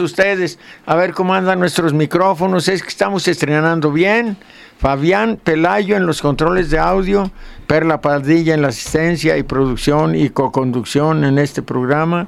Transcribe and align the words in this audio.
Ustedes. 0.00 0.58
A 0.86 0.94
ver 0.94 1.12
cómo 1.12 1.34
andan 1.34 1.58
nuestros 1.58 1.92
micrófonos. 1.92 2.68
Es 2.68 2.82
que 2.82 2.88
estamos 2.88 3.26
estrenando 3.28 3.92
bien. 3.92 4.36
Fabián 4.78 5.38
Pelayo 5.42 5.96
en 5.96 6.06
los 6.06 6.20
controles 6.20 6.68
de 6.70 6.78
audio, 6.78 7.30
Perla 7.68 8.00
Padilla 8.00 8.54
en 8.54 8.62
la 8.62 8.68
asistencia 8.68 9.38
y 9.38 9.44
producción 9.44 10.16
y 10.16 10.30
co-conducción 10.30 11.24
en 11.24 11.38
este 11.38 11.62
programa. 11.62 12.26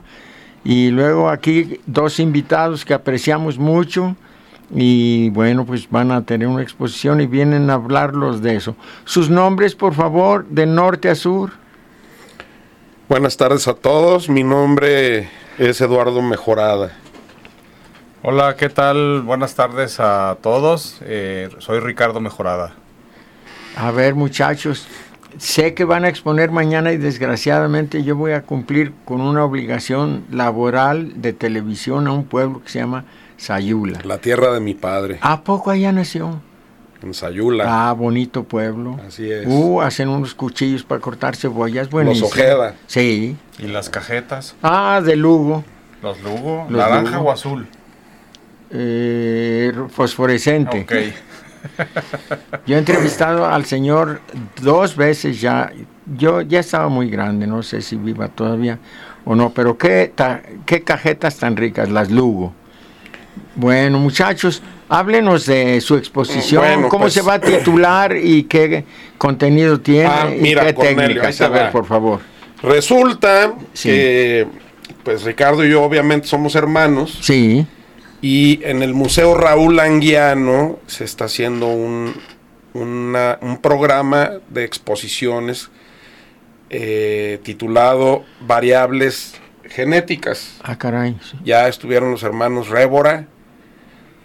Y 0.63 0.91
luego 0.91 1.31
aquí 1.31 1.81
dos 1.87 2.21
invitados 2.21 2.85
que 2.85 2.95
apreciamos 2.95 3.59
mucho 3.59 4.17
y 4.71 5.31
bueno, 5.31 5.67
pues 5.67 5.91
van 5.91 6.11
a 6.11 6.25
tener 6.25 6.49
una 6.49 6.63
exposición 6.63 7.21
y 7.21 7.27
vienen 7.27 7.71
a 7.71 7.75
hablarlos 7.75 8.41
de 8.41 8.57
eso. 8.57 8.77
Sus 9.05 9.31
nombres, 9.31 9.75
por 9.75 9.95
favor, 9.95 10.47
de 10.47 10.67
norte 10.67 11.09
a 11.09 11.15
sur. 11.15 11.51
Buenas 13.09 13.37
tardes 13.37 13.69
a 13.69 13.75
todos, 13.75 14.29
mi 14.29 14.43
nombre 14.43 15.29
es 15.59 15.81
Eduardo 15.81 16.23
Mejorada. 16.23 17.04
Hola, 18.27 18.57
¿qué 18.57 18.71
tal? 18.71 19.21
Buenas 19.21 19.55
tardes 19.55 20.01
a 20.01 20.39
todos. 20.41 20.97
Eh, 21.03 21.51
soy 21.59 21.79
Ricardo 21.81 22.21
Mejorada. 22.21 22.73
A 23.77 23.91
ver, 23.91 24.15
muchachos, 24.15 24.87
sé 25.37 25.75
que 25.75 25.85
van 25.85 26.07
a 26.07 26.09
exponer 26.09 26.51
mañana 26.51 26.93
y 26.93 26.97
desgraciadamente 26.97 28.03
yo 28.03 28.17
voy 28.17 28.33
a 28.33 28.41
cumplir 28.41 28.95
con 29.05 29.21
una 29.21 29.45
obligación 29.45 30.25
laboral 30.31 31.21
de 31.21 31.35
televisión 31.35 32.07
a 32.07 32.13
un 32.13 32.25
pueblo 32.25 32.63
que 32.63 32.71
se 32.71 32.79
llama 32.79 33.05
Sayula. 33.37 33.99
La 34.05 34.17
tierra 34.17 34.55
de 34.55 34.61
mi 34.61 34.73
padre. 34.73 35.19
¿A 35.21 35.43
poco 35.43 35.71
allá 35.71 35.93
nació? 35.93 36.41
En 37.03 37.13
Sayula. 37.13 37.67
Ah, 37.69 37.93
bonito 37.93 38.45
pueblo. 38.45 38.99
Así 39.07 39.31
es. 39.31 39.45
Uh, 39.47 39.83
hacen 39.83 40.09
unos 40.09 40.35
cuchillos 40.35 40.83
para 40.83 41.03
cortar 41.03 41.37
cebollas. 41.37 41.91
Bueno. 41.91 42.09
Los 42.09 42.23
Ojeda. 42.23 42.75
Sí. 42.87 43.37
¿Y 43.59 43.67
las 43.67 43.91
cajetas? 43.91 44.57
Ah, 44.63 45.03
de 45.05 45.15
Lugo. 45.15 45.63
¿Los 46.01 46.23
Lugo? 46.23 46.67
¿Naranja 46.71 47.21
o 47.21 47.31
azul? 47.31 47.69
Eh, 48.75 49.73
fosforescente. 49.89 50.81
Okay. 50.81 51.15
Yo 52.67 52.77
he 52.77 52.79
entrevistado 52.79 53.47
al 53.47 53.65
señor 53.65 54.21
dos 54.61 54.97
veces 54.97 55.41
ya, 55.41 55.73
yo 56.15 56.43
ya 56.43 56.61
estaba 56.61 56.89
muy 56.89 57.09
grande, 57.09 57.47
no 57.47 57.63
sé 57.63 57.81
si 57.81 57.97
viva 57.97 58.29
todavía 58.29 58.79
o 59.25 59.35
no, 59.35 59.51
pero 59.51 59.79
qué, 59.79 60.13
qué 60.67 60.83
cajetas 60.83 61.39
tan 61.39 61.57
ricas, 61.57 61.89
las 61.89 62.11
Lugo. 62.11 62.53
Bueno, 63.57 63.99
muchachos, 63.99 64.63
háblenos 64.89 65.47
de 65.47 65.81
su 65.81 65.97
exposición, 65.97 66.89
cómo 66.89 67.09
se 67.09 67.23
pues, 67.23 67.29
va 67.29 67.35
a 67.35 67.41
titular 67.41 68.17
y 68.17 68.45
qué 68.45 68.85
contenido 69.17 69.81
tiene 69.81 70.07
ah, 70.07 70.31
y 70.31 70.55
qué 70.55 70.73
técnicas. 70.73 71.41
A 71.41 71.49
ver, 71.49 71.71
por 71.71 71.87
favor. 71.87 72.21
Resulta 72.63 73.55
que, 73.81 74.47
pues 75.03 75.23
Ricardo 75.25 75.65
y 75.65 75.71
yo 75.71 75.83
obviamente 75.83 76.27
somos 76.27 76.55
hermanos. 76.55 77.19
Sí. 77.23 77.67
Y 78.25 78.61
en 78.65 78.83
el 78.83 78.95
Museo 78.95 79.35
Raúl 79.35 79.79
Anguiano 79.79 80.79
se 80.87 81.05
está 81.05 81.27
haciendo 81.27 81.67
un, 81.67 82.15
un 82.73 83.59
programa 83.61 84.31
de 84.49 84.65
exposiciones 84.65 85.69
eh, 86.71 87.39
titulado 87.43 88.25
Variables 88.41 89.35
Genéticas. 89.65 90.57
Ah, 90.63 90.79
caray. 90.79 91.19
Ya 91.45 91.69
estuvieron 91.69 92.13
los 92.13 92.23
hermanos 92.23 92.71
Rébora, 92.71 93.29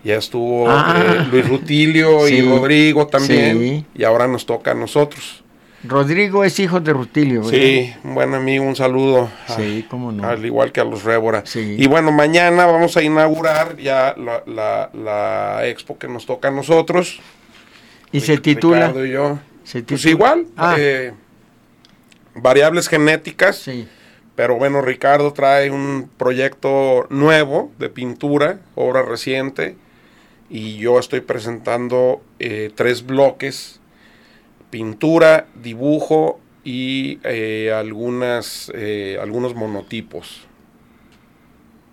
ya 0.06 0.16
estuvo 0.16 0.70
ah. 0.70 0.96
eh, 0.96 1.28
Luis 1.30 1.50
Rutilio 1.50 2.30
y 2.30 2.40
Rodrigo 2.42 3.06
también, 3.08 3.86
y 3.94 4.04
ahora 4.06 4.30
nos 4.30 4.46
toca 4.46 4.72
a 4.72 4.76
nosotros. 4.76 5.44
Rodrigo 5.84 6.44
es 6.44 6.60
hijo 6.60 6.80
de 6.80 6.92
Rutilio, 6.92 7.42
¿verdad? 7.42 7.58
Sí, 7.58 7.94
un 8.04 8.16
buen 8.16 8.34
amigo, 8.34 8.66
un 8.66 8.76
saludo. 8.76 9.30
Sí, 9.56 9.86
cómo 9.90 10.12
no. 10.12 10.28
Al 10.28 10.46
igual 10.46 10.72
que 10.72 10.82
a 10.82 10.84
los 10.84 11.04
Rébora. 11.04 11.44
Y 11.56 11.88
bueno, 11.88 12.12
mañana 12.12 12.66
vamos 12.66 12.98
a 12.98 13.02
inaugurar 13.04 13.78
ya 13.78 14.14
la, 14.18 15.62
expo 15.64 15.98
que 15.98 16.08
nos 16.08 16.26
toca 16.26 16.50
a 16.50 16.52
nosotros. 16.52 17.22
¿Y 18.12 18.20
se 18.20 18.38
titula? 18.38 18.94
y 18.96 19.12
yo. 19.12 19.40
Pues 19.88 20.06
igual. 20.06 20.48
Ah. 20.58 20.76
Eh, 20.78 21.14
variables 22.36 22.88
genéticas. 22.90 23.58
Sí. 23.58 23.88
Pero 24.36 24.56
bueno, 24.56 24.82
Ricardo 24.82 25.34
trae 25.34 25.70
un 25.70 26.10
proyecto 26.16 27.08
nuevo 27.10 27.74
de 27.78 27.90
pintura, 27.90 28.62
obra 28.76 29.02
reciente, 29.02 29.76
y 30.50 30.78
yo 30.78 30.98
estoy 30.98 31.20
presentando 31.20 32.22
eh, 32.40 32.72
tres 32.74 33.06
bloques, 33.06 33.79
pintura, 34.70 35.48
dibujo 35.62 36.40
y 36.64 37.20
eh, 37.24 37.74
algunas, 37.74 38.72
eh, 38.76 39.18
algunos 39.22 39.56
monotipos. 39.56 40.48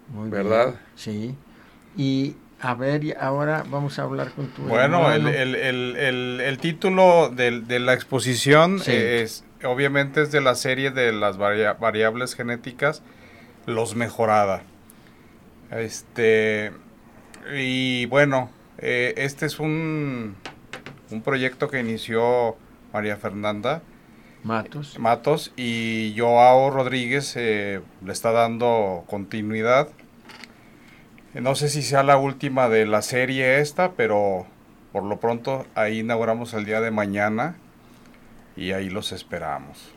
Muy 0.08 0.31
¿Verdad? 0.31 0.76
Sí. 0.94 1.34
Y 1.96 2.37
a 2.61 2.75
ver, 2.75 3.17
ahora 3.19 3.64
vamos 3.69 3.99
a 3.99 4.02
hablar 4.02 4.31
con 4.32 4.49
tu. 4.49 4.62
Bueno, 4.62 5.12
el, 5.12 5.26
el, 5.26 6.58
título 6.58 7.31
de, 7.31 7.61
de, 7.61 7.81
la 7.81 7.93
exposición 7.94 8.81
es 8.87 9.44
obviamente 9.64 10.23
es 10.23 10.32
de 10.32 10.40
la 10.40 10.55
serie 10.55 10.90
de 10.90 11.12
las 11.12 11.37
variables 11.38 12.34
genéticas, 12.34 13.02
los 13.67 13.94
mejorada. 13.94 14.62
Este, 15.70 16.73
y 17.56 18.06
bueno, 18.06 18.50
eh, 18.78 19.14
este 19.17 19.46
es 19.46 19.58
un, 19.58 20.37
un 21.11 21.23
proyecto 21.23 21.69
que 21.69 21.81
inició 21.81 22.56
María 22.96 23.19
Fernanda. 23.19 23.82
Matos. 24.43 24.98
Matos 24.98 25.52
y 25.54 26.14
Joao 26.16 26.70
Rodríguez 26.70 27.34
eh, 27.37 27.82
le 28.02 28.10
está 28.10 28.32
dando 28.32 29.04
continuidad. 29.06 29.90
No 31.34 31.54
sé 31.56 31.69
si 31.69 31.82
sea 31.82 32.02
la 32.02 32.16
última 32.16 32.70
de 32.70 32.87
la 32.87 33.02
serie 33.02 33.60
esta, 33.60 33.93
pero 33.93 34.46
por 34.93 35.02
lo 35.02 35.20
pronto 35.20 35.66
ahí 35.75 35.98
inauguramos 35.98 36.54
el 36.54 36.64
día 36.64 36.81
de 36.81 36.90
mañana 36.90 37.56
y 38.56 38.72
ahí 38.72 38.88
los 38.88 39.12
esperamos. 39.12 39.92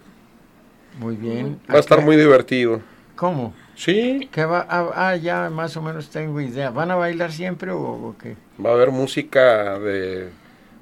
Muy 1.00 1.16
bien. 1.16 1.58
Va 1.72 1.76
a 1.76 1.80
estar 1.80 2.04
muy 2.04 2.18
divertido. 2.18 2.82
¿Cómo? 3.16 3.54
Sí. 3.76 4.28
¿Qué 4.30 4.44
va 4.44 4.68
ah, 4.70 5.16
ya 5.16 5.50
más 5.50 5.78
o 5.78 5.82
menos 5.82 6.10
tengo 6.10 6.42
idea. 6.42 6.70
¿Van 6.70 6.92
a 6.92 6.96
bailar 6.96 7.32
siempre 7.32 7.72
o, 7.72 8.14
qué? 8.22 8.36
Va 8.62 8.72
a 8.72 8.74
haber 8.74 8.92
música 8.92 9.80
de, 9.80 10.32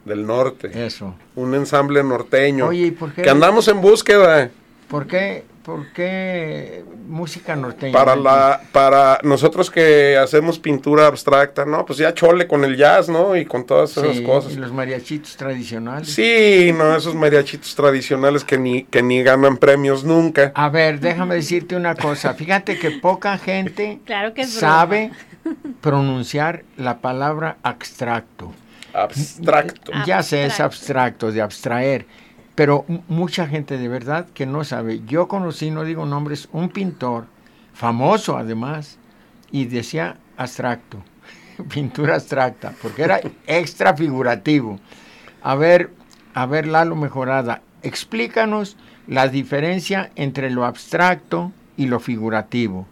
del 0.07 0.25
norte. 0.25 0.71
Eso. 0.86 1.13
Un 1.36 1.54
ensamble 1.54 2.04
norteño. 2.04 2.68
Oye, 2.68 2.88
¿y 2.88 2.92
por 2.92 3.13
qué? 3.13 3.21
Que 3.21 3.30
andamos 3.30 3.68
en 3.68 3.81
búsqueda. 3.81 4.50
¿Por 4.88 5.06
qué, 5.06 5.44
¿Por 5.63 5.92
qué 5.92 6.86
música 7.07 7.57
norteña? 7.57 7.92
Para, 7.92 8.15
la, 8.15 8.62
para 8.71 9.19
nosotros 9.24 9.69
que 9.69 10.15
hacemos 10.15 10.59
pintura 10.59 11.07
abstracta, 11.07 11.65
¿no? 11.65 11.86
Pues 11.86 12.00
ya 12.00 12.13
chole 12.13 12.48
con 12.48 12.63
el 12.63 12.77
jazz, 12.77 13.09
¿no? 13.09 13.36
Y 13.36 13.45
con 13.45 13.65
todas 13.65 13.98
esas 13.98 14.21
cosas. 14.21 14.54
Y 14.54 14.56
los 14.56 14.71
mariachitos 14.71 15.36
tradicionales. 15.36 16.07
Sí, 16.13 16.74
no, 16.74 16.95
esos 16.95 17.15
mariachitos 17.15 17.75
tradicionales 17.75 18.45
que 18.45 18.57
ni, 18.57 18.83
que 18.83 19.04
ni 19.04 19.21
ganan 19.24 19.57
premios 19.57 20.06
nunca. 20.06 20.54
A 20.56 20.69
ver, 20.69 21.01
déjame 21.01 21.36
decirte 21.36 21.75
una 21.75 21.95
cosa. 21.95 22.33
Fíjate 22.33 22.80
que 22.80 22.92
poca 22.92 23.38
gente 23.38 24.00
sabe 24.48 25.12
pronunciar 25.81 26.63
la 26.77 27.00
palabra 27.00 27.57
abstracto. 27.62 28.54
Abstracto. 28.97 29.91
Ya 30.05 30.23
sé, 30.23 30.45
es 30.45 30.59
abstracto, 30.59 31.31
de 31.31 31.41
abstraer 31.41 32.05
pero 32.57 32.85
mucha 33.07 33.45
gente 33.45 33.77
de 33.77 33.88
verdad 33.88 34.25
que 34.33 34.47
no 34.47 34.63
sabe. 34.63 35.01
Yo 35.05 35.27
conocí, 35.27 35.69
no 35.69 35.83
digo 35.83 36.07
nombres, 36.07 36.49
un 36.51 36.69
pintor 36.69 37.27
famoso 37.71 38.35
además, 38.35 38.97
y 39.51 39.65
decía 39.65 40.17
abstracto, 40.38 41.03
pintura 41.71 42.15
abstracta, 42.15 42.73
porque 42.81 43.03
era 43.03 43.21
extra 43.45 43.95
figurativo. 43.95 44.79
A 45.44 45.53
ver, 45.53 45.91
a 46.33 46.47
ver, 46.47 46.65
Lalo 46.65 46.95
Mejorada, 46.95 47.61
explícanos 47.83 48.75
la 49.05 49.27
diferencia 49.27 50.09
entre 50.15 50.49
lo 50.49 50.65
abstracto 50.65 51.51
y 51.77 51.85
lo 51.85 51.99
figurativo. 51.99 52.88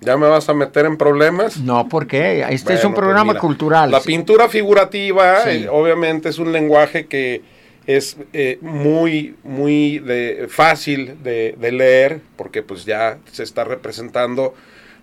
¿Ya 0.00 0.16
me 0.16 0.26
vas 0.26 0.48
a 0.48 0.54
meter 0.54 0.84
en 0.84 0.96
problemas? 0.96 1.58
No, 1.58 1.88
porque 1.88 2.44
este 2.50 2.74
es 2.74 2.84
un 2.84 2.92
pues 2.92 3.02
programa 3.02 3.38
cultural. 3.38 3.90
La 3.90 4.00
pintura 4.00 4.48
figurativa, 4.48 5.50
eh, 5.50 5.68
obviamente, 5.70 6.28
es 6.28 6.38
un 6.38 6.52
lenguaje 6.52 7.06
que 7.06 7.42
es 7.86 8.16
eh, 8.32 8.58
muy, 8.60 9.36
muy 9.42 9.98
de, 10.00 10.46
fácil 10.48 11.22
de, 11.22 11.56
leer, 11.72 12.20
porque 12.36 12.62
pues 12.62 12.84
ya 12.84 13.18
se 13.30 13.42
está 13.42 13.64
representando 13.64 14.54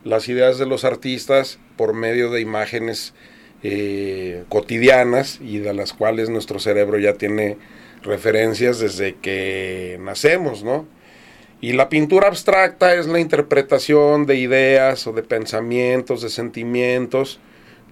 las 0.03 0.27
ideas 0.27 0.57
de 0.57 0.65
los 0.65 0.83
artistas 0.83 1.59
por 1.77 1.93
medio 1.93 2.29
de 2.29 2.41
imágenes 2.41 3.13
eh, 3.63 4.43
cotidianas 4.49 5.39
y 5.41 5.59
de 5.59 5.73
las 5.73 5.93
cuales 5.93 6.29
nuestro 6.29 6.59
cerebro 6.59 6.99
ya 6.99 7.13
tiene 7.13 7.57
referencias 8.03 8.79
desde 8.79 9.15
que 9.15 9.97
nacemos, 10.01 10.63
¿no? 10.63 10.85
Y 11.63 11.71
la 11.71 11.87
pintura 11.87 12.27
abstracta 12.27 12.93
es 12.93 13.07
la 13.07 13.21
interpretación 13.21 14.25
de 14.25 14.35
ideas 14.35 15.07
o 15.07 15.13
de 15.13 15.23
pensamientos, 15.23 16.21
de 16.21 16.27
sentimientos 16.29 17.39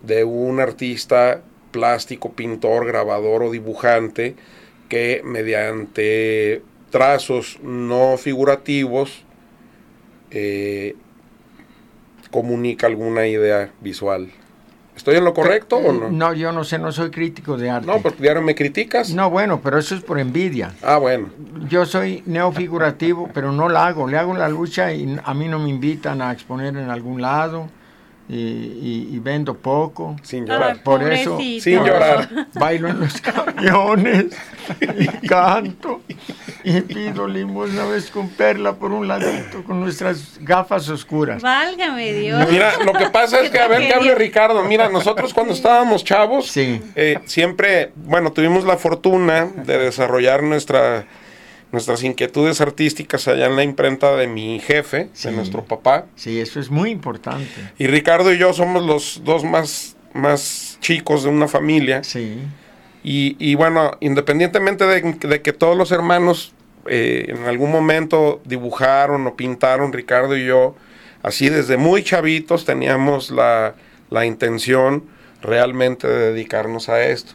de 0.03 0.25
un 0.25 0.59
artista 0.59 1.41
plástico, 1.71 2.33
pintor, 2.33 2.85
grabador 2.85 3.43
o 3.43 3.49
dibujante, 3.49 4.35
que 4.89 5.21
mediante 5.23 6.63
trazos 6.89 7.61
no 7.63 8.17
figurativos 8.17 9.23
eh, 10.31 10.95
comunica 12.29 12.87
alguna 12.87 13.25
idea 13.27 13.71
visual. 13.79 14.29
¿Estoy 15.01 15.15
en 15.15 15.23
lo 15.25 15.33
correcto 15.33 15.77
o 15.77 15.91
no? 15.91 16.11
No, 16.11 16.31
yo 16.31 16.51
no 16.51 16.63
sé, 16.63 16.77
no 16.77 16.91
soy 16.91 17.09
crítico 17.09 17.57
de 17.57 17.71
arte. 17.71 17.87
No, 17.87 17.99
porque 18.03 18.27
ahora 18.27 18.39
me 18.39 18.53
criticas. 18.53 19.09
No, 19.09 19.31
bueno, 19.31 19.59
pero 19.59 19.79
eso 19.79 19.95
es 19.95 20.01
por 20.01 20.19
envidia. 20.19 20.75
Ah, 20.83 20.97
bueno. 20.97 21.29
Yo 21.67 21.87
soy 21.87 22.21
neofigurativo, 22.27 23.27
pero 23.33 23.51
no 23.51 23.67
la 23.67 23.87
hago. 23.87 24.07
Le 24.07 24.19
hago 24.19 24.35
la 24.35 24.47
lucha 24.47 24.93
y 24.93 25.19
a 25.23 25.33
mí 25.33 25.47
no 25.47 25.57
me 25.57 25.69
invitan 25.69 26.21
a 26.21 26.31
exponer 26.31 26.77
en 26.77 26.91
algún 26.91 27.19
lado 27.19 27.67
y, 28.33 29.19
vendo 29.19 29.55
poco. 29.55 30.15
Sin 30.23 30.45
llorar. 30.45 30.81
por 30.83 31.03
eso, 31.11 31.37
sin 31.37 31.83
llorar. 31.83 32.47
Bailo 32.53 32.87
en 32.87 32.99
los 33.01 33.19
camiones 33.21 34.25
y 34.97 35.27
canto 35.27 36.01
y 36.63 36.81
pido 36.81 37.27
limosna 37.27 37.85
vez 37.85 38.09
con 38.09 38.29
perla 38.29 38.73
por 38.73 38.91
un 38.91 39.07
ladito 39.07 39.63
con 39.63 39.81
nuestras 39.81 40.39
gafas 40.39 40.87
oscuras. 40.89 41.41
Válgame 41.41 42.13
Dios. 42.13 42.47
Mira, 42.49 42.73
lo 42.85 42.93
que 42.93 43.09
pasa 43.09 43.41
es 43.41 43.49
que, 43.49 43.59
a 43.59 43.67
ver 43.67 43.81
qué 43.87 43.93
hable 43.93 44.15
Ricardo. 44.15 44.63
Mira, 44.63 44.89
nosotros 44.89 45.33
cuando 45.33 45.53
estábamos 45.53 46.03
chavos, 46.03 46.55
eh, 46.55 47.19
siempre, 47.25 47.91
bueno, 47.95 48.31
tuvimos 48.31 48.63
la 48.63 48.77
fortuna 48.77 49.49
de 49.55 49.77
desarrollar 49.77 50.43
nuestra 50.43 51.05
nuestras 51.71 52.03
inquietudes 52.03 52.59
artísticas 52.61 53.27
allá 53.27 53.45
en 53.45 53.55
la 53.55 53.63
imprenta 53.63 54.15
de 54.15 54.27
mi 54.27 54.59
jefe, 54.59 55.09
de 55.23 55.31
nuestro 55.31 55.63
papá. 55.63 56.05
Sí, 56.15 56.39
eso 56.39 56.59
es 56.59 56.69
muy 56.69 56.89
importante. 56.89 57.47
Y 57.77 57.87
Ricardo 57.87 58.33
y 58.33 58.37
yo 58.37 58.53
somos 58.53 58.85
los 58.85 59.21
dos 59.23 59.43
más, 59.43 59.95
más 60.13 60.77
chicos 60.81 61.23
de 61.23 61.29
una 61.29 61.47
familia. 61.47 62.03
Sí. 62.03 62.39
Y, 63.03 63.55
bueno, 63.55 63.97
independientemente 63.99 64.85
de, 64.85 65.41
que 65.41 65.53
todos 65.53 65.75
los 65.77 65.91
hermanos 65.91 66.53
eh, 66.85 67.25
en 67.29 67.45
algún 67.45 67.71
momento 67.71 68.41
dibujaron 68.45 69.25
o 69.25 69.35
pintaron, 69.35 69.93
Ricardo 69.93 70.37
y 70.37 70.45
yo, 70.45 70.75
así 71.23 71.49
desde 71.49 71.77
muy 71.77 72.03
chavitos 72.03 72.65
teníamos 72.65 73.31
la, 73.31 73.75
la 74.09 74.25
intención 74.25 75.05
realmente 75.41 76.07
de 76.07 76.31
dedicarnos 76.31 76.89
a 76.89 77.03
esto. 77.03 77.33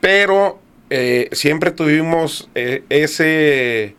Pero 0.00 0.58
eh, 0.90 1.28
siempre 1.32 1.70
tuvimos 1.70 2.48
eh, 2.54 2.84
ese 2.88 3.94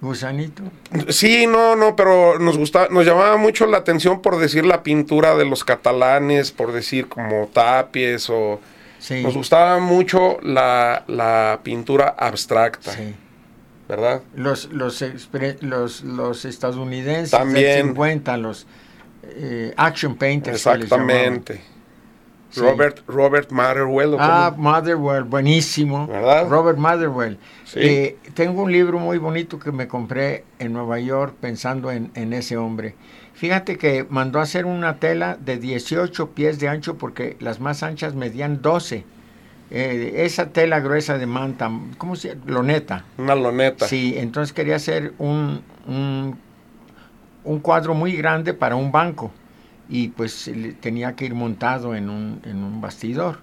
gusanito. 0.00 0.62
Sí, 1.08 1.46
no, 1.46 1.76
no, 1.76 1.96
pero 1.96 2.38
nos 2.38 2.58
gustaba, 2.58 2.88
nos 2.90 3.06
llamaba 3.06 3.36
mucho 3.36 3.66
la 3.66 3.78
atención 3.78 4.22
por 4.22 4.38
decir 4.38 4.64
la 4.64 4.82
pintura 4.82 5.34
de 5.36 5.44
los 5.44 5.64
catalanes, 5.64 6.52
por 6.52 6.72
decir 6.72 7.08
como 7.08 7.48
tapies 7.52 8.28
o 8.30 8.60
nos 9.22 9.34
gustaba 9.34 9.78
mucho 9.80 10.38
la, 10.42 11.04
la 11.08 11.60
pintura 11.62 12.14
abstracta. 12.18 12.92
Sí. 12.92 13.14
¿Verdad? 13.88 14.22
Los, 14.34 14.70
los, 14.72 15.04
los, 15.60 16.02
los 16.04 16.44
estadounidenses 16.46 17.30
También. 17.30 17.88
50, 17.88 18.36
los 18.38 18.66
eh, 19.24 19.74
action 19.76 20.16
painters. 20.16 20.56
Exactamente. 20.56 21.60
Robert, 22.56 23.00
Robert 23.06 23.50
Motherwell. 23.50 24.16
Ah, 24.18 24.52
Motherwell, 24.56 25.24
buenísimo. 25.24 26.06
¿Verdad? 26.06 26.48
Robert 26.48 26.78
Motherwell. 26.78 27.38
Eh, 27.74 28.16
tengo 28.34 28.62
un 28.62 28.72
libro 28.72 28.98
muy 28.98 29.18
bonito 29.18 29.58
que 29.58 29.72
me 29.72 29.88
compré 29.88 30.44
en 30.58 30.72
Nueva 30.72 30.98
York 31.00 31.34
pensando 31.40 31.90
en, 31.90 32.10
en, 32.14 32.32
ese 32.32 32.56
hombre. 32.56 32.94
Fíjate 33.34 33.76
que 33.76 34.06
mandó 34.08 34.38
a 34.38 34.42
hacer 34.42 34.64
una 34.64 34.96
tela 34.98 35.36
de 35.36 35.58
18 35.58 36.30
pies 36.30 36.58
de 36.58 36.68
ancho 36.68 36.96
porque 36.96 37.36
las 37.40 37.60
más 37.60 37.82
anchas 37.82 38.14
medían 38.14 38.62
12. 38.62 39.04
Eh, 39.70 40.12
esa 40.18 40.50
tela 40.50 40.78
gruesa 40.80 41.18
de 41.18 41.26
manta, 41.26 41.70
¿cómo 41.98 42.16
se 42.16 42.28
llama? 42.28 42.42
Loneta. 42.46 43.04
Una 43.18 43.34
loneta. 43.34 43.88
Sí, 43.88 44.14
entonces 44.16 44.52
quería 44.52 44.76
hacer 44.76 45.14
un, 45.18 45.62
un, 45.88 46.38
un 47.42 47.58
cuadro 47.60 47.94
muy 47.94 48.14
grande 48.16 48.54
para 48.54 48.76
un 48.76 48.92
banco 48.92 49.32
y 49.94 50.08
pues 50.08 50.50
tenía 50.80 51.14
que 51.14 51.24
ir 51.24 51.36
montado 51.36 51.94
en 51.94 52.10
un, 52.10 52.40
en 52.42 52.64
un 52.64 52.80
bastidor. 52.80 53.38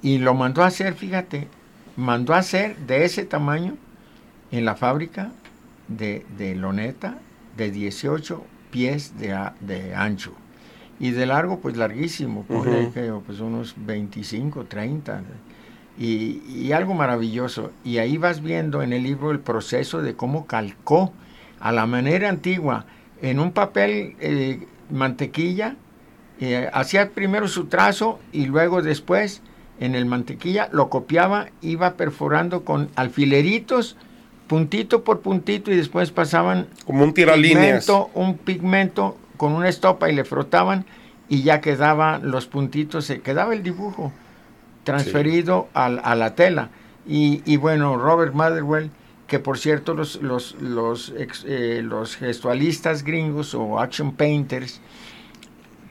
Y 0.00 0.16
lo 0.16 0.32
mandó 0.32 0.62
a 0.62 0.68
hacer, 0.68 0.94
fíjate, 0.94 1.46
mandó 1.94 2.32
a 2.32 2.38
hacer 2.38 2.78
de 2.86 3.04
ese 3.04 3.26
tamaño 3.26 3.74
en 4.50 4.64
la 4.64 4.76
fábrica 4.76 5.30
de, 5.88 6.24
de 6.38 6.54
loneta 6.54 7.18
de 7.58 7.70
18 7.70 8.42
pies 8.70 9.18
de, 9.18 9.38
de, 9.60 9.94
ancho. 9.94 10.32
Y 10.98 11.10
de 11.10 11.26
largo, 11.26 11.60
pues 11.60 11.76
larguísimo, 11.76 12.46
pues 12.46 13.40
unos 13.40 13.74
25, 13.76 14.64
30. 14.64 15.22
Y, 15.98 16.40
y, 16.48 16.72
algo 16.72 16.94
maravilloso. 16.94 17.72
Y 17.84 17.98
ahí 17.98 18.16
vas 18.16 18.40
viendo 18.40 18.80
en 18.80 18.94
el 18.94 19.02
libro 19.02 19.30
el 19.30 19.40
proceso 19.40 20.00
de 20.00 20.16
cómo 20.16 20.46
calcó 20.46 21.12
a 21.60 21.72
la 21.72 21.84
manera 21.84 22.30
antigua 22.30 22.86
en 23.20 23.38
un 23.38 23.52
papel 23.52 24.16
eh, 24.18 24.66
mantequilla, 24.92 25.76
eh, 26.40 26.68
hacía 26.72 27.10
primero 27.10 27.48
su 27.48 27.66
trazo 27.66 28.18
y 28.32 28.46
luego 28.46 28.82
después 28.82 29.42
en 29.80 29.94
el 29.94 30.06
mantequilla 30.06 30.68
lo 30.72 30.90
copiaba, 30.90 31.48
iba 31.60 31.94
perforando 31.94 32.64
con 32.64 32.88
alfileritos, 32.94 33.96
puntito 34.46 35.02
por 35.02 35.20
puntito 35.20 35.72
y 35.72 35.76
después 35.76 36.10
pasaban 36.10 36.68
como 36.84 37.04
un 37.04 37.14
tiralíneas, 37.14 37.90
un 38.14 38.36
pigmento 38.36 39.16
con 39.36 39.52
una 39.52 39.68
estopa 39.68 40.10
y 40.10 40.14
le 40.14 40.24
frotaban 40.24 40.84
y 41.28 41.42
ya 41.42 41.60
quedaban 41.60 42.30
los 42.30 42.46
puntitos, 42.46 43.06
se 43.06 43.20
quedaba 43.20 43.54
el 43.54 43.62
dibujo 43.62 44.12
transferido 44.84 45.68
a, 45.74 45.88
la 45.88 46.34
tela. 46.34 46.68
Y, 47.06 47.56
bueno, 47.56 47.96
Robert 47.96 48.34
Motherwell, 48.34 48.90
que 49.32 49.38
por 49.38 49.56
cierto 49.56 49.94
los, 49.94 50.20
los, 50.20 50.56
los, 50.60 51.10
eh, 51.16 51.80
los 51.82 52.16
gestualistas 52.16 53.02
gringos 53.02 53.54
o 53.54 53.80
action 53.80 54.12
painters 54.12 54.82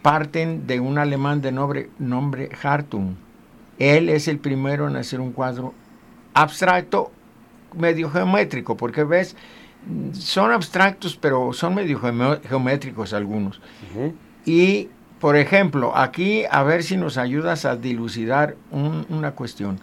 parten 0.03 0.67
de 0.67 0.79
un 0.79 0.99
alemán 0.99 1.41
de 1.41 1.51
nombre, 1.51 1.89
nombre 1.97 2.49
Hartung 2.61 3.15
él 3.79 4.09
es 4.09 4.27
el 4.27 4.37
primero 4.37 4.87
en 4.87 4.95
hacer 4.95 5.19
un 5.19 5.31
cuadro 5.31 5.73
abstracto, 6.35 7.11
medio 7.75 8.11
geométrico, 8.11 8.77
porque 8.77 9.03
ves, 9.03 9.35
son 10.13 10.51
abstractos, 10.51 11.17
pero 11.17 11.51
son 11.51 11.73
medio 11.73 11.99
geométricos 11.99 13.11
algunos. 13.11 13.59
Y, 14.45 14.89
por 15.19 15.35
ejemplo, 15.35 15.97
aquí 15.97 16.43
a 16.51 16.61
ver 16.61 16.83
si 16.83 16.95
nos 16.95 17.17
ayudas 17.17 17.65
a 17.65 17.75
dilucidar 17.75 18.55
una 18.69 19.31
cuestión. 19.31 19.79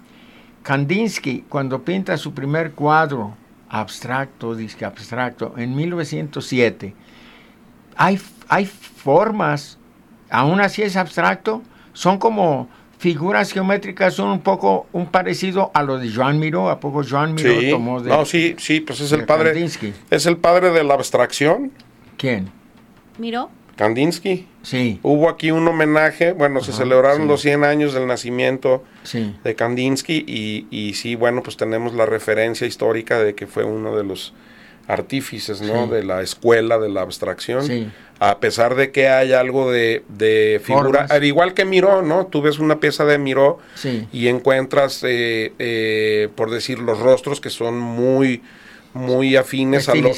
Kandinsky, 0.63 1.47
cuando 1.49 1.83
pinta 1.83 2.17
su 2.19 2.33
primer 2.33 2.75
cuadro 2.75 3.35
abstracto, 3.69 4.55
disque 4.55 4.85
abstracto, 4.85 5.55
en 5.57 5.75
1907, 5.75 6.95
hay, 7.97 8.21
hay 8.49 8.67
formas, 8.67 9.79
aún 10.31 10.61
así 10.61 10.83
es 10.83 10.97
abstracto, 10.97 11.63
son 11.93 12.19
como 12.19 12.69
figuras 12.99 13.53
geométricas 13.53 14.15
son 14.15 14.31
un 14.31 14.41
poco 14.41 14.87
un 14.93 15.07
parecido 15.07 15.71
a 15.73 15.83
lo 15.83 15.99
de 15.99 16.13
Joan 16.13 16.39
Miró. 16.39 16.69
¿A 16.69 16.81
poco 16.81 17.03
Joan 17.09 17.35
Miró 17.35 17.55
tomó 17.71 18.01
de 18.01 18.11
No, 18.11 18.25
sí, 18.25 18.57
sí, 18.59 18.81
pues 18.81 19.01
es 19.01 19.13
el 19.13 19.25
padre. 19.25 19.67
Es 20.11 20.27
el 20.27 20.37
padre 20.37 20.71
de 20.71 20.85
la 20.85 20.95
abstracción. 20.95 21.73
¿Quién? 22.17 22.51
¿Miró? 23.17 23.51
Kandinsky. 23.79 24.47
Sí. 24.63 24.99
Hubo 25.05 25.29
aquí 25.29 25.53
un 25.53 25.67
homenaje, 25.67 26.33
bueno, 26.33 26.61
se 26.63 26.73
celebraron 26.73 27.29
los 27.29 27.41
100 27.43 27.65
años 27.65 27.95
del 27.95 28.07
nacimiento 28.09 28.83
de 29.45 29.55
Kandinsky 29.55 30.25
y, 30.27 30.67
y 30.71 30.95
sí, 30.95 31.15
bueno, 31.15 31.43
pues 31.43 31.57
tenemos 31.57 31.95
la 31.95 32.05
referencia 32.05 32.67
histórica 32.67 33.19
de 33.21 33.35
que 33.37 33.47
fue 33.47 33.63
uno 33.65 33.97
de 33.97 34.03
los 34.03 34.35
artífices, 34.89 35.63
¿no? 35.63 35.87
De 35.87 36.03
la 36.03 36.23
escuela 36.23 36.79
de 36.79 36.89
la 36.89 37.03
abstracción. 37.03 37.65
Sí 37.65 37.89
a 38.21 38.41
pesar 38.41 38.75
de 38.75 38.91
que 38.91 39.09
hay 39.09 39.33
algo 39.33 39.71
de, 39.71 40.03
de 40.09 40.61
figura, 40.63 41.07
al 41.09 41.25
igual 41.25 41.55
que 41.55 41.65
Miró, 41.65 42.03
¿no? 42.03 42.27
Tú 42.27 42.43
ves 42.43 42.59
una 42.59 42.81
pieza 42.81 43.05
de 43.05 43.19
Miró 43.19 43.59
y 44.13 44.29
encuentras, 44.29 45.05
eh, 45.05 45.53
eh, 45.59 46.29
por 46.35 46.51
decir, 46.51 46.81
los 46.81 46.99
rostros 46.99 47.41
que 47.41 47.51
son 47.51 47.79
muy, 47.79 48.43
muy 48.95 49.37
afines 49.37 49.89
a 49.89 49.95
lo, 49.95 50.11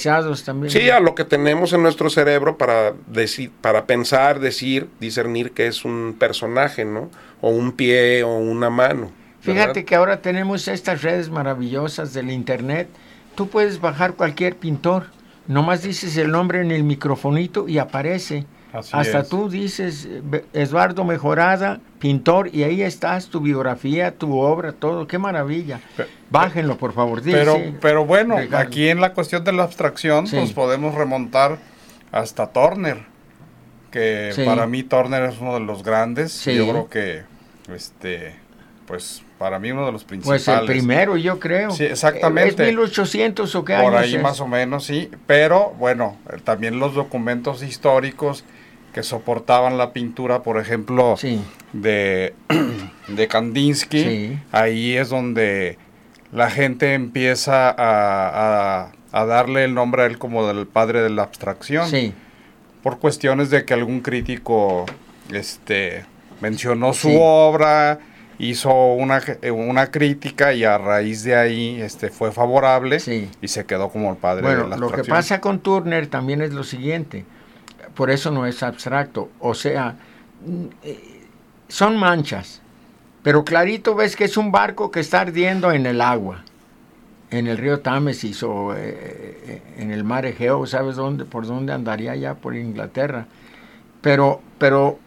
también. 0.44 0.70
Sí, 0.70 0.90
a 0.90 1.00
lo 1.00 1.14
que 1.14 1.24
tenemos 1.24 1.72
en 1.72 1.82
nuestro 1.82 2.10
cerebro 2.10 2.56
para, 2.56 2.94
decir, 3.06 3.50
para 3.60 3.86
pensar, 3.86 4.40
decir, 4.40 4.88
discernir 5.00 5.52
que 5.52 5.66
es 5.66 5.84
un 5.84 6.16
personaje, 6.18 6.84
¿no? 6.84 7.10
O 7.40 7.50
un 7.50 7.72
pie 7.72 8.22
o 8.22 8.36
una 8.36 8.70
mano. 8.70 9.10
Fíjate 9.40 9.84
que 9.84 9.94
ahora 9.94 10.20
tenemos 10.20 10.68
estas 10.68 11.02
redes 11.02 11.30
maravillosas 11.30 12.12
del 12.12 12.30
Internet. 12.30 12.88
Tú 13.34 13.48
puedes 13.48 13.80
bajar 13.80 14.14
cualquier 14.14 14.56
pintor 14.56 15.06
Nomás 15.50 15.82
dices 15.82 16.16
el 16.16 16.30
nombre 16.30 16.60
en 16.60 16.70
el 16.70 16.84
microfonito 16.84 17.66
y 17.66 17.78
aparece. 17.78 18.46
Hasta 18.72 19.24
tú 19.24 19.50
dices 19.50 20.08
Eduardo 20.52 21.04
Mejorada, 21.04 21.80
pintor, 21.98 22.54
y 22.54 22.62
ahí 22.62 22.82
estás, 22.82 23.26
tu 23.26 23.40
biografía, 23.40 24.16
tu 24.16 24.38
obra, 24.38 24.70
todo. 24.70 25.08
Qué 25.08 25.18
maravilla. 25.18 25.80
Bájenlo, 26.30 26.78
por 26.78 26.92
favor. 26.92 27.20
pero, 27.24 27.56
pero 27.80 28.06
bueno, 28.06 28.36
aquí 28.52 28.90
en 28.90 29.00
la 29.00 29.12
cuestión 29.12 29.42
de 29.42 29.50
la 29.50 29.64
abstracción, 29.64 30.22
nos 30.26 30.30
pues 30.30 30.52
podemos 30.52 30.94
remontar 30.94 31.58
hasta 32.12 32.52
Turner, 32.52 32.98
que 33.90 34.32
para 34.44 34.68
mí 34.68 34.84
Turner 34.84 35.24
es 35.24 35.40
uno 35.40 35.54
de 35.54 35.60
los 35.60 35.82
grandes. 35.82 36.44
Yo 36.44 36.68
creo 36.68 36.88
que, 36.88 37.22
este, 37.74 38.36
pues 38.86 39.24
para 39.40 39.58
mí 39.58 39.72
uno 39.72 39.86
de 39.86 39.92
los 39.92 40.04
principales. 40.04 40.44
Pues 40.44 40.58
el 40.58 40.66
primero, 40.66 41.16
yo 41.16 41.40
creo. 41.40 41.70
Sí, 41.70 41.84
exactamente. 41.84 42.62
¿Es 42.62 42.68
1800 42.68 43.54
o 43.54 43.64
qué 43.64 43.74
Por 43.78 43.96
ahí 43.96 44.18
más 44.18 44.38
o 44.42 44.46
menos, 44.46 44.84
sí. 44.84 45.10
Pero 45.26 45.74
bueno, 45.78 46.18
también 46.44 46.78
los 46.78 46.94
documentos 46.94 47.62
históricos 47.62 48.44
que 48.92 49.02
soportaban 49.02 49.78
la 49.78 49.94
pintura, 49.94 50.42
por 50.42 50.60
ejemplo, 50.60 51.16
de, 51.72 52.34
de 53.08 53.28
Kandinsky, 53.28 54.38
ahí 54.52 54.98
es 54.98 55.08
donde 55.08 55.78
la 56.32 56.50
gente 56.50 56.92
empieza 56.92 57.70
a, 57.70 58.92
a, 59.10 59.24
darle 59.24 59.64
el 59.64 59.72
nombre 59.72 60.02
a 60.02 60.06
él 60.06 60.18
como 60.18 60.46
del 60.46 60.66
padre 60.66 61.00
de 61.00 61.08
la 61.08 61.22
abstracción. 61.22 61.88
Sí. 61.88 62.12
Por 62.82 62.98
cuestiones 62.98 63.48
de 63.48 63.64
que 63.64 63.72
algún 63.72 64.00
crítico 64.00 64.84
este, 65.32 66.04
mencionó 66.42 66.92
su 66.92 67.18
obra 67.18 68.00
hizo 68.40 68.94
una, 68.94 69.20
eh, 69.42 69.50
una 69.50 69.90
crítica 69.90 70.54
y 70.54 70.64
a 70.64 70.78
raíz 70.78 71.22
de 71.24 71.36
ahí 71.36 71.80
este, 71.80 72.08
fue 72.08 72.32
favorable 72.32 72.96
y 73.40 73.48
se 73.48 73.66
quedó 73.66 73.90
como 73.90 74.10
el 74.10 74.16
padre 74.16 74.48
de 74.48 74.68
la 74.68 74.76
Lo 74.76 74.90
que 74.90 75.04
pasa 75.04 75.40
con 75.40 75.60
Turner 75.60 76.06
también 76.06 76.40
es 76.40 76.52
lo 76.52 76.64
siguiente, 76.64 77.24
por 77.94 78.10
eso 78.10 78.30
no 78.30 78.46
es 78.46 78.62
abstracto, 78.62 79.28
o 79.40 79.54
sea, 79.54 79.96
eh, 80.82 81.26
son 81.68 81.98
manchas, 81.98 82.62
pero 83.22 83.44
clarito 83.44 83.94
ves 83.94 84.16
que 84.16 84.24
es 84.24 84.38
un 84.38 84.50
barco 84.50 84.90
que 84.90 85.00
está 85.00 85.20
ardiendo 85.20 85.70
en 85.70 85.84
el 85.84 86.00
agua, 86.00 86.42
en 87.30 87.46
el 87.46 87.58
río 87.58 87.80
Támesis 87.80 88.42
o 88.42 88.74
eh, 88.74 89.62
en 89.76 89.90
el 89.90 90.02
mar 90.02 90.24
Egeo, 90.24 90.66
¿sabes 90.66 90.96
dónde? 90.96 91.26
Por 91.26 91.46
dónde 91.46 91.74
andaría 91.74 92.16
ya 92.16 92.34
por 92.34 92.56
Inglaterra. 92.56 93.26
Pero, 94.00 94.40
pero 94.58 94.98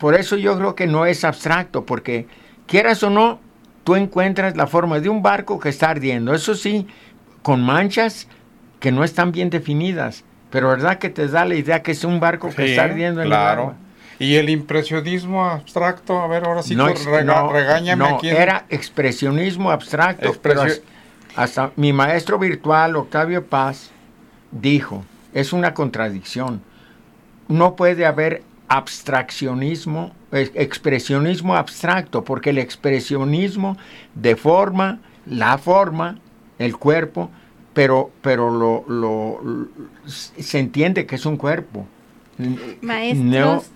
por 0.00 0.14
eso 0.14 0.36
yo 0.36 0.56
creo 0.56 0.74
que 0.74 0.86
no 0.86 1.04
es 1.04 1.24
abstracto, 1.24 1.84
porque 1.84 2.26
quieras 2.66 3.02
o 3.02 3.10
no, 3.10 3.38
tú 3.84 3.96
encuentras 3.96 4.56
la 4.56 4.66
forma 4.66 4.98
de 4.98 5.10
un 5.10 5.22
barco 5.22 5.60
que 5.60 5.68
está 5.68 5.90
ardiendo. 5.90 6.34
Eso 6.34 6.54
sí, 6.54 6.86
con 7.42 7.62
manchas 7.62 8.26
que 8.80 8.92
no 8.92 9.04
están 9.04 9.30
bien 9.30 9.50
definidas, 9.50 10.24
pero 10.50 10.70
verdad 10.70 10.98
que 10.98 11.10
te 11.10 11.28
da 11.28 11.44
la 11.44 11.54
idea 11.54 11.82
que 11.82 11.92
es 11.92 12.02
un 12.02 12.18
barco 12.18 12.48
que 12.48 12.70
está 12.70 12.84
ardiendo 12.84 13.20
en 13.20 13.26
el 13.26 13.32
agua. 13.34 13.74
¿Y 14.18 14.36
el 14.36 14.48
impresionismo 14.48 15.44
abstracto? 15.44 16.18
A 16.18 16.26
ver, 16.26 16.44
ahora 16.44 16.62
sí, 16.62 16.74
no, 16.74 16.88
regáñame 17.52 18.10
no, 18.10 18.20
Era 18.22 18.64
expresionismo 18.70 19.70
abstracto, 19.70 20.34
pero 20.42 20.64
hasta 21.36 21.72
mi 21.76 21.92
maestro 21.92 22.38
virtual, 22.38 22.96
Octavio 22.96 23.44
Paz, 23.46 23.90
dijo, 24.50 25.04
es 25.34 25.52
una 25.52 25.74
contradicción. 25.74 26.62
No 27.48 27.76
puede 27.76 28.06
haber 28.06 28.42
abstraccionismo, 28.70 30.12
expresionismo 30.30 31.56
abstracto, 31.56 32.22
porque 32.22 32.50
el 32.50 32.58
expresionismo 32.58 33.76
deforma 34.14 35.00
la 35.26 35.58
forma, 35.58 36.20
el 36.60 36.76
cuerpo, 36.76 37.30
pero, 37.74 38.12
pero 38.22 38.48
lo, 38.48 39.68
se 40.06 40.60
entiende 40.60 41.04
que 41.04 41.16
es 41.16 41.26
un 41.26 41.36
cuerpo. 41.36 41.84
Maestros, 42.80 43.66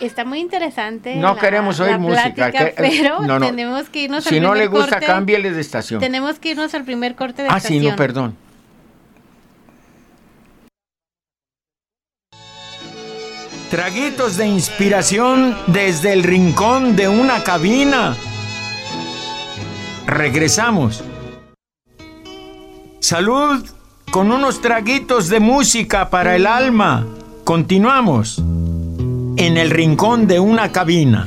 está 0.00 0.24
muy 0.24 0.38
interesante. 0.38 1.16
No 1.16 1.36
queremos 1.36 1.80
oír 1.80 1.98
música, 1.98 2.52
pero 2.76 3.40
tenemos 3.40 3.88
que 3.88 4.02
irnos 4.04 4.22
si 4.22 4.28
al 4.28 4.34
primer 4.34 4.36
corte. 4.36 4.36
Si 4.36 4.40
no 4.40 4.54
le 4.54 4.66
gusta, 4.68 5.00
cámbiale 5.00 5.50
de 5.50 5.60
estación. 5.60 5.98
Tenemos 5.98 6.38
que 6.38 6.50
irnos 6.50 6.72
al 6.74 6.84
primer 6.84 7.16
corte 7.16 7.42
de 7.42 7.48
ah, 7.48 7.56
estación. 7.56 7.80
Ah, 7.80 7.82
sí, 7.82 7.90
no, 7.90 7.96
perdón. 7.96 8.36
Traguitos 13.70 14.36
de 14.36 14.46
inspiración 14.46 15.56
desde 15.66 16.12
el 16.12 16.22
rincón 16.22 16.94
de 16.94 17.08
una 17.08 17.42
cabina. 17.42 18.16
Regresamos. 20.06 21.02
Salud 23.00 23.66
con 24.12 24.30
unos 24.30 24.60
traguitos 24.60 25.28
de 25.28 25.40
música 25.40 26.10
para 26.10 26.36
el 26.36 26.46
alma. 26.46 27.06
Continuamos 27.42 28.38
en 28.38 29.56
el 29.56 29.70
rincón 29.70 30.28
de 30.28 30.38
una 30.38 30.70
cabina. 30.70 31.26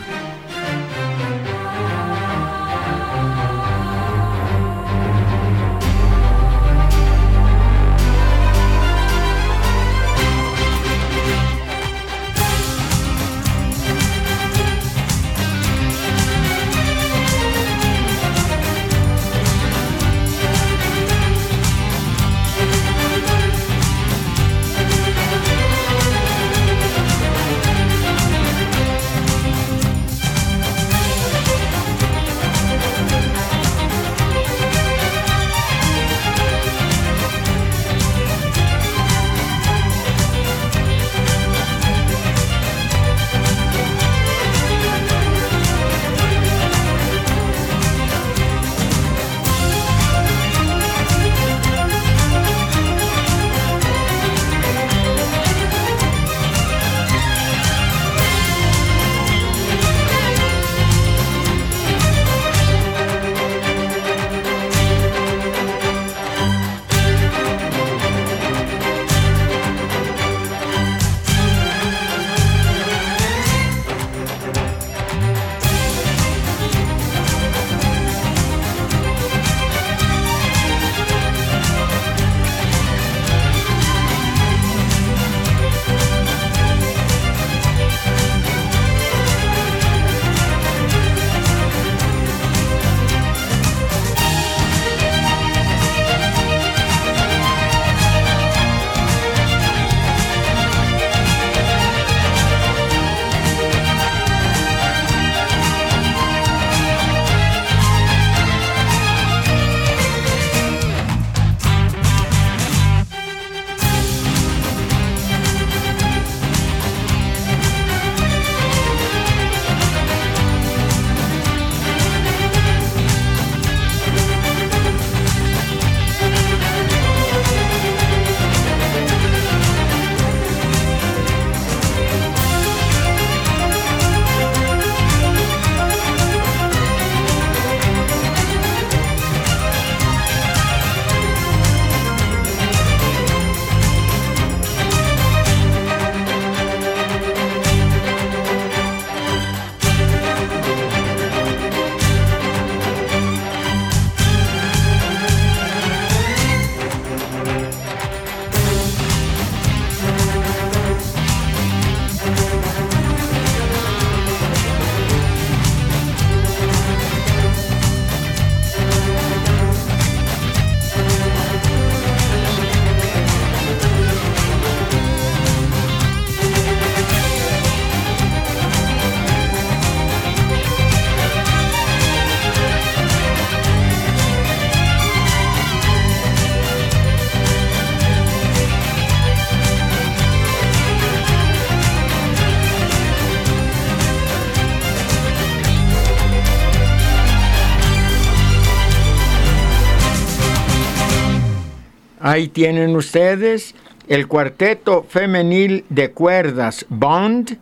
Ahí 202.40 202.48
tienen 202.48 202.96
ustedes 202.96 203.76
el 204.08 204.30
cuarteto 204.30 205.04
femenil 205.04 205.84
de 205.90 206.12
cuerdas 206.12 206.86
Bond, 206.88 207.58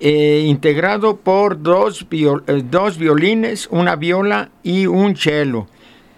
eh, 0.00 0.44
integrado 0.46 1.18
por 1.18 1.60
dos, 1.60 2.06
eh, 2.10 2.62
dos, 2.70 2.96
violines, 2.96 3.68
una 3.70 3.96
viola 3.96 4.48
y 4.62 4.86
un 4.86 5.14
cello. 5.14 5.66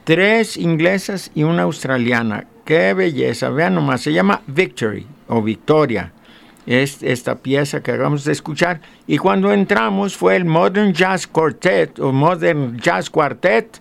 Tres 0.05 0.57
inglesas 0.57 1.33
y 1.35 1.43
una 1.43 1.63
australiana. 1.63 2.47
¡Qué 2.65 2.95
belleza! 2.95 3.51
Vean 3.51 3.75
nomás, 3.75 4.03
se 4.03 4.13
llama 4.13 4.43
Victory 4.47 5.05
o 5.27 5.43
Victoria. 5.43 6.13
Es 6.67 7.03
esta 7.03 7.35
pieza 7.35 7.83
que 7.83 7.91
acabamos 7.91 8.23
de 8.23 8.31
escuchar. 8.31 8.83
Y 9.09 9.19
cuando 9.19 9.53
entramos 9.53 10.17
fue 10.17 10.37
el 10.37 10.45
Modern 10.45 10.93
Jazz 10.93 11.27
Quartet 11.27 11.99
o 11.99 12.13
Modern 12.13 12.79
Jazz 12.79 13.11
Quartet. 13.11 13.81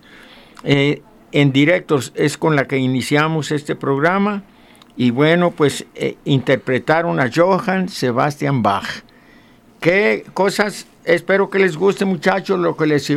Eh, 0.64 1.00
en 1.34 1.52
directos 1.52 2.12
es 2.14 2.38
con 2.38 2.56
la 2.56 2.66
que 2.66 2.78
iniciamos 2.78 3.50
este 3.50 3.74
programa 3.74 4.44
y 4.96 5.10
bueno, 5.10 5.50
pues 5.50 5.84
eh, 5.96 6.16
interpretaron 6.24 7.20
a 7.20 7.28
Johann 7.34 7.88
Sebastian 7.88 8.62
Bach. 8.62 8.86
¿qué 9.84 10.24
cosas 10.32 10.86
espero 11.04 11.50
que 11.50 11.58
les 11.58 11.76
guste, 11.76 12.04
muchachos, 12.04 12.58
lo 12.58 12.76
que 12.76 12.86
les, 12.86 13.12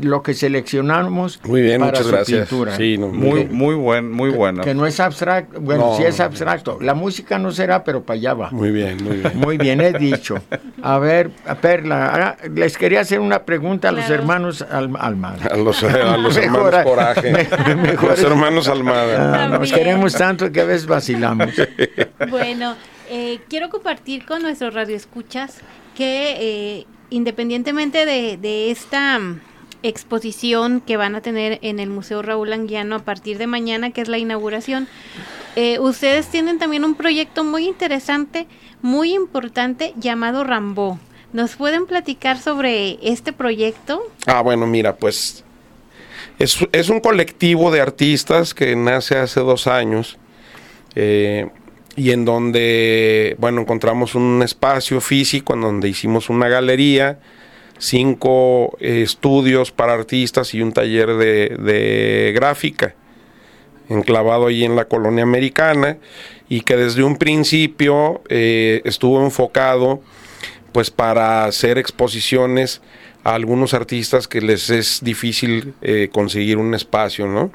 lo 0.00 0.22
que 0.22 0.34
seleccionamos. 0.34 1.40
Muy 1.44 1.62
bien, 1.62 1.80
muchas 1.80 2.06
gracias. 2.06 2.48
Sí, 2.76 2.98
muy, 2.98 3.46
muy 3.46 3.74
buen, 3.74 4.10
muy 4.10 4.30
bueno. 4.30 4.62
Que 4.62 4.74
no 4.74 4.86
es 4.86 5.00
abstracto, 5.00 5.60
bueno, 5.60 5.94
sí 5.96 6.04
es 6.04 6.20
abstracto. 6.20 6.78
La 6.80 6.94
música 6.94 7.38
no 7.38 7.52
será, 7.52 7.84
pero 7.84 8.02
para 8.02 8.18
allá 8.18 8.34
va. 8.34 8.50
Muy 8.50 8.70
bien, 8.70 9.02
muy 9.02 9.16
bien. 9.16 9.32
Muy 9.34 9.58
bien, 9.58 9.80
he 9.80 9.92
dicho. 9.92 10.36
A 10.82 10.98
ver, 10.98 11.30
Perla, 11.60 12.36
les 12.54 12.76
quería 12.76 13.00
hacer 13.00 13.20
una 13.20 13.44
pregunta 13.44 13.88
a 13.88 13.92
los 13.92 14.08
hermanos 14.10 14.62
Almada. 14.62 15.46
A 15.50 15.56
los, 15.56 15.82
hermanos 15.82 16.38
Coraje. 16.84 17.32
los 18.02 18.20
hermanos 18.20 18.68
Almada. 18.68 19.44
Ah, 19.44 19.48
nos 19.48 19.72
queremos 19.72 20.14
tanto 20.14 20.50
que 20.50 20.60
a 20.60 20.64
veces 20.64 20.86
vacilamos. 20.86 21.50
Bueno, 22.30 22.76
eh, 23.10 23.40
quiero 23.48 23.68
compartir 23.68 24.26
con 24.26 24.42
nuestros 24.42 24.74
radioescuchas 24.74 25.58
que 25.96 26.36
eh, 26.80 26.86
independientemente 27.10 28.06
de, 28.06 28.70
esta 28.70 29.18
mm, 29.18 29.40
exposición 29.82 30.80
que 30.80 30.96
van 30.96 31.14
a 31.14 31.20
tener 31.20 31.58
en 31.62 31.78
el 31.78 31.90
Museo 31.90 32.22
Raúl 32.22 32.52
Anguiano 32.52 32.96
a 32.96 33.00
partir 33.00 33.38
de 33.38 33.46
mañana, 33.46 33.90
que 33.90 34.00
es 34.00 34.08
la 34.08 34.18
inauguración, 34.18 34.88
eh, 35.56 35.78
ustedes 35.78 36.28
tienen 36.28 36.58
también 36.58 36.84
un 36.84 36.94
proyecto 36.94 37.44
muy 37.44 37.66
interesante, 37.66 38.46
muy 38.82 39.14
importante, 39.14 39.94
llamado 39.96 40.44
Rambo. 40.44 40.98
¿Nos 41.32 41.56
pueden 41.56 41.86
platicar 41.86 42.38
sobre 42.38 42.98
este 43.02 43.32
proyecto? 43.32 44.02
Ah, 44.26 44.40
bueno, 44.40 44.66
mira, 44.66 44.96
pues 44.96 45.44
es, 46.38 46.58
es 46.72 46.88
un 46.88 47.00
colectivo 47.00 47.70
de 47.70 47.80
artistas 47.80 48.54
que 48.54 48.74
nace 48.76 49.16
hace 49.16 49.40
dos 49.40 49.66
años. 49.66 50.16
Eh, 50.94 51.48
y 51.98 52.12
en 52.12 52.24
donde, 52.24 53.34
bueno, 53.40 53.60
encontramos 53.60 54.14
un 54.14 54.40
espacio 54.44 55.00
físico 55.00 55.54
en 55.54 55.62
donde 55.62 55.88
hicimos 55.88 56.30
una 56.30 56.48
galería, 56.48 57.18
cinco 57.78 58.76
eh, 58.78 59.02
estudios 59.02 59.72
para 59.72 59.94
artistas 59.94 60.54
y 60.54 60.62
un 60.62 60.72
taller 60.72 61.16
de, 61.16 62.32
gráfica, 62.36 62.94
enclavado 63.88 64.46
ahí 64.46 64.64
en 64.64 64.76
la 64.76 64.84
colonia 64.84 65.24
americana, 65.24 65.98
y 66.48 66.60
que 66.60 66.76
desde 66.76 67.02
un 67.02 67.16
principio 67.16 68.22
eh, 68.28 68.80
estuvo 68.84 69.24
enfocado 69.24 70.00
pues 70.70 70.92
para 70.92 71.46
hacer 71.46 71.78
exposiciones 71.78 72.80
a 73.24 73.34
algunos 73.34 73.74
artistas 73.74 74.28
que 74.28 74.40
les 74.40 74.70
es 74.70 75.00
difícil 75.02 75.74
eh, 75.82 76.10
conseguir 76.12 76.58
un 76.58 76.74
espacio, 76.74 77.26
¿no? 77.26 77.50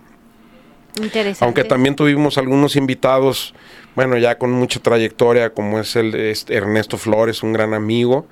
Interesante. 1.01 1.45
Aunque 1.45 1.63
también 1.63 1.95
tuvimos 1.95 2.37
algunos 2.37 2.75
invitados 2.75 3.55
bueno, 3.95 4.17
ya 4.17 4.37
con 4.37 4.51
mucha 4.51 4.79
trayectoria, 4.79 5.51
como 5.51 5.79
es 5.79 5.95
el 5.95 6.15
Ernesto 6.49 6.97
Flores, 6.97 7.43
un 7.43 7.53
gran 7.53 7.73
amigo. 7.73 8.27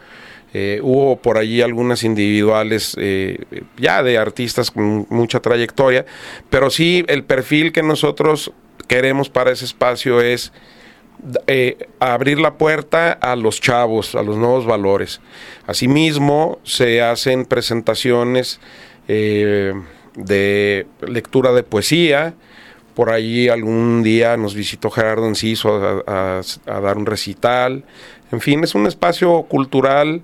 Eh, 0.54 0.80
hubo 0.84 1.15
por 1.17 1.38
allí 1.38 1.62
algunas 1.62 2.04
individuales 2.04 2.93
eh, 3.00 3.45
ya 3.78 4.04
de 4.04 4.17
artistas 4.17 4.69
con 4.69 5.08
mucha 5.10 5.39
trayectoria, 5.39 6.06
pero 6.50 6.69
sí 6.69 7.06
el 7.08 7.24
perfil 7.24 7.71
que 7.71 7.84
nosotros 7.84 8.52
queremos 8.88 9.30
para 9.30 9.52
ese 9.52 9.63
espacio 9.63 10.19
es 10.19 10.52
eh, 11.47 11.88
abrir 12.00 12.38
la 12.39 12.56
puerta 12.56 13.13
a 13.13 13.38
los 13.38 13.62
chavos, 13.62 14.13
a 14.15 14.24
los 14.24 14.36
nuevos 14.36 14.65
valores. 14.65 15.21
Asimismo, 15.67 16.60
se 16.63 17.02
hacen 17.02 17.45
presentaciones 17.45 18.60
de 19.08 20.86
lectura 21.08 21.52
de 21.54 21.63
poesía, 21.63 22.34
por 22.93 23.12
allí 23.12 23.49
algún 23.49 24.04
día 24.04 24.38
nos 24.38 24.54
visitó 24.54 24.89
Gerardo 24.89 25.27
Enciso 25.27 26.04
a, 26.08 26.41
dar 26.65 26.97
un 26.97 27.06
recital. 27.06 27.84
En 28.32 28.41
fin, 28.41 28.63
es 28.63 28.75
un 28.75 28.88
espacio 28.88 29.43
cultural 29.43 30.21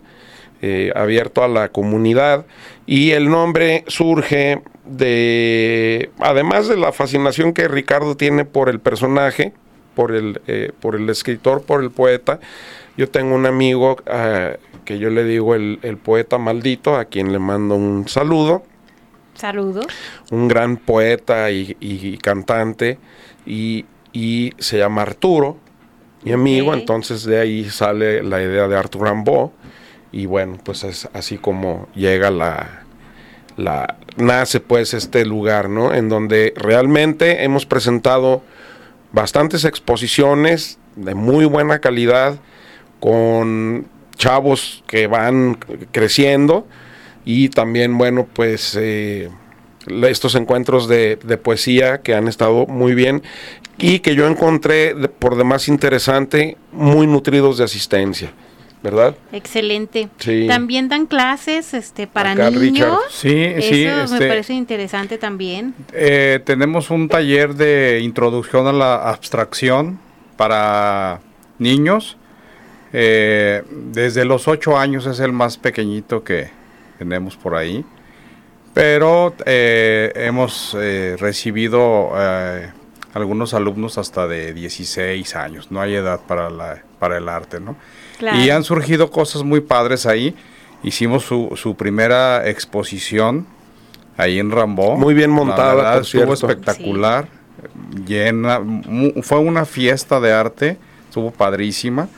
eh, 0.62 0.92
abierto 0.96 1.44
a 1.44 1.48
la 1.48 1.70
comunidad 1.70 2.46
y 2.86 3.12
el 3.12 3.30
nombre 3.30 3.84
surge 3.88 4.62
de, 4.86 6.10
además 6.20 6.68
de 6.68 6.78
la 6.78 6.92
fascinación 6.92 7.54
que 7.54 7.68
Ricardo 7.68 8.16
tiene 8.16 8.46
por 8.46 8.70
el 8.70 8.80
personaje, 8.80 9.54
por 9.96 10.14
el, 10.14 10.42
eh, 10.48 10.72
por 10.80 10.96
el 10.96 11.10
escritor, 11.10 11.64
por 11.64 11.84
el 11.84 11.92
poeta. 11.92 12.40
Yo 12.98 13.10
tengo 13.10 13.36
un 13.36 13.46
amigo 13.46 13.98
eh, 14.06 14.58
que 14.86 14.98
yo 14.98 15.10
le 15.10 15.24
digo 15.24 15.54
el 15.54 16.00
poeta 16.02 16.38
maldito, 16.38 16.96
a 16.96 17.06
quien 17.06 17.32
le 17.32 17.40
mando 17.40 17.76
un 17.76 18.08
saludo 18.08 18.64
Saludos. 19.38 19.86
Un 20.32 20.48
gran 20.48 20.78
poeta 20.78 21.52
y, 21.52 22.18
cantante 22.22 22.98
y, 23.46 23.86
se 24.58 24.80
llama 24.80 25.04
Arturo, 25.04 25.58
mi 26.24 26.32
amigo, 26.32 26.74
entonces 26.74 27.24
de 27.24 27.40
ahí 27.40 27.70
sale 27.70 28.24
la 28.24 28.42
idea 28.42 28.68
de 28.68 28.76
Arturo 28.76 29.06
Rambo 29.06 29.54
y 30.12 30.26
bueno, 30.26 30.58
pues 30.64 30.84
es 30.84 31.08
así 31.14 31.38
como 31.38 31.88
llega 31.94 32.32
la, 32.32 32.82
la 33.58 33.98
nace 34.16 34.60
pues 34.60 34.96
este 34.96 35.24
lugar, 35.26 35.70
¿no? 35.70 35.94
En 35.94 36.10
donde 36.10 36.54
realmente 36.56 37.44
hemos 37.44 37.68
presentado 37.68 38.42
bastantes 39.12 39.64
exposiciones 39.66 40.80
de 40.96 41.14
muy 41.14 41.46
buena 41.46 41.80
calidad 41.80 42.40
con 43.00 43.88
chavos 44.16 44.84
que 44.88 45.06
van 45.06 45.60
creciendo 45.92 46.66
y 47.30 47.50
también, 47.50 47.98
bueno, 47.98 48.26
pues 48.32 48.78
eh, 48.80 49.30
estos 50.04 50.34
encuentros 50.36 50.88
de, 50.88 51.18
poesía 51.44 51.98
que 51.98 52.16
han 52.16 52.30
estado 52.30 52.66
muy 52.68 52.96
bien 52.96 53.22
y 53.78 54.00
que 54.00 54.16
yo 54.16 54.28
encontré 54.28 54.96
por 55.20 55.36
demás 55.36 55.68
interesante, 55.68 56.56
muy 56.72 57.06
nutridos 57.06 57.58
de 57.58 57.66
asistencia. 57.66 58.32
¿verdad? 58.82 59.18
Excelente. 59.34 60.08
También 60.48 60.88
dan 60.88 61.08
clases 61.08 61.74
este, 61.74 62.08
para 62.08 62.34
niños. 62.34 62.98
Sí, 63.10 63.56
sí. 63.60 63.84
Eso 63.84 63.98
me 63.98 64.04
este, 64.04 64.28
parece 64.30 64.54
interesante 64.54 65.18
también. 65.18 65.74
Eh, 65.92 66.40
tenemos 66.46 66.90
un 66.92 67.10
taller 67.10 67.56
de 67.56 68.00
introducción 68.02 68.68
a 68.68 68.72
la 68.72 69.10
abstracción 69.10 70.00
para 70.38 71.20
niños. 71.60 72.16
Eh, 72.94 73.64
desde 73.70 74.24
los 74.24 74.48
ocho 74.48 74.78
años 74.78 75.06
es 75.08 75.20
el 75.20 75.34
más 75.34 75.58
pequeñito 75.58 76.24
que, 76.24 76.56
tenemos 76.98 77.36
por 77.36 77.56
ahí. 77.56 77.86
Pero 78.74 79.34
eh, 79.46 80.12
hemos 80.16 80.78
eh, 80.80 81.16
recibido 81.20 82.12
eh, 82.16 82.72
algunos 83.14 83.56
alumnos 83.56 83.98
hasta 83.98 84.28
de 84.28 84.54
16 84.54 85.36
años, 85.36 85.72
no 85.72 85.82
hay 85.82 85.96
edad 85.96 86.20
para, 86.28 86.52
la, 86.52 86.84
para 87.00 87.18
el 87.18 87.28
arte, 87.28 87.60
¿no? 87.60 87.76
Y 88.20 88.50
han 88.50 88.64
surgido 88.64 89.10
cosas 89.10 89.44
muy 89.44 89.62
padres 89.62 90.06
ahí. 90.06 90.36
Hicimos 90.84 91.24
su, 91.24 91.54
su 91.56 91.76
primera 91.76 92.48
exposición 92.48 93.48
ahí 94.18 94.40
en 94.40 94.52
Rambó. 94.52 94.96
Muy 94.96 95.14
bien 95.14 95.32
montada, 95.32 96.00
estuvo 96.00 96.34
espectacular, 96.34 97.28
llena, 98.06 98.62
fue 99.22 99.40
una 99.40 99.66
fiesta 99.66 100.20
de 100.20 100.34
arte, 100.34 100.78
estuvo 101.08 101.32
padrísima. 101.32 102.10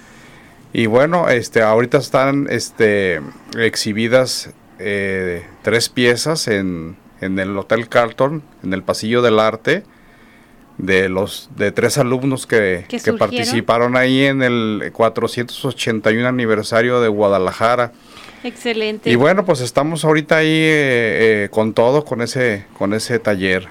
Y 0.72 0.86
bueno, 0.86 1.30
este, 1.30 1.62
ahorita 1.62 1.98
están 1.98 2.48
este, 2.50 3.22
exhibidas 3.58 4.52
eh, 4.80 5.46
tres 5.62 5.89
piezas 5.89 6.48
en, 6.48 6.98
en, 7.22 7.38
el 7.39 7.58
Hotel 7.58 7.89
Carlton, 7.89 8.44
en 8.63 8.74
el 8.74 8.84
Pasillo 8.84 9.22
del 9.22 9.39
Arte, 9.39 9.84
de 10.78 11.10
los 11.10 11.50
de 11.58 11.72
tres 11.72 11.98
alumnos 11.98 12.48
que, 12.48 12.86
que 12.88 13.13
participaron 13.13 13.98
ahí 13.98 14.24
en 14.24 14.42
el 14.42 14.92
481 14.94 16.28
aniversario 16.28 17.02
de 17.02 17.10
Guadalajara. 17.10 17.92
Excelente. 18.44 19.10
Y 19.10 19.15
bueno, 19.15 19.44
pues 19.44 19.60
estamos 19.60 20.06
ahorita 20.06 20.38
ahí 20.38 20.48
eh, 20.48 21.44
eh, 21.44 21.50
con 21.52 21.74
todo, 21.74 22.06
con 22.06 22.22
ese, 22.22 22.65
con 22.78 22.94
ese 22.94 23.20
taller. 23.20 23.68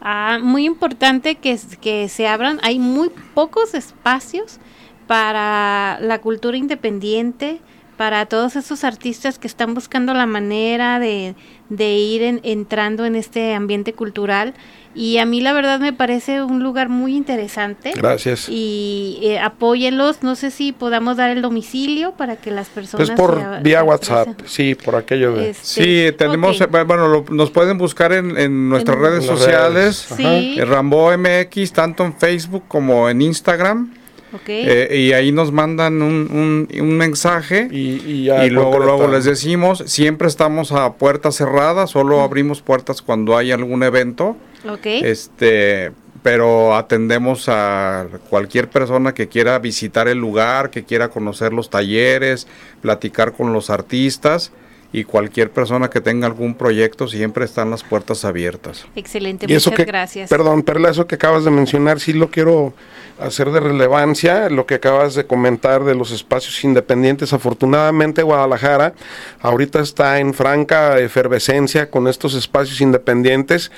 Ah, 0.00 0.40
muy 0.42 0.66
importante 0.66 1.36
que, 1.36 1.56
que 1.80 2.08
se 2.08 2.26
abran, 2.26 2.58
hay 2.62 2.80
muy 2.80 3.10
pocos 3.34 3.74
espacios 3.74 4.58
para 5.06 5.98
la 6.00 6.20
cultura 6.20 6.56
independiente, 6.56 7.60
para 8.02 8.26
todos 8.26 8.56
esos 8.56 8.82
artistas 8.82 9.38
que 9.38 9.46
están 9.46 9.74
buscando 9.74 10.12
la 10.12 10.26
manera 10.26 10.98
de, 10.98 11.36
ir 11.70 12.40
entrando 12.42 13.04
en 13.04 13.14
este 13.14 13.54
ambiente 13.54 13.92
cultural. 13.92 14.54
Y 14.92 15.18
a 15.18 15.24
mí 15.24 15.40
la 15.40 15.52
verdad 15.52 15.78
me 15.78 15.92
parece 15.92 16.42
un 16.42 16.64
lugar 16.64 16.88
muy 16.88 17.14
interesante. 17.14 17.92
Gracias. 17.94 18.48
Y 18.48 19.20
eh, 19.22 19.38
apóyenlos. 19.38 20.24
No 20.24 20.34
sé 20.34 20.50
si 20.50 20.72
podamos 20.72 21.16
dar 21.16 21.30
el 21.30 21.42
domicilio 21.42 22.14
para 22.14 22.34
que 22.34 22.50
las 22.50 22.70
personas... 22.70 23.08
Pues 23.08 23.16
por 23.16 23.62
vía 23.62 23.84
WhatsApp, 23.84 24.30
sí, 24.46 24.74
por 24.74 24.96
aquello 24.96 25.36
de... 25.36 25.50
Este, 25.50 26.10
sí, 26.10 26.16
tenemos, 26.16 26.60
eh, 26.60 26.66
bueno, 26.66 27.24
nos 27.30 27.52
pueden 27.52 27.78
buscar 27.78 28.12
en, 28.12 28.68
nuestras 28.68 28.98
redes 28.98 29.24
sociales. 29.24 30.08
Sí. 30.16 30.60
Rambo 30.60 31.16
MX, 31.16 31.72
tanto 31.72 32.04
en 32.04 32.14
Facebook 32.14 32.64
como 32.66 33.08
en 33.08 33.22
Instagram. 33.22 34.01
Eh, 34.46 34.96
y 34.98 35.12
ahí 35.12 35.30
nos 35.32 35.52
mandan 35.52 36.00
un, 36.00 36.68
un, 36.72 36.96
mensaje 36.96 37.68
y, 37.70 38.28
luego, 38.50 38.78
luego 38.78 39.08
les 39.08 39.24
decimos, 39.24 39.84
siempre 39.86 40.28
estamos 40.28 40.72
a 40.72 40.94
puertas 40.94 41.36
cerradas, 41.36 41.90
solo 41.90 42.22
abrimos 42.22 42.62
puertas 42.62 43.02
cuando 43.02 43.36
hay 43.36 43.52
algún 43.52 43.82
evento. 43.82 44.36
Este, 44.84 45.92
pero 46.22 46.76
atendemos 46.76 47.48
a 47.48 48.06
cualquier 48.30 48.70
persona 48.70 49.12
que 49.12 49.28
quiera 49.28 49.58
visitar 49.58 50.08
el 50.08 50.18
lugar, 50.18 50.70
que 50.70 50.84
quiera 50.84 51.08
conocer 51.08 51.52
los 51.52 51.68
talleres, 51.68 52.46
platicar 52.80 53.32
con 53.32 53.52
los 53.52 53.70
artistas 53.70 54.52
y 54.92 55.04
cualquier 55.04 55.50
persona 55.50 55.88
que 55.88 56.00
tenga 56.00 56.26
algún 56.26 56.54
proyecto 56.54 57.08
siempre 57.08 57.46
están 57.46 57.70
las 57.70 57.82
puertas 57.82 58.24
abiertas. 58.24 58.86
Excelente, 58.94 59.46
muchas 59.48 59.86
gracias. 59.86 60.28
Perdón, 60.28 60.62
Perla, 60.62 60.90
eso 60.90 61.06
que 61.06 61.14
acabas 61.14 61.44
de 61.44 61.50
mencionar 61.50 61.98
sí 61.98 62.12
lo 62.12 62.30
quiero 62.30 62.74
hacer 63.18 63.50
de 63.50 63.60
relevancia, 63.60 64.50
lo 64.50 64.66
que 64.66 64.74
acabas 64.74 65.14
de 65.14 65.24
comentar 65.24 65.84
de 65.84 65.94
los 65.94 66.10
espacios 66.10 66.62
independientes. 66.62 67.32
Afortunadamente 67.32 68.22
Guadalajara 68.22 68.94
ahorita 69.40 69.80
está 69.80 70.18
en 70.18 70.34
franca 70.34 70.98
efervescencia 70.98 71.90
con 71.90 72.06
estos 72.06 72.34
espacios 72.34 72.80
independientes 72.80 73.70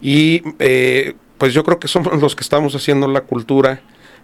y 0.00 0.42
eh, 0.58 1.14
pues 1.36 1.52
yo 1.52 1.64
creo 1.64 1.78
que 1.78 1.88
somos 1.88 2.18
los 2.20 2.34
que 2.34 2.42
estamos 2.42 2.74
haciendo 2.74 3.08
la 3.08 3.22
cultura 3.22 3.80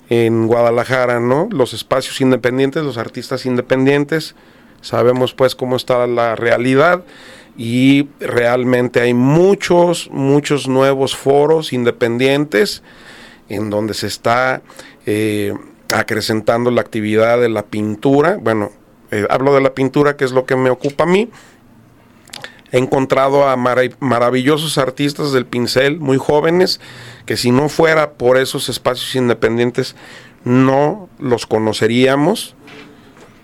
en 0.08 0.46
Guadalajara, 0.46 1.20
¿no? 1.20 1.48
Los 1.50 1.74
espacios 1.74 2.18
independientes, 2.22 2.82
los 2.82 2.96
artistas 2.96 3.44
independientes 3.44 4.34
Sabemos 4.80 5.34
pues 5.34 5.54
cómo 5.54 5.76
está 5.76 6.06
la 6.06 6.36
realidad 6.36 7.04
y 7.56 8.08
realmente 8.20 9.00
hay 9.00 9.14
muchos, 9.14 10.08
muchos 10.12 10.68
nuevos 10.68 11.16
foros 11.16 11.72
independientes 11.72 12.82
en 13.48 13.70
donde 13.70 13.94
se 13.94 14.06
está 14.06 14.62
eh, 15.06 15.52
acrecentando 15.92 16.70
la 16.70 16.80
actividad 16.80 17.40
de 17.40 17.48
la 17.48 17.64
pintura. 17.64 18.38
Bueno, 18.40 18.70
eh, 19.10 19.26
hablo 19.28 19.54
de 19.54 19.60
la 19.60 19.74
pintura 19.74 20.16
que 20.16 20.24
es 20.24 20.32
lo 20.32 20.46
que 20.46 20.54
me 20.54 20.70
ocupa 20.70 21.04
a 21.04 21.06
mí. 21.08 21.30
He 22.70 22.78
encontrado 22.78 23.48
a 23.48 23.56
maravillosos 23.56 24.76
artistas 24.76 25.32
del 25.32 25.46
pincel, 25.46 26.00
muy 26.00 26.18
jóvenes, 26.18 26.80
que 27.24 27.38
si 27.38 27.50
no 27.50 27.70
fuera 27.70 28.12
por 28.12 28.36
esos 28.36 28.68
espacios 28.68 29.16
independientes 29.16 29.96
no 30.44 31.08
los 31.18 31.46
conoceríamos 31.46 32.54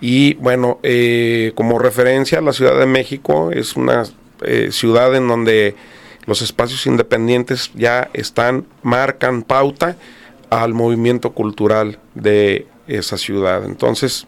y 0.07 0.35
bueno, 0.35 0.81
eh, 0.83 1.53
como 1.55 1.79
referencia, 1.79 2.43
la 2.43 2.53
Ciudad 2.53 2.79
de 2.79 2.85
México 2.85 3.51
es 3.51 3.75
una 3.75 4.03
eh, 4.43 4.69
ciudad 4.71 5.17
en 5.17 5.27
donde 5.27 5.77
los 6.27 6.43
espacios 6.43 6.85
independientes 6.87 7.71
ya 7.75 8.11
están, 8.13 8.67
marcan 8.83 9.43
pauta 9.43 9.97
al 10.51 10.75
movimiento 10.75 11.33
cultural 11.33 12.01
de 12.15 12.67
esa 12.87 13.17
ciudad. 13.17 13.65
Entonces, 13.65 14.27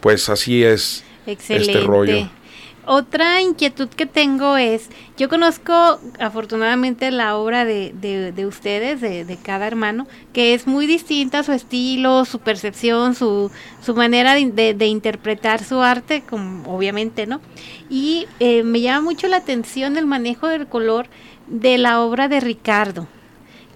pues 0.00 0.28
así 0.28 0.64
es 0.64 1.04
este 1.26 1.78
rollo. 1.78 2.28
Otra 2.86 3.40
inquietud 3.40 3.88
que 3.88 4.04
tengo 4.04 4.56
es, 4.56 4.90
yo 5.16 5.28
conozco 5.28 5.98
afortunadamente 6.18 7.10
la 7.10 7.36
obra 7.36 7.64
de, 7.64 7.92
de, 7.94 8.46
ustedes, 8.46 9.00
de, 9.00 9.24
de, 9.24 9.36
cada 9.36 9.66
hermano, 9.66 10.06
que 10.32 10.52
es 10.52 10.66
muy 10.66 10.86
distinta 10.86 11.42
su 11.42 11.52
estilo, 11.52 12.24
su 12.26 12.40
percepción, 12.40 13.14
su, 13.14 13.50
su 13.82 13.94
manera 13.94 14.34
de, 14.34 14.86
interpretar 14.86 15.64
su 15.64 15.80
arte, 15.80 16.22
como, 16.28 16.74
obviamente, 16.74 17.26
¿no? 17.26 17.40
Y 17.88 18.26
eh, 18.38 18.62
me 18.62 18.80
llama 18.82 19.00
mucho 19.00 19.28
la 19.28 19.38
atención 19.38 19.96
el 19.96 20.06
manejo 20.06 20.48
del 20.48 20.66
color 20.66 21.06
de 21.46 21.78
la 21.78 22.02
obra 22.02 22.28
de 22.28 22.40
Ricardo 22.40 23.08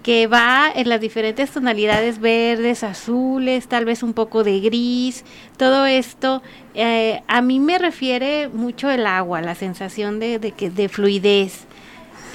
que 0.03 0.27
va 0.27 0.71
en 0.73 0.89
las 0.89 1.01
diferentes 1.01 1.51
tonalidades 1.51 2.19
verdes, 2.19 2.83
azules, 2.83 3.67
tal 3.67 3.85
vez 3.85 4.03
un 4.03 4.13
poco 4.13 4.43
de 4.43 4.59
gris, 4.59 5.25
todo 5.57 5.85
esto 5.85 6.41
eh, 6.73 7.21
a 7.27 7.41
mí 7.41 7.59
me 7.59 7.77
refiere 7.77 8.47
mucho 8.47 8.89
el 8.89 9.05
agua, 9.05 9.41
la 9.41 9.55
sensación 9.55 10.19
de, 10.19 10.39
de, 10.39 10.51
que, 10.51 10.69
de 10.69 10.87
fluidez. 10.89 11.65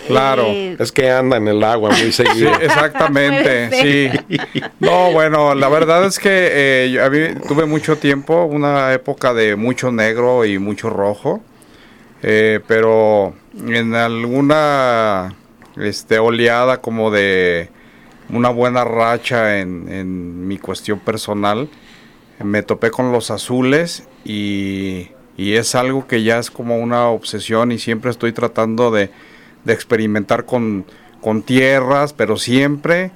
Claro, 0.06 0.44
eh, 0.48 0.76
es 0.78 0.92
que 0.92 1.10
anda 1.10 1.38
en 1.38 1.48
el 1.48 1.64
agua 1.64 1.90
muy 1.90 2.12
seguido. 2.12 2.52
exactamente, 2.60 3.70
sí. 3.70 4.40
No, 4.80 5.12
bueno, 5.12 5.54
la 5.54 5.68
verdad 5.70 6.04
es 6.04 6.18
que 6.18 6.28
eh, 6.30 7.34
tuve 7.48 7.64
mucho 7.64 7.96
tiempo, 7.96 8.44
una 8.44 8.92
época 8.92 9.32
de 9.32 9.56
mucho 9.56 9.90
negro 9.90 10.44
y 10.44 10.58
mucho 10.58 10.90
rojo, 10.90 11.42
pero 12.20 13.34
en 13.66 13.94
alguna 13.94 15.34
este, 15.76 16.18
oleada 16.18 16.80
como 16.80 17.10
de 17.10 17.70
una 18.30 18.48
buena 18.48 18.84
racha 18.84 19.60
en, 19.60 19.88
en 19.88 20.46
mi 20.48 20.58
cuestión 20.58 20.98
personal, 20.98 21.68
me 22.42 22.62
topé 22.62 22.90
con 22.90 23.12
los 23.12 23.30
azules 23.30 24.04
y, 24.24 25.10
es 25.36 25.74
algo 25.74 26.06
que 26.06 26.22
ya 26.22 26.38
es 26.38 26.50
como 26.50 26.78
una 26.78 27.08
obsesión 27.08 27.72
y 27.72 27.78
siempre 27.78 28.10
estoy 28.10 28.32
tratando 28.32 28.90
de, 28.90 29.10
experimentar 29.66 30.44
con, 30.44 30.84
tierras, 31.46 32.12
pero 32.12 32.36
siempre 32.36 33.10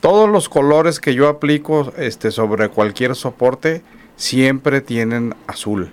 todos 0.00 0.28
los 0.28 0.48
colores 0.48 0.98
que 0.98 1.14
yo 1.14 1.28
aplico 1.28 1.92
este, 1.96 2.32
sobre 2.32 2.68
cualquier 2.68 3.14
soporte 3.14 3.82
siempre 4.16 4.80
tienen 4.80 5.34
azul. 5.46 5.92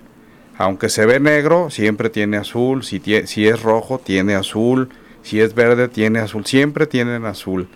Aunque 0.58 0.89
se 0.89 1.05
ve 1.05 1.19
negro, 1.19 1.69
siempre 1.69 2.10
tiene 2.10 2.38
azul. 2.38 2.84
Si, 2.84 2.99
si 3.25 3.47
es 3.47 3.62
rojo, 3.62 3.99
tiene 3.99 4.34
azul. 4.34 4.89
Si 5.23 5.39
es 5.39 5.53
verde, 5.53 5.88
tiene 5.88 6.19
azul. 6.19 6.45
Siempre 6.45 6.88
tienen 6.88 7.25
azul. 7.25 7.67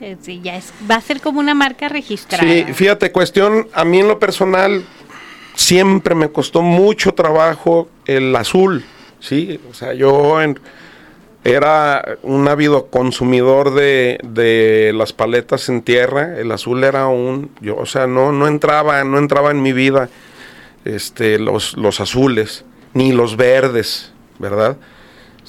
Eh, 0.00 0.16
sí, 0.20 0.40
ya 0.42 0.56
es, 0.56 0.72
va 0.90 0.96
a 0.96 1.00
ser 1.00 1.20
como 1.20 1.40
una 1.40 1.54
marca 1.54 1.88
registrada. 1.88 2.42
Sí, 2.42 2.64
fíjate, 2.72 3.12
cuestión, 3.12 3.68
a 3.74 3.84
mí 3.84 4.00
en 4.00 4.08
lo 4.08 4.18
personal 4.18 4.82
siempre 5.54 6.14
me 6.14 6.30
costó 6.30 6.62
mucho 6.62 7.12
trabajo 7.12 7.88
el 8.06 8.34
azul, 8.34 8.82
¿sí? 9.18 9.60
O 9.70 9.74
sea, 9.74 9.92
yo 9.92 10.38
era 11.44 12.18
un 12.22 12.48
ávido 12.48 12.86
consumidor 12.86 13.74
de, 13.74 14.92
las 14.94 15.12
paletas 15.12 15.68
en 15.68 15.82
tierra, 15.82 16.38
el 16.38 16.50
azul 16.50 16.82
era 16.82 17.06
un, 17.08 17.50
yo, 17.60 17.76
o 17.76 17.86
sea, 17.86 18.06
no, 18.06 18.32
no 18.32 18.46
entraba, 18.46 19.04
no 19.04 19.18
entraba 19.18 19.50
en 19.50 19.60
mi 19.60 19.72
vida 19.72 20.08
este, 20.86 21.38
los, 21.38 21.76
los 21.76 22.00
azules, 22.00 22.64
ni 22.94 23.12
los 23.12 23.36
verdes, 23.36 24.12
¿verdad? 24.38 24.78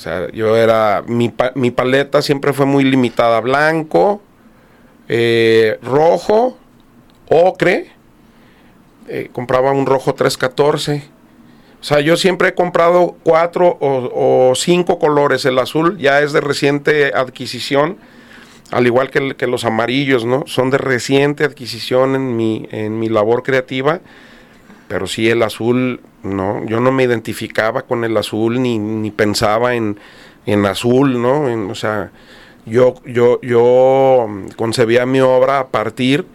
O 0.02 0.04
sea, 0.04 0.32
yo 0.32 0.58
era, 0.58 1.04
mi, 1.06 1.32
mi 1.54 1.70
paleta 1.70 2.24
siempre 2.24 2.54
fue 2.54 2.66
muy 2.66 2.84
limitada, 2.84 3.40
blanco, 3.40 4.20
eh, 5.08 5.78
rojo, 5.84 6.58
ocre, 7.30 7.92
eh, 9.08 9.30
compraba 9.32 9.72
un 9.72 9.86
rojo 9.86 10.16
314. 10.16 11.04
O 11.80 11.84
sea, 11.84 12.00
yo 12.00 12.18
siempre 12.18 12.48
he 12.48 12.54
comprado 12.56 13.16
cuatro 13.22 13.78
o, 13.80 14.54
cinco 14.56 14.98
colores. 14.98 15.46
El 15.46 15.60
azul 15.60 16.00
ya 16.00 16.22
es 16.22 16.34
de 16.34 16.42
reciente 16.42 17.12
adquisición, 17.14 17.98
al 18.72 18.88
igual 18.88 19.12
que, 19.12 19.36
que, 19.36 19.46
los 19.46 19.66
amarillos, 19.66 20.26
¿no? 20.26 20.46
Son 20.48 20.72
de 20.72 20.80
reciente 20.80 21.44
adquisición 21.44 22.16
en 22.16 22.36
mi, 22.36 22.68
en 22.72 22.98
mi 22.98 23.08
labor 23.08 23.44
creativa. 23.44 24.02
Pero 24.92 25.08
sí, 25.08 25.30
el 25.30 25.42
azul, 25.42 26.02
no, 26.22 26.66
yo 26.66 26.82
no 26.82 26.92
me 26.92 27.04
identificaba 27.04 27.84
con 27.84 28.04
el 28.04 28.18
azul 28.18 28.62
ni, 28.62 28.78
ni 28.78 29.10
pensaba 29.10 29.74
en, 29.74 29.98
en 30.46 30.66
azul, 30.66 31.22
¿no? 31.22 31.44
o 31.70 31.76
sea, 31.76 32.12
yo, 32.66 32.96
yo, 33.06 33.40
yo 33.42 34.28
concebía 34.58 35.06
mi 35.06 35.22
obra 35.22 35.60
a 35.60 35.68
partir 35.70 36.26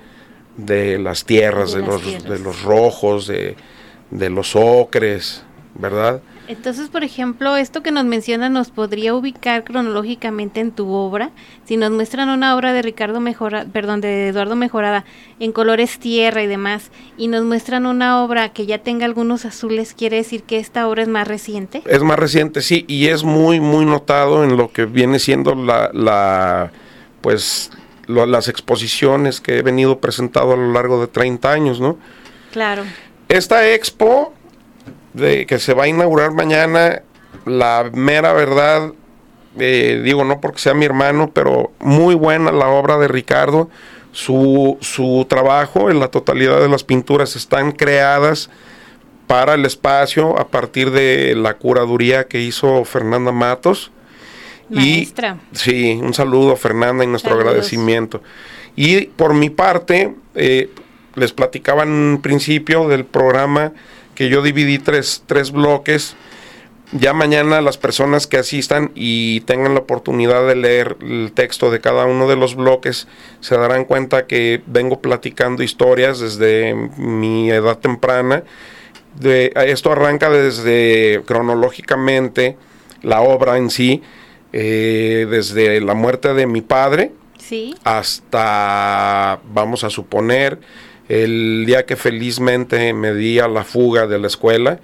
de 0.56 0.98
las 0.98 1.26
tierras, 1.26 1.74
de, 1.74 1.82
los, 1.82 2.24
de 2.24 2.38
los 2.38 2.62
rojos, 2.62 3.26
de, 3.26 3.56
de 4.10 4.30
los 4.30 4.56
ocres, 4.56 5.44
¿verdad? 5.74 6.22
Entonces, 6.48 6.88
por 6.88 7.02
ejemplo, 7.02 7.56
esto 7.56 7.82
que 7.82 7.90
nos 7.90 8.04
menciona 8.04 8.48
nos 8.48 8.70
podría 8.70 9.14
ubicar 9.14 9.64
cronológicamente 9.64 10.60
en 10.60 10.70
tu 10.70 10.88
obra. 10.92 11.30
Si 11.64 11.76
nos 11.76 11.90
muestran 11.90 12.28
una 12.28 12.54
obra 12.54 12.72
de 12.72 12.82
Ricardo 12.82 13.20
Mejora, 13.20 13.64
perdón, 13.72 14.00
de 14.00 14.28
Eduardo 14.28 14.54
Mejorada 14.54 15.04
en 15.40 15.52
colores 15.52 15.98
tierra 15.98 16.42
y 16.42 16.46
demás, 16.46 16.90
y 17.16 17.28
nos 17.28 17.42
muestran 17.44 17.86
una 17.86 18.22
obra 18.22 18.50
que 18.50 18.66
ya 18.66 18.78
tenga 18.78 19.06
algunos 19.06 19.44
azules, 19.44 19.94
quiere 19.94 20.18
decir 20.18 20.44
que 20.44 20.58
esta 20.58 20.88
obra 20.88 21.02
es 21.02 21.08
más 21.08 21.26
reciente. 21.26 21.82
Es 21.86 22.02
más 22.02 22.18
reciente, 22.18 22.62
sí, 22.62 22.84
y 22.86 23.08
es 23.08 23.24
muy, 23.24 23.60
muy 23.60 23.84
notado 23.84 24.44
en 24.44 24.56
lo 24.56 24.70
que 24.70 24.84
viene 24.84 25.18
siendo 25.18 25.54
la, 25.54 25.90
la 25.92 26.70
pues, 27.20 27.70
las 28.06 28.48
exposiciones 28.48 29.40
que 29.40 29.58
he 29.58 29.62
venido 29.62 29.98
presentado 29.98 30.52
a 30.52 30.56
lo 30.56 30.72
largo 30.72 31.00
de 31.00 31.08
30 31.08 31.50
años, 31.50 31.80
¿no? 31.80 31.98
Claro. 32.52 32.84
Esta 33.28 33.68
expo 33.68 34.32
de 35.16 35.46
que 35.46 35.58
se 35.58 35.74
va 35.74 35.84
a 35.84 35.88
inaugurar 35.88 36.32
mañana, 36.32 37.02
la 37.46 37.90
mera 37.92 38.32
verdad, 38.32 38.92
eh, 39.58 40.02
digo 40.04 40.24
no 40.24 40.40
porque 40.40 40.58
sea 40.58 40.74
mi 40.74 40.84
hermano, 40.84 41.30
pero 41.32 41.72
muy 41.80 42.14
buena 42.14 42.52
la 42.52 42.68
obra 42.68 42.98
de 42.98 43.08
Ricardo. 43.08 43.70
Su, 44.12 44.78
su 44.80 45.26
trabajo 45.28 45.90
en 45.90 46.00
la 46.00 46.08
totalidad 46.08 46.60
de 46.60 46.68
las 46.68 46.84
pinturas 46.84 47.36
están 47.36 47.72
creadas 47.72 48.50
para 49.26 49.54
el 49.54 49.64
espacio 49.64 50.38
a 50.38 50.48
partir 50.48 50.90
de 50.90 51.34
la 51.34 51.54
curaduría 51.54 52.26
que 52.26 52.40
hizo 52.40 52.84
Fernanda 52.84 53.32
Matos. 53.32 53.90
Maestra. 54.68 55.38
Y, 55.52 55.56
sí, 55.56 56.00
un 56.02 56.14
saludo 56.14 56.52
a 56.52 56.56
Fernanda 56.56 57.04
y 57.04 57.06
nuestro 57.06 57.34
agradecimiento. 57.34 58.22
Y 58.74 59.06
por 59.06 59.34
mi 59.34 59.50
parte, 59.50 60.14
eh, 60.34 60.70
les 61.14 61.32
platicaba 61.32 61.82
en 61.82 62.20
principio 62.22 62.88
del 62.88 63.04
programa 63.04 63.72
que 64.16 64.28
yo 64.28 64.42
dividí 64.42 64.80
tres, 64.80 65.22
tres 65.26 65.52
bloques 65.52 66.16
ya 66.92 67.12
mañana 67.12 67.60
las 67.60 67.78
personas 67.78 68.26
que 68.26 68.38
asistan 68.38 68.92
y 68.94 69.40
tengan 69.40 69.74
la 69.74 69.80
oportunidad 69.80 70.46
de 70.46 70.54
leer 70.54 70.96
el 71.00 71.32
texto 71.34 71.70
de 71.70 71.80
cada 71.80 72.04
uno 72.04 72.28
de 72.28 72.36
los 72.36 72.54
bloques 72.54 73.08
se 73.40 73.56
darán 73.56 73.84
cuenta 73.84 74.26
que 74.26 74.62
vengo 74.66 75.00
platicando 75.00 75.62
historias 75.62 76.20
desde 76.20 76.74
mi 76.96 77.50
edad 77.50 77.78
temprana. 77.78 78.44
De, 79.18 79.52
esto 79.66 79.92
arranca 79.92 80.30
desde 80.30 81.22
cronológicamente 81.24 82.56
la 83.02 83.20
obra 83.20 83.56
en 83.56 83.70
sí, 83.70 84.02
eh, 84.52 85.26
desde 85.28 85.80
la 85.80 85.94
muerte 85.94 86.34
de 86.34 86.46
mi 86.46 86.60
padre 86.60 87.12
¿Sí? 87.38 87.74
hasta, 87.82 89.40
vamos 89.52 89.82
a 89.84 89.90
suponer, 89.90 90.60
el 91.08 91.64
día 91.66 91.86
que 91.86 91.96
felizmente 91.96 92.92
me 92.92 93.14
di 93.14 93.38
a 93.38 93.48
la 93.48 93.64
fuga 93.64 94.06
de 94.06 94.18
la 94.18 94.26
escuela 94.26 94.78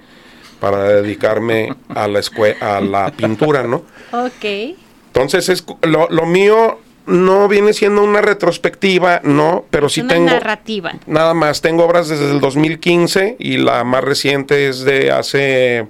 para 0.59 0.83
dedicarme 0.83 1.75
a 1.89 2.07
la, 2.07 2.21
a 2.61 2.81
la 2.81 3.11
pintura, 3.11 3.63
¿no? 3.63 3.83
Ok. 4.11 4.75
Entonces, 5.07 5.49
es, 5.49 5.65
lo, 5.81 6.07
lo 6.09 6.25
mío 6.25 6.79
no 7.05 7.47
viene 7.47 7.73
siendo 7.73 8.03
una 8.03 8.21
retrospectiva, 8.21 9.21
no, 9.23 9.65
pero 9.69 9.89
sí 9.89 10.01
Una 10.01 10.13
tengo... 10.13 10.25
narrativa. 10.27 10.93
Nada 11.05 11.33
más, 11.33 11.61
tengo 11.61 11.83
obras 11.83 12.07
desde 12.07 12.31
el 12.31 12.39
2015 12.39 13.35
y 13.39 13.57
la 13.57 13.83
más 13.83 14.03
reciente 14.03 14.69
es 14.69 14.83
de 14.85 15.11
hace 15.11 15.87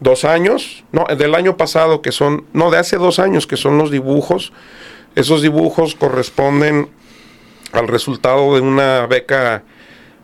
dos 0.00 0.24
años, 0.24 0.84
no, 0.92 1.06
del 1.16 1.34
año 1.34 1.56
pasado 1.56 2.02
que 2.02 2.12
son, 2.12 2.44
no, 2.52 2.70
de 2.70 2.78
hace 2.78 2.96
dos 2.96 3.18
años 3.18 3.46
que 3.46 3.56
son 3.56 3.78
los 3.78 3.90
dibujos. 3.90 4.52
Esos 5.14 5.42
dibujos 5.42 5.94
corresponden 5.94 6.88
al 7.72 7.88
resultado 7.88 8.54
de 8.54 8.60
una 8.60 9.06
beca 9.06 9.62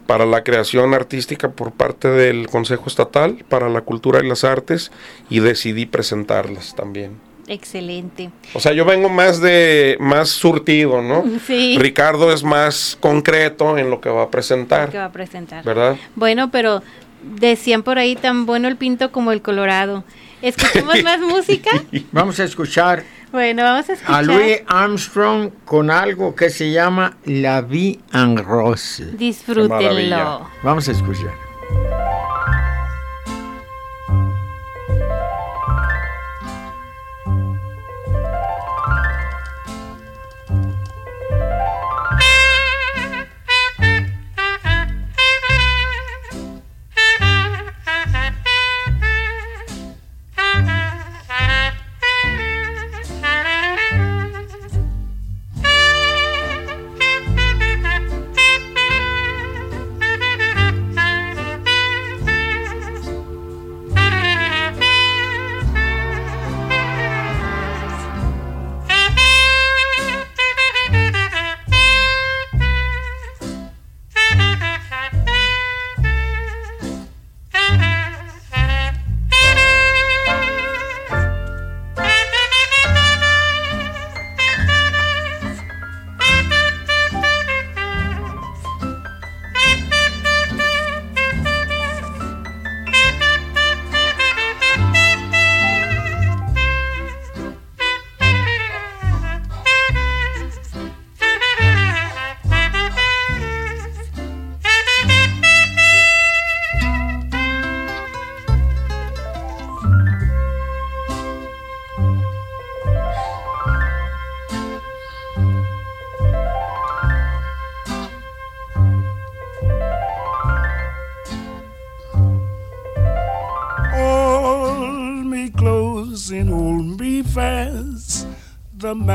para 0.06 0.24
la 0.24 0.44
creación 0.44 0.94
artística 0.94 1.50
por 1.50 1.72
parte 1.72 2.08
del 2.08 2.46
Consejo 2.48 2.84
Estatal 2.86 3.44
para 3.48 3.68
la 3.68 3.80
Cultura 3.80 4.24
y 4.24 4.28
las 4.28 4.44
Artes 4.44 4.92
y 5.28 5.40
decidí 5.40 5.86
presentarlas 5.86 6.74
también. 6.74 7.18
Excelente. 7.48 8.30
O 8.54 8.60
sea, 8.60 8.72
yo 8.72 8.84
vengo 8.84 9.08
más 9.08 9.40
de 9.40 9.96
más 10.00 10.30
surtido, 10.30 11.02
¿no? 11.02 11.24
Sí. 11.46 11.76
Ricardo 11.78 12.32
es 12.32 12.42
más 12.42 12.96
concreto 13.00 13.78
en 13.78 13.90
lo 13.90 14.00
que 14.00 14.08
va 14.08 14.24
a 14.24 14.30
presentar, 14.30 14.90
Que 14.90 14.98
va 14.98 15.06
a 15.06 15.12
presentar. 15.12 15.64
¿verdad? 15.64 15.96
Bueno, 16.14 16.50
pero 16.50 16.82
decían 17.22 17.82
por 17.82 17.98
ahí 17.98 18.16
tan 18.16 18.46
bueno 18.46 18.68
el 18.68 18.76
pinto 18.76 19.12
como 19.12 19.32
el 19.32 19.42
colorado. 19.42 20.04
¿Escuchamos 20.42 21.02
más 21.02 21.20
música? 21.20 21.70
Vamos 22.12 22.38
a 22.40 22.44
escuchar 22.44 23.04
Bueno, 23.36 23.64
vamos 23.64 23.90
a 23.90 23.92
escuchar. 23.92 24.14
a 24.14 24.22
Louis 24.22 24.62
Armstrong 24.66 25.50
con 25.66 25.90
algo 25.90 26.34
que 26.34 26.48
se 26.48 26.72
llama 26.72 27.18
La 27.26 27.60
Vie 27.60 28.00
en 28.14 28.38
Rose. 28.38 29.04
Disfrútenlo. 29.12 30.48
Vamos 30.62 30.88
a 30.88 30.92
escuchar. 30.92 31.34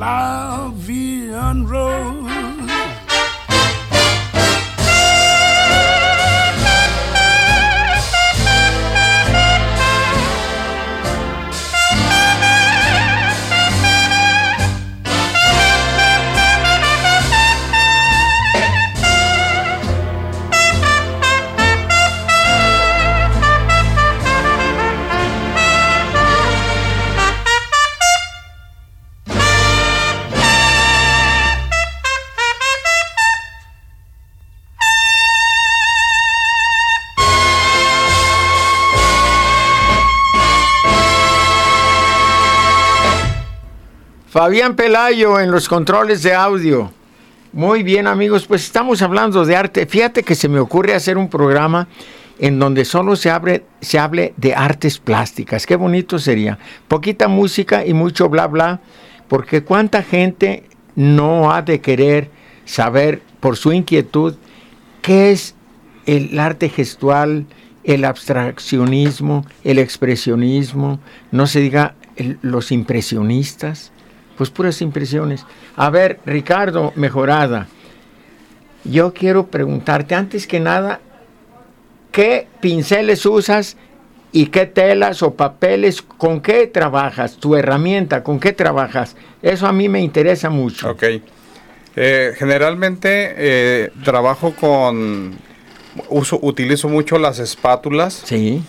La 0.00 0.72
Vie 0.74 1.28
Fabián 44.40 44.74
Pelayo 44.74 45.38
en 45.38 45.50
los 45.50 45.68
controles 45.68 46.22
de 46.22 46.32
audio. 46.32 46.90
Muy 47.52 47.82
bien 47.82 48.06
amigos, 48.06 48.46
pues 48.46 48.64
estamos 48.64 49.02
hablando 49.02 49.44
de 49.44 49.54
arte. 49.54 49.84
Fíjate 49.84 50.22
que 50.22 50.34
se 50.34 50.48
me 50.48 50.58
ocurre 50.58 50.94
hacer 50.94 51.18
un 51.18 51.28
programa 51.28 51.88
en 52.38 52.58
donde 52.58 52.86
solo 52.86 53.16
se, 53.16 53.28
abre, 53.28 53.66
se 53.82 53.98
hable 53.98 54.32
de 54.38 54.54
artes 54.54 54.96
plásticas. 54.96 55.66
Qué 55.66 55.76
bonito 55.76 56.18
sería. 56.18 56.58
Poquita 56.88 57.28
música 57.28 57.84
y 57.84 57.92
mucho 57.92 58.30
bla 58.30 58.46
bla, 58.46 58.80
porque 59.28 59.62
cuánta 59.62 60.02
gente 60.02 60.64
no 60.96 61.52
ha 61.52 61.60
de 61.60 61.82
querer 61.82 62.30
saber 62.64 63.20
por 63.40 63.58
su 63.58 63.74
inquietud 63.74 64.36
qué 65.02 65.32
es 65.32 65.54
el 66.06 66.40
arte 66.40 66.70
gestual, 66.70 67.44
el 67.84 68.06
abstraccionismo, 68.06 69.44
el 69.64 69.78
expresionismo, 69.78 70.98
no 71.30 71.46
se 71.46 71.60
diga 71.60 71.94
los 72.40 72.72
impresionistas, 72.72 73.92
pues 74.40 74.48
puras 74.48 74.80
impresiones. 74.80 75.44
A 75.76 75.90
ver, 75.90 76.18
Ricardo, 76.24 76.94
mejorada, 76.96 77.66
yo 78.84 79.12
quiero 79.12 79.48
preguntarte 79.48 80.14
antes 80.14 80.46
que 80.46 80.60
nada, 80.60 81.00
¿qué 82.10 82.46
pinceles 82.62 83.26
usas 83.26 83.76
y 84.32 84.46
qué 84.46 84.64
telas 84.64 85.22
o 85.22 85.34
papeles, 85.34 86.00
con 86.00 86.40
qué 86.40 86.66
trabajas, 86.66 87.36
tu 87.36 87.54
herramienta, 87.54 88.22
con 88.22 88.40
qué 88.40 88.54
trabajas? 88.54 89.14
Eso 89.42 89.66
a 89.66 89.74
mí 89.74 89.90
me 89.90 90.00
interesa 90.00 90.48
mucho. 90.48 90.90
Ok. 90.90 91.04
Eh, 91.96 92.32
generalmente 92.38 93.34
eh, 93.36 93.90
trabajo 94.02 94.54
con, 94.58 95.36
uso, 96.08 96.38
utilizo 96.40 96.88
mucho 96.88 97.18
las 97.18 97.40
espátulas. 97.40 98.22
Sí. 98.24 98.62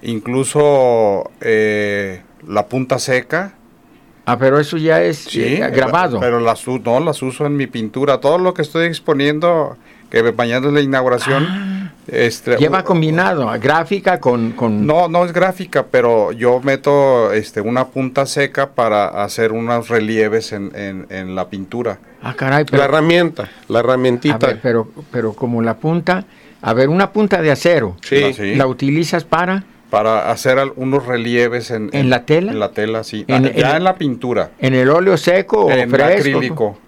Incluso 0.00 1.28
eh, 1.40 2.22
la 2.46 2.68
punta 2.68 3.00
seca. 3.00 3.57
Ah, 4.28 4.36
pero 4.38 4.60
eso 4.60 4.76
ya 4.76 5.02
es 5.02 5.26
grabado. 5.72 6.20
Pero 6.20 6.38
las, 6.38 6.66
no, 6.66 7.00
las 7.00 7.22
uso 7.22 7.46
en 7.46 7.56
mi 7.56 7.66
pintura. 7.66 8.20
Todo 8.20 8.36
lo 8.36 8.52
que 8.52 8.60
estoy 8.60 8.86
exponiendo, 8.86 9.78
que 10.10 10.22
mañana 10.32 10.66
es 10.66 10.72
la 10.74 10.82
inauguración. 10.82 11.46
Ah. 11.48 11.92
este, 12.06 12.58
Lleva 12.58 12.84
combinado 12.84 13.50
gráfica 13.58 14.20
con, 14.20 14.52
con, 14.52 14.86
No, 14.86 15.08
no 15.08 15.24
es 15.24 15.32
gráfica, 15.32 15.86
pero 15.90 16.32
yo 16.32 16.60
meto 16.60 17.32
este, 17.32 17.62
una 17.62 17.86
punta 17.86 18.26
seca 18.26 18.68
para 18.68 19.24
hacer 19.24 19.52
unos 19.52 19.88
relieves 19.88 20.52
en, 20.52 20.72
en, 21.08 21.34
la 21.34 21.48
pintura. 21.48 21.98
Ah, 22.22 22.34
caray. 22.34 22.66
Pero, 22.66 22.78
la 22.78 22.84
herramienta, 22.84 23.48
la 23.68 23.80
herramientita. 23.80 24.58
pero, 24.60 24.90
pero 25.10 25.32
como 25.32 25.62
la 25.62 25.78
punta, 25.78 26.26
a 26.60 26.74
ver, 26.74 26.90
una 26.90 27.12
punta 27.12 27.40
de 27.40 27.50
acero. 27.50 27.96
Sí. 28.02 28.54
¿La 28.56 28.66
utilizas 28.66 29.24
para? 29.24 29.64
Para 29.90 30.30
hacer 30.30 30.58
unos 30.76 31.06
relieves 31.06 31.70
en, 31.70 31.88
en, 31.92 32.10
la 32.10 32.26
tela. 32.26 32.52
En 32.52 32.60
la 32.60 32.70
tela, 32.70 33.04
sí. 33.04 33.24
En, 33.26 33.52
ya 33.54 33.76
en, 33.76 33.84
la 33.84 33.94
pintura. 33.94 34.50
¿En 34.58 34.74
el 34.74 34.90
óleo 34.90 35.16
seco 35.16 35.66
o 35.66 35.70
en 35.70 35.90
fresco? 35.90 36.18
acrílico. 36.18 36.78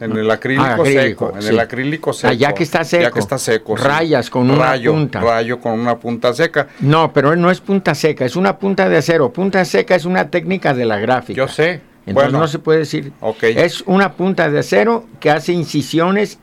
En 0.00 0.16
el 0.16 0.30
acrílico, 0.30 0.84
seco. 0.84 1.32
En 1.38 1.46
el 1.46 1.60
acrílico 1.60 2.12
seco. 2.12 2.30
Ah, 2.30 2.32
ya 2.32 2.54
que 2.54 2.62
está 2.62 2.84
seco. 2.84 3.02
Ya 3.02 3.10
que 3.10 3.18
está 3.18 3.38
seco. 3.38 3.76
Rayas 3.76 4.30
con 4.30 4.50
una 4.50 4.74
punta. 4.74 5.20
Rayo 5.20 5.60
con 5.60 5.78
una 5.78 5.98
punta 5.98 6.32
seca. 6.32 6.68
No, 6.80 7.12
pero 7.12 7.36
no 7.36 7.50
es 7.50 7.60
punta 7.60 7.94
seca, 7.94 8.24
es 8.24 8.34
una 8.34 8.58
punta 8.58 8.88
de 8.88 8.96
acero. 8.96 9.30
Punta 9.30 9.64
seca 9.64 9.94
es 9.94 10.06
una 10.06 10.30
técnica 10.30 10.72
de 10.72 10.86
la 10.86 10.98
gráfica. 10.98 11.36
Yo 11.36 11.48
sé. 11.48 11.82
Entonces 12.06 12.32
no 12.32 12.48
se 12.48 12.58
puede 12.58 12.80
decir. 12.80 13.12
Okay. 13.20 13.56
Es 13.56 13.82
una 13.86 14.14
punta 14.14 14.50
de 14.50 14.58
acero 14.58 15.04
que 15.20 15.30
hace 15.30 15.52
incisiones 15.52 16.38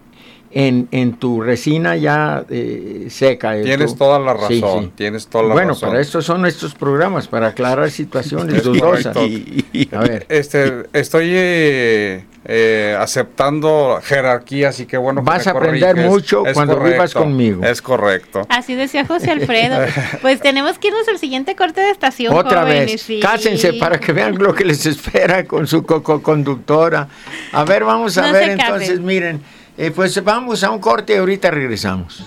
en, 0.51 0.87
en 0.91 1.13
tu 1.13 1.41
resina 1.41 1.95
ya 1.95 2.45
eh, 2.49 3.07
seca. 3.09 3.61
Tienes 3.61 3.95
toda 3.95 4.19
la 4.19 4.33
razón, 4.33 4.91
tienes 4.95 5.27
toda 5.27 5.45
la 5.45 5.53
bueno, 5.53 5.69
razón. 5.69 5.89
para 5.89 6.01
esto 6.01 6.21
son 6.21 6.45
estos 6.45 6.73
programas, 6.75 7.27
para 7.27 7.47
aclarar 7.47 7.91
situaciones 7.91 8.63
dudosas. 8.63 9.15
A 9.15 9.99
ver. 9.99 10.25
Este, 10.29 10.83
estoy 10.93 11.29
eh, 11.31 12.25
eh, 12.45 12.95
aceptando 12.97 13.99
jerarquías 14.01 14.79
y 14.79 14.85
qué 14.85 14.95
bueno 14.95 15.21
Vas 15.21 15.47
a 15.47 15.51
aprender 15.51 15.97
mucho 15.97 16.43
cuando 16.53 16.79
vivas 16.79 17.13
conmigo. 17.13 17.63
Es 17.65 17.81
correcto. 17.81 18.45
Así 18.47 18.73
decía 18.73 19.05
José 19.05 19.31
Alfredo. 19.31 19.77
pues 20.21 20.39
tenemos 20.39 20.79
que 20.79 20.87
irnos 20.87 21.07
al 21.09 21.19
siguiente 21.19 21.57
corte 21.57 21.81
de 21.81 21.91
estación. 21.91 22.33
Otra 22.33 22.63
vez. 22.63 23.05
Cásense 23.21 23.73
para 23.73 23.99
que 23.99 24.13
vean 24.13 24.37
lo 24.37 24.55
que 24.55 24.63
les 24.63 24.85
espera 24.85 25.43
con 25.43 25.67
su 25.67 25.83
co-conductora. 25.83 27.09
A 27.51 27.65
ver, 27.65 27.83
vamos 27.83 28.17
a 28.17 28.31
ver 28.31 28.51
entonces, 28.51 28.99
miren. 29.01 29.41
Eh, 29.77 29.91
pues 29.91 30.23
vamos 30.23 30.63
a 30.63 30.71
un 30.71 30.79
corte 30.79 31.13
y 31.13 31.17
ahorita 31.17 31.51
regresamos. 31.51 32.23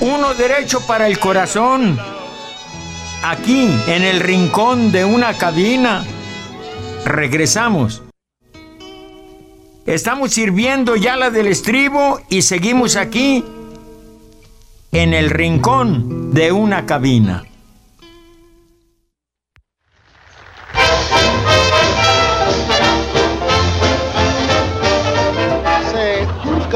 Uno 0.00 0.34
derecho 0.34 0.80
para 0.86 1.08
el 1.08 1.18
corazón. 1.18 1.98
Aquí, 3.24 3.68
en 3.88 4.04
el 4.04 4.20
rincón 4.20 4.92
de 4.92 5.04
una 5.04 5.34
cabina. 5.34 6.04
Regresamos. 7.04 8.02
Estamos 9.84 10.32
sirviendo 10.32 10.94
ya 10.94 11.16
la 11.16 11.30
del 11.30 11.48
estribo 11.48 12.20
y 12.28 12.42
seguimos 12.42 12.94
aquí 12.94 13.44
en 14.92 15.14
el 15.14 15.30
rincón 15.30 16.32
de 16.32 16.52
una 16.52 16.86
cabina. 16.86 17.44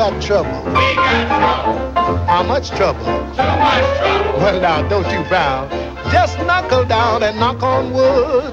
Got 0.03 0.21
trouble. 0.21 0.65
We 0.65 0.97
got 0.97 1.63
trouble. 1.63 2.27
How 2.27 2.43
much 2.43 2.71
trouble? 2.71 3.05
Too 3.05 3.55
much 3.67 3.99
trouble. 3.99 4.39
Well, 4.41 4.61
now, 4.61 4.89
don't 4.89 5.09
you 5.13 5.25
frown. 5.27 5.71
Just 6.11 6.39
knuckle 6.39 6.85
down 6.85 7.23
and 7.23 7.39
knock 7.39 7.63
on 7.63 7.93
wood. 7.93 8.53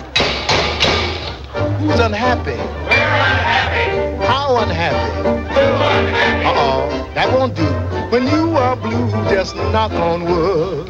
Who's 1.79 1.99
unhappy? 1.99 2.51
We're 2.51 3.13
unhappy. 3.31 4.25
How 4.27 4.57
unhappy? 4.57 5.23
Too 5.55 5.73
unhappy. 5.97 6.45
Uh-oh, 6.45 7.11
that 7.15 7.33
won't 7.33 7.55
do. 7.55 7.65
When 8.11 8.27
you 8.27 8.55
are 8.55 8.75
blue, 8.75 9.09
just 9.33 9.55
knock 9.73 9.91
on 9.93 10.25
wood. 10.25 10.87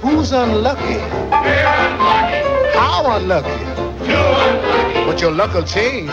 Who's 0.00 0.32
unlucky? 0.32 0.98
We're 1.30 1.66
unlucky. 1.86 2.42
How 2.76 3.16
unlucky? 3.16 3.58
Too 4.04 4.26
unlucky. 4.42 5.04
But 5.06 5.20
your 5.20 5.30
luck 5.30 5.54
will 5.54 5.62
change 5.62 6.10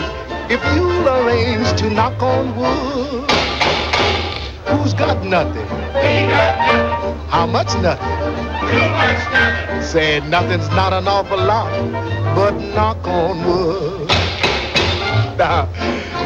if 0.50 0.64
you'll 0.74 1.08
arrange 1.08 1.78
to 1.78 1.90
knock 1.90 2.22
on 2.22 2.56
wood. 2.56 3.30
Who's 4.66 4.94
got 4.94 5.22
nothing? 5.24 5.68
We 5.94 6.26
got 6.32 6.56
nothing. 6.58 7.28
How 7.28 7.46
much 7.46 7.74
nothing? 7.82 8.08
Too 8.68 8.88
much 9.00 9.22
nothing. 9.32 9.82
Said 9.82 10.28
nothing's 10.28 10.68
not 10.70 10.92
an 10.94 11.06
awful 11.06 11.38
lot, 11.38 11.70
but 12.34 12.52
knock 12.52 13.06
on 13.06 13.44
wood. 13.44 14.08
Now, 15.36 15.68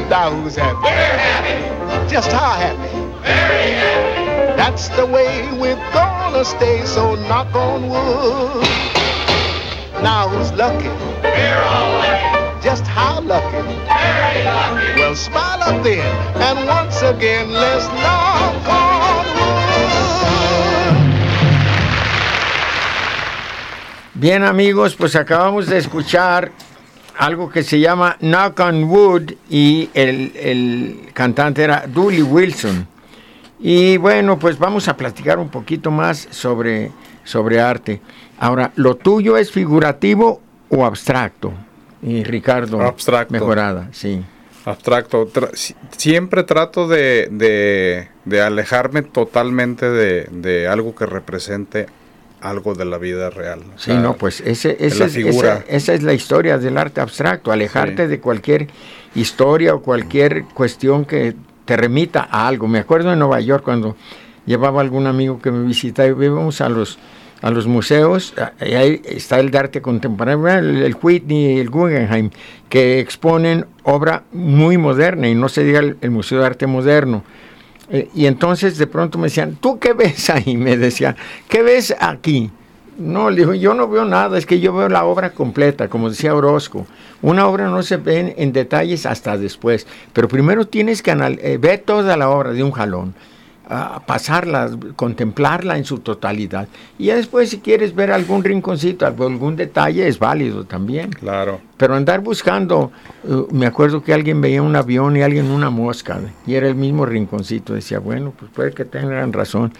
now 0.08 0.30
who's 0.30 0.54
happy? 0.54 0.78
We're 0.82 1.18
happy. 1.18 2.08
Just 2.08 2.30
how 2.30 2.52
happy? 2.52 2.92
Very 3.26 3.72
happy. 3.72 4.56
That's 4.56 4.88
the 4.90 5.06
way 5.06 5.50
we're 5.58 5.74
gonna 5.92 6.44
stay, 6.44 6.84
so 6.86 7.16
knock 7.16 7.52
on 7.54 7.88
wood. 7.88 8.62
Now 10.02 10.28
who's 10.28 10.52
lucky? 10.52 10.88
We're 11.22 11.62
all 11.62 11.98
lucky. 11.98 12.31
Just 12.62 12.86
how 12.86 13.20
lucky? 13.20 13.56
Well, 14.96 15.16
smile 15.16 15.60
up 15.62 15.82
then, 15.82 15.98
and 16.40 16.68
once 16.68 17.02
again, 17.02 17.52
let's 17.52 17.88
knock 17.88 18.68
on. 18.68 19.26
Bien 24.14 24.44
amigos, 24.44 24.94
pues 24.94 25.16
acabamos 25.16 25.66
de 25.66 25.78
escuchar 25.78 26.52
algo 27.18 27.50
que 27.50 27.64
se 27.64 27.80
llama 27.80 28.16
Knock 28.20 28.60
on 28.60 28.84
Wood 28.84 29.32
y 29.50 29.90
el, 29.94 30.30
el 30.36 31.10
cantante 31.12 31.64
era 31.64 31.88
Dooley 31.88 32.22
Wilson. 32.22 32.86
Y 33.58 33.96
bueno, 33.96 34.38
pues 34.38 34.56
vamos 34.60 34.86
a 34.86 34.96
platicar 34.96 35.40
un 35.40 35.48
poquito 35.48 35.90
más 35.90 36.28
sobre, 36.30 36.92
sobre 37.24 37.60
arte. 37.60 38.00
Ahora, 38.38 38.70
¿lo 38.76 38.94
tuyo 38.94 39.36
es 39.36 39.50
figurativo 39.50 40.40
o 40.68 40.86
abstracto? 40.86 41.52
Y 42.02 42.24
Ricardo, 42.24 42.80
abstracto. 42.80 43.32
mejorada, 43.32 43.88
sí. 43.92 44.22
Abstracto. 44.64 45.28
siempre 45.96 46.44
trato 46.44 46.86
de, 46.88 47.28
de, 48.24 48.40
alejarme 48.40 49.02
totalmente 49.02 49.88
de, 49.88 50.28
de, 50.30 50.68
algo 50.68 50.94
que 50.94 51.06
represente 51.06 51.86
algo 52.40 52.74
de 52.74 52.84
la 52.84 52.98
vida 52.98 53.30
real. 53.30 53.60
sí, 53.76 53.92
no, 53.92 54.16
pues 54.16 54.40
ese, 54.40 54.76
ese 54.80 55.04
es, 55.04 55.16
esa, 55.16 55.64
esa, 55.68 55.94
es 55.94 56.02
la 56.02 56.12
historia 56.12 56.58
del 56.58 56.76
arte 56.76 57.00
abstracto, 57.00 57.52
alejarte 57.52 58.08
de 58.08 58.20
cualquier 58.20 58.68
historia 59.14 59.74
o 59.74 59.82
cualquier 59.82 60.44
cuestión 60.46 61.04
que 61.04 61.34
te 61.64 61.76
remita 61.76 62.28
a 62.30 62.48
algo. 62.48 62.66
Me 62.66 62.80
acuerdo 62.80 63.12
en 63.12 63.18
Nueva 63.20 63.40
York 63.40 63.64
cuando 63.64 63.96
llevaba 64.46 64.80
algún 64.80 65.06
amigo 65.06 65.40
que 65.40 65.50
me 65.50 65.66
visitaba 65.66 66.08
y 66.08 66.24
íbamos 66.24 66.60
a 66.60 66.68
los 66.68 66.98
a 67.42 67.50
los 67.50 67.66
museos, 67.66 68.34
ahí 68.60 69.02
está 69.04 69.40
el 69.40 69.50
de 69.50 69.58
arte 69.58 69.82
contemporáneo, 69.82 70.48
el, 70.48 70.96
Whitney 71.00 71.56
y 71.56 71.58
el 71.58 71.70
Guggenheim, 71.70 72.30
que 72.68 73.00
exponen 73.00 73.66
obra 73.82 74.22
muy 74.32 74.78
moderna 74.78 75.28
y 75.28 75.34
no 75.34 75.48
se 75.48 75.64
diga 75.64 75.80
el, 75.80 76.10
Museo 76.10 76.38
de 76.38 76.46
Arte 76.46 76.68
Moderno. 76.68 77.24
Eh, 77.90 78.08
y 78.14 78.26
entonces 78.26 78.78
de 78.78 78.86
pronto 78.86 79.18
me 79.18 79.24
decían, 79.24 79.58
¿tú 79.60 79.80
qué 79.80 79.92
ves 79.92 80.30
ahí? 80.30 80.56
Me 80.56 80.76
decía, 80.76 81.16
¿qué 81.48 81.62
ves 81.62 81.94
aquí? 81.98 82.50
No, 82.96 83.28
le 83.28 83.38
digo, 83.38 83.54
yo 83.54 83.74
no 83.74 83.88
veo 83.88 84.04
nada, 84.04 84.38
es 84.38 84.46
que 84.46 84.60
yo 84.60 84.72
veo 84.72 84.88
la 84.88 85.04
obra 85.04 85.30
completa, 85.30 85.88
como 85.88 86.10
decía 86.10 86.34
Orozco. 86.34 86.86
Una 87.22 87.48
obra 87.48 87.68
no 87.68 87.82
se 87.82 87.96
ve 87.96 88.34
en, 88.36 88.52
detalles 88.52 89.04
hasta 89.04 89.36
después, 89.36 89.86
pero 90.12 90.28
primero 90.28 90.66
tienes 90.66 91.02
que 91.02 91.10
eh, 91.10 91.58
ver 91.58 91.80
toda 91.80 92.16
la 92.16 92.30
obra 92.30 92.52
de 92.52 92.62
un 92.62 92.70
jalón 92.70 93.14
a 93.72 94.00
pasarla, 94.04 94.70
contemplarla 94.96 95.78
en 95.78 95.84
su 95.84 95.98
totalidad. 96.00 96.68
Y 96.98 97.06
después 97.06 97.48
si 97.48 97.60
quieres 97.60 97.94
ver 97.94 98.12
algún 98.12 98.44
rinconcito, 98.44 99.06
algún 99.06 99.56
detalle, 99.56 100.06
es 100.06 100.18
válido 100.18 100.64
también. 100.64 101.10
Claro. 101.10 101.60
Pero 101.78 101.94
andar 101.94 102.20
buscando, 102.20 102.92
uh, 103.24 103.46
me 103.50 103.66
acuerdo 103.66 104.02
que 104.02 104.12
alguien 104.12 104.40
veía 104.40 104.62
un 104.62 104.76
avión 104.76 105.16
y 105.16 105.22
alguien 105.22 105.50
una 105.50 105.70
mosca, 105.70 106.20
y 106.46 106.54
era 106.54 106.68
el 106.68 106.74
mismo 106.74 107.06
rinconcito. 107.06 107.72
Decía, 107.72 107.98
bueno, 107.98 108.34
pues 108.38 108.50
puede 108.52 108.72
que 108.72 108.84
tengan 108.84 109.32
razón. 109.32 109.72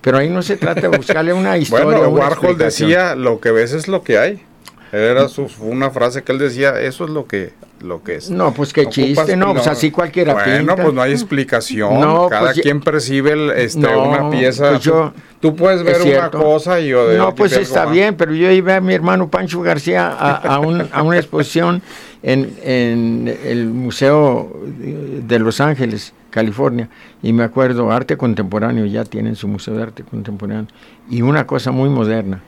Pero 0.00 0.18
ahí 0.18 0.30
no 0.30 0.42
se 0.42 0.56
trata 0.56 0.82
de 0.82 0.88
buscarle 0.88 1.32
una 1.32 1.56
historia. 1.58 1.84
bueno, 1.84 2.08
una 2.08 2.08
Warhol 2.08 2.56
decía, 2.56 3.14
lo 3.14 3.40
que 3.40 3.50
ves 3.50 3.72
es 3.72 3.88
lo 3.88 4.02
que 4.02 4.18
hay. 4.18 4.42
Era 4.90 5.28
su, 5.28 5.48
una 5.60 5.90
frase 5.90 6.22
que 6.22 6.32
él 6.32 6.38
decía, 6.38 6.80
eso 6.80 7.04
es 7.04 7.10
lo 7.10 7.26
que, 7.26 7.52
lo 7.84 8.02
que 8.02 8.16
es. 8.16 8.30
No, 8.30 8.52
pues 8.52 8.72
qué 8.72 8.80
Ocupas 8.82 8.94
chiste, 8.94 9.36
no, 9.36 9.52
pues 9.54 9.66
así 9.66 9.90
cualquiera 9.90 10.32
Bueno, 10.34 10.58
pinta. 10.74 10.76
pues 10.82 10.94
no 10.94 11.02
hay 11.02 11.12
explicación. 11.12 12.00
No, 12.00 12.28
Cada 12.28 12.52
pues 12.52 12.60
quien 12.60 12.80
percibe 12.80 13.32
el, 13.32 13.50
este, 13.50 13.78
No, 13.80 14.08
una 14.08 14.30
pieza. 14.30 14.70
pues 14.70 14.80
yo- 14.82 15.12
tú, 15.40 15.54
puedes 15.54 15.80
Es 15.80 15.86
ver 16.04 16.18
una 16.18 16.30
cosa 16.30 16.80
y 16.80 16.88
yo 16.88 17.06
de 17.08 17.18
No, 17.18 17.34
pues 17.34 17.52
está 17.52 17.84
más. 17.84 17.92
bien, 17.92 18.16
pero 18.16 18.32
yo 18.34 18.50
iba 18.50 18.76
a 18.76 18.80
mi 18.80 18.94
hermano 18.94 19.28
Pancho 19.28 19.60
García 19.60 20.08
a, 20.08 20.34
a 20.36 20.58
un- 20.60 20.88
a 20.90 21.02
una 21.02 21.16
exposición 21.18 21.82
en, 22.22 22.56
en 22.64 23.38
el 23.44 23.66
Museo 23.66 24.58
de 24.66 25.38
Los 25.38 25.60
Ángeles, 25.60 26.14
California, 26.30 26.88
y 27.22 27.32
me 27.32 27.44
acuerdo, 27.44 27.92
arte 27.92 28.16
contemporáneo, 28.16 28.86
ya 28.86 29.04
tienen 29.04 29.36
su 29.36 29.46
Museo 29.46 29.74
de 29.74 29.82
Arte 29.82 30.02
Contemporáneo, 30.02 30.66
y 31.08 31.22
una 31.22 31.46
cosa 31.46 31.70
muy 31.70 31.88
moderna. 31.90 32.42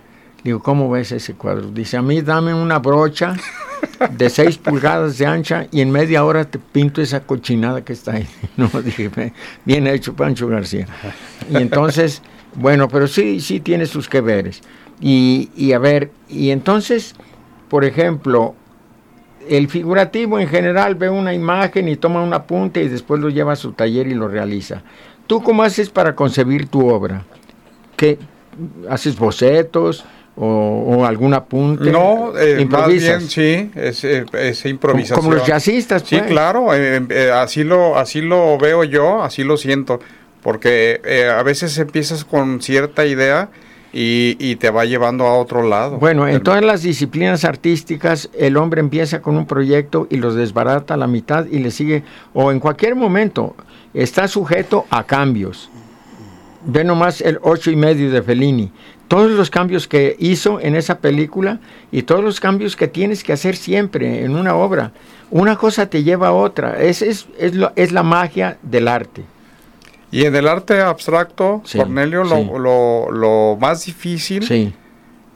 Digo, 0.47 0.63
¿cómo 0.63 0.89
ves 0.89 1.11
ese 1.11 1.35
cuadro? 1.35 1.73
Dice, 1.73 1.97
a 1.97 2.03
mí 2.03 2.23
dame 2.23 2.55
una 2.55 2.79
brocha 2.79 3.35
de 4.17 4.31
6 4.31 4.59
pulgadas 4.63 5.19
de 5.19 5.27
ancha 5.27 5.67
y 5.73 5.81
en 5.81 5.91
media 5.91 6.25
hora 6.25 6.45
te 6.45 6.61
pinto 6.61 7.03
esa 7.03 7.19
cochinada 7.19 7.85
que 7.85 7.93
está 7.93 8.13
ahí. 8.13 8.29
No, 8.57 8.69
dije, 8.81 9.09
"Ve, 9.09 9.33
bien 9.65 9.89
hecho 9.89 10.15
Pancho 10.15 10.47
García. 10.47 10.87
Y 11.51 11.57
entonces, 11.57 12.23
bueno, 12.55 12.87
pero 12.87 13.09
sí, 13.09 13.41
sí 13.41 13.59
tiene 13.59 13.87
sus 13.87 14.09
que 14.09 14.21
veres. 14.21 14.61
Y, 15.01 15.51
y 15.57 15.73
a 15.73 15.81
ver, 15.81 16.13
y 16.29 16.51
entonces, 16.51 17.17
por 17.69 17.85
ejemplo, 17.85 18.55
el 19.49 19.67
figurativo 19.67 20.39
en 20.39 20.47
general 20.47 20.95
ve 20.95 21.11
una 21.11 21.35
imagen 21.35 21.89
y 21.89 21.97
toma 21.97 22.23
un 22.23 22.33
apunte 22.33 22.85
y 22.85 22.89
después 22.89 23.21
lo 23.21 23.31
lleva 23.31 23.55
a 23.55 23.57
su 23.57 23.73
taller 23.73 24.07
y 24.07 24.15
lo 24.15 24.29
realiza. 24.29 24.85
¿Tú 25.27 25.43
cómo 25.43 25.65
haces 25.65 25.91
para 25.91 26.15
concebir 26.15 26.69
tu 26.69 26.89
obra? 26.89 27.25
¿Qué, 27.97 28.21
¿Haces 28.89 29.19
bocetos 29.19 30.05
o, 30.37 30.47
o 30.99 31.05
algún 31.07 31.33
apunte? 31.35 31.91
No, 31.91 32.33
eh, 32.39 32.67
más 32.69 32.89
bien 32.89 33.21
sí, 33.23 33.71
es, 33.75 34.05
eh, 34.05 34.25
es 34.39 34.65
improvisación. 34.67 35.19
como 35.21 35.35
los 35.35 35.47
jazzistas, 35.47 36.03
Sí, 36.05 36.17
pues. 36.19 36.31
claro, 36.31 36.75
eh, 36.75 37.03
eh, 37.09 37.31
así 37.35 37.65
lo 37.65 37.97
así 37.97 38.21
lo 38.21 38.59
veo 38.59 38.85
yo, 38.85 39.23
así 39.23 39.45
lo 39.45 39.57
siento, 39.57 39.99
porque 40.43 41.01
a 41.37 41.43
veces 41.43 41.77
empiezas 41.79 42.25
con 42.25 42.61
cierta 42.61 43.07
idea 43.07 43.49
y, 43.93 44.37
y 44.39 44.57
te 44.57 44.69
va 44.71 44.85
llevando 44.85 45.25
a 45.27 45.39
otro 45.39 45.63
lado. 45.63 45.97
Bueno, 45.99 46.29
en 46.29 46.43
todas 46.43 46.63
las 46.63 46.83
disciplinas 46.83 47.45
artísticas, 47.45 48.29
el 48.39 48.59
hombre 48.59 48.81
empieza 48.81 49.23
con 49.23 49.37
un 49.39 49.47
proyecto 49.47 50.07
y 50.11 50.17
los 50.19 50.35
desbarata 50.35 50.95
a 50.95 50.97
la 50.99 51.07
mitad 51.07 51.47
y 51.47 51.61
le 51.61 51.71
sigue, 51.71 52.03
o 52.35 52.53
en 52.53 52.61
cualquier 52.61 52.95
momento, 52.95 53.57
está 53.95 54.29
sujeto 54.29 54.85
a 54.91 55.05
cambios. 55.05 55.71
Ve 56.69 56.85
nomás 56.85 57.21
el 57.21 57.39
ocho 57.43 57.71
y 57.71 57.77
medio 57.77 58.11
de 58.11 58.23
Fellini. 58.23 58.71
Todos 59.09 59.31
los 59.31 59.51
cambios 59.51 59.87
que 59.87 60.17
hizo 60.19 60.61
en 60.61 60.75
esa 60.75 60.99
película 60.99 61.61
y 61.93 62.03
todos 62.03 62.25
los 62.25 62.41
cambios 62.41 62.75
que 62.75 62.89
tienes 62.89 63.23
que 63.23 63.33
hacer 63.33 63.55
siempre 63.57 64.25
en 64.25 64.35
una 64.37 64.55
obra. 64.57 64.93
Una 65.31 65.57
cosa 65.57 65.87
te 65.89 66.03
lleva 66.03 66.29
a 66.29 66.33
otra. 66.33 66.81
Es, 66.83 67.03
es, 67.03 67.27
es, 67.39 67.55
lo- 67.55 67.73
es 67.77 67.93
la 67.93 68.03
magia 68.03 68.59
del 68.63 68.89
arte. 68.89 69.23
Y 70.11 70.25
en 70.25 70.35
el 70.35 70.49
arte 70.49 70.81
abstracto, 70.81 71.63
Sí, 71.65 71.79
Cornelio, 71.79 72.25
lo, 72.25 72.37
sí. 72.37 72.49
lo, 72.59 73.11
lo 73.11 73.59
más 73.61 73.85
difícil 73.87 74.45
Sí. 74.45 74.73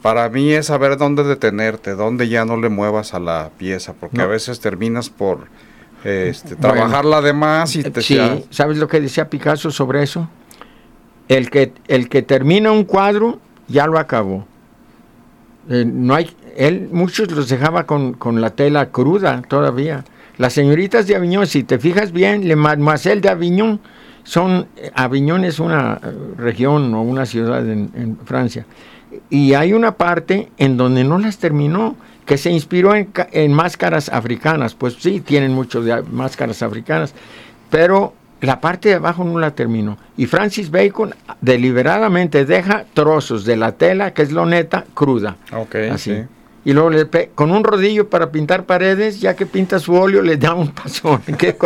para 0.03 0.29
mí 0.29 0.51
es 0.53 0.67
saber 0.67 0.97
dónde 0.97 1.23
detenerte, 1.25 1.93
dónde 1.95 2.29
ya 2.29 2.45
no 2.45 2.57
le 2.57 2.69
muevas 2.71 3.15
a 3.15 3.21
la 3.21 3.51
pieza, 3.59 3.95
porque 3.95 4.17
No. 4.19 4.25
a 4.25 4.27
veces 4.27 4.59
terminas 4.61 5.11
por 5.11 5.47
este, 6.05 6.55
Bueno. 6.55 6.75
trabajarla 6.75 7.21
de 7.21 7.33
más 7.35 7.77
y 7.77 7.83
te 7.83 8.01
Sí, 8.01 8.19
¿sabes 8.51 8.79
lo 8.79 8.89
que 8.89 9.01
decía 9.01 9.29
Picasso 9.29 9.71
sobre 9.71 10.03
eso? 10.03 10.29
El 11.29 11.51
que, 11.51 11.73
el 11.89 12.09
que 12.09 12.23
termina 12.23 12.73
un 12.73 12.85
cuadro 12.85 13.39
ya 13.71 13.87
lo 13.87 13.99
acabó. 13.99 14.47
Eh, 15.69 15.85
no 15.87 16.15
hay, 16.15 16.31
él 16.57 16.89
muchos 16.93 17.31
los 17.31 17.49
dejaba 17.49 17.87
con, 17.87 18.15
con 18.15 18.41
la 18.41 18.51
tela 18.51 18.91
cruda 18.91 19.43
todavía. 19.49 20.05
Las 20.39 20.55
señoritas 20.55 21.07
de 21.07 21.17
Aviñón, 21.17 21.47
si 21.47 21.65
te 21.65 21.79
fijas 21.79 22.13
bien, 22.13 22.49
Le 22.49 22.57
Mademoiselle 22.57 23.21
de 23.21 23.29
Aviñón, 23.29 23.81
son, 24.25 24.67
eh, 24.77 24.91
Aviñón 24.95 25.45
es 25.45 25.59
una 25.59 26.01
eh, 26.03 26.13
región 26.37 26.93
o 26.95 27.03
una 27.03 27.27
ciudad 27.27 27.69
en, 27.69 28.19
Francia. 28.25 28.67
Y 29.29 29.55
hay 29.55 29.73
una 29.73 29.93
parte 29.93 30.49
en 30.57 30.77
donde 30.77 31.05
no 31.05 31.19
las 31.19 31.39
terminó, 31.39 31.97
que 32.27 32.39
se 32.39 32.51
inspiró 32.51 32.95
en, 32.95 33.11
en 33.33 33.53
máscaras 33.53 34.09
africanas. 34.09 34.75
Pues 34.75 34.95
sí, 34.95 35.21
tienen 35.21 35.53
mucho 35.53 35.83
máscaras 36.11 36.63
africanas, 36.63 37.13
pero 37.71 38.15
la 38.41 38.61
parte 38.61 38.89
de 38.89 38.95
abajo 38.97 39.25
no 39.25 39.39
la 39.39 39.51
terminó. 39.53 39.99
Y 40.17 40.27
Francis 40.27 40.71
Bacon 40.71 41.15
deliberadamente 41.41 42.45
deja 42.45 42.85
trozos 42.95 43.45
de 43.45 43.57
la 43.57 43.73
tela, 43.73 44.13
que 44.13 44.23
es 44.23 44.33
loneta, 44.33 44.85
cruda. 44.95 45.37
Ok, 45.53 45.75
Así. 45.93 46.15
sí. 46.15 46.23
Y 46.63 46.73
luego 46.75 46.91
le 46.91 47.31
con 47.35 47.53
un 47.53 47.65
rodillo 47.65 48.11
para 48.11 48.31
pintar 48.31 48.65
paredes, 48.65 49.21
ya 49.21 49.35
que 49.35 49.47
pinta 49.47 49.79
su 49.79 49.95
óleo, 49.95 50.21
le 50.23 50.37
da 50.37 50.53
un 50.55 50.69
pasón. 50.73 51.23
qué, 51.39 51.57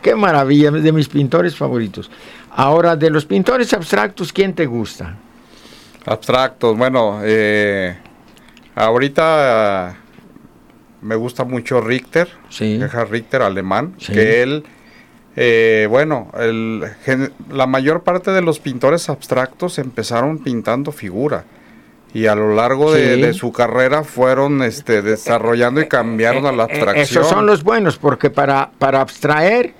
qué 0.00 0.14
maravilla, 0.14 0.70
de 0.70 0.92
mis 0.92 1.08
pintores 1.08 1.54
favoritos. 1.54 2.10
Ahora, 2.50 2.96
de 2.96 3.10
los 3.10 3.26
pintores 3.26 3.72
abstractos, 3.74 4.32
¿quién 4.32 4.54
te 4.54 4.64
gusta? 4.66 5.16
Abstractos, 6.06 6.76
bueno, 6.78 7.20
eh, 7.22 7.96
ahorita 8.74 9.88
ah, 9.88 9.94
me 11.02 11.14
gusta 11.16 11.44
mucho 11.44 11.80
Richter, 11.82 12.28
Sí. 12.48 12.80
Richter, 13.10 13.42
alemán, 13.42 13.94
Sí. 13.98 14.12
que 14.14 14.42
él, 14.42 14.64
eh, 15.40 15.86
bueno, 15.88 16.30
el 16.38 16.82
la 17.52 17.66
mayor 17.66 18.02
parte 18.02 18.32
de 18.32 18.42
los 18.42 18.58
pintores 18.58 19.08
abstractos 19.08 19.78
empezaron 19.78 20.38
pintando 20.38 20.90
figura 20.90 21.44
y 22.12 22.26
a 22.26 22.34
lo 22.34 22.54
largo 22.54 22.92
de, 22.92 23.14
Sí. 23.14 23.20
de 23.20 23.32
su 23.34 23.52
carrera 23.52 24.02
fueron 24.02 24.62
este, 24.62 25.00
desarrollando 25.02 25.80
y 25.80 25.86
cambiaron 25.86 26.44
a 26.46 26.52
la 26.52 26.64
Eh, 26.64 26.66
eh, 26.70 26.72
abstracción. 26.72 27.02
Esos 27.22 27.28
son 27.28 27.46
los 27.46 27.62
buenos, 27.62 27.98
porque 27.98 28.30
para, 28.30 28.70
para 28.78 29.00
abstraer, 29.00 29.74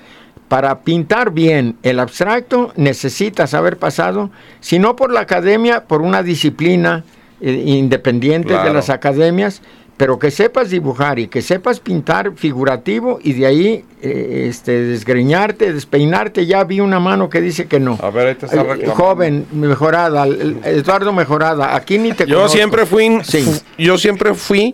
para 0.46 0.80
pintar 0.80 1.32
bien 1.32 1.76
el 1.82 1.98
abstracto, 1.98 2.72
necesitas 2.76 3.52
haber 3.54 3.78
pasado, 3.78 4.30
si 4.60 4.78
no 4.78 4.94
por 4.94 5.10
la 5.10 5.20
academia, 5.20 5.84
por 5.84 6.02
una 6.02 6.22
disciplina 6.22 7.02
eh, 7.40 7.50
independiente 7.66 8.52
de 8.56 8.72
las 8.72 8.90
academias, 8.90 9.62
pero 9.98 10.18
que 10.18 10.30
sepas 10.30 10.70
dibujar 10.70 11.18
y 11.18 11.28
que 11.28 11.42
sepas 11.42 11.80
pintar 11.80 12.32
figurativo 12.36 13.18
y 13.22 13.34
de 13.34 13.46
ahí 13.46 13.84
eh, 14.00 14.46
este, 14.48 14.80
desgreñarte, 14.84 15.72
despeinarte. 15.74 16.46
Ya 16.46 16.64
vi 16.64 16.80
una 16.80 17.00
mano 17.00 17.28
que 17.28 17.40
dice 17.42 17.66
que 17.66 17.78
no. 17.80 17.98
A 18.00 18.08
ver, 18.10 18.28
ahí 18.28 18.34
te 18.36 18.46
está 18.46 18.60
Eh, 18.60 18.64
reclamando. 18.64 18.94
joven, 18.94 19.46
mejorada, 19.52 20.24
el- 20.24 20.60
Eduardo 20.64 21.12
Mejorada, 21.12 21.74
aquí 21.76 21.98
ni 21.98 22.12
te 22.12 22.24
Yo 22.26 22.36
conozco. 22.36 22.56
siempre 22.56 22.86
fui, 22.86 23.18
Sí. 23.24 23.44
yo 23.76 23.98
siempre 23.98 24.32
fui 24.34 24.72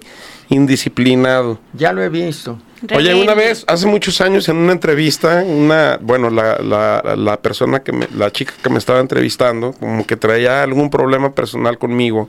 indisciplinado. 0.51 1.59
Ya 1.73 1.93
lo 1.93 2.03
he 2.03 2.09
visto. 2.09 2.59
Oye, 2.95 3.15
una 3.15 3.35
vez, 3.35 3.65
hace 3.67 3.87
muchos 3.87 4.21
años, 4.21 4.47
en 4.49 4.57
una 4.57 4.73
entrevista, 4.73 5.43
una, 5.47 5.99
bueno, 6.03 6.29
la, 6.29 6.59
la, 6.59 7.15
la 7.17 7.37
persona 7.39 7.81
que 7.81 7.93
me, 7.93 8.09
la 8.15 8.31
chica 8.31 8.53
que 8.63 8.69
me 8.69 8.79
estaba 8.79 9.01
entrevistando, 9.01 9.73
como 9.73 10.07
que 10.07 10.17
traía 10.17 10.63
algún 10.63 10.91
problema 10.91 11.33
personal 11.35 11.79
conmigo, 11.79 12.29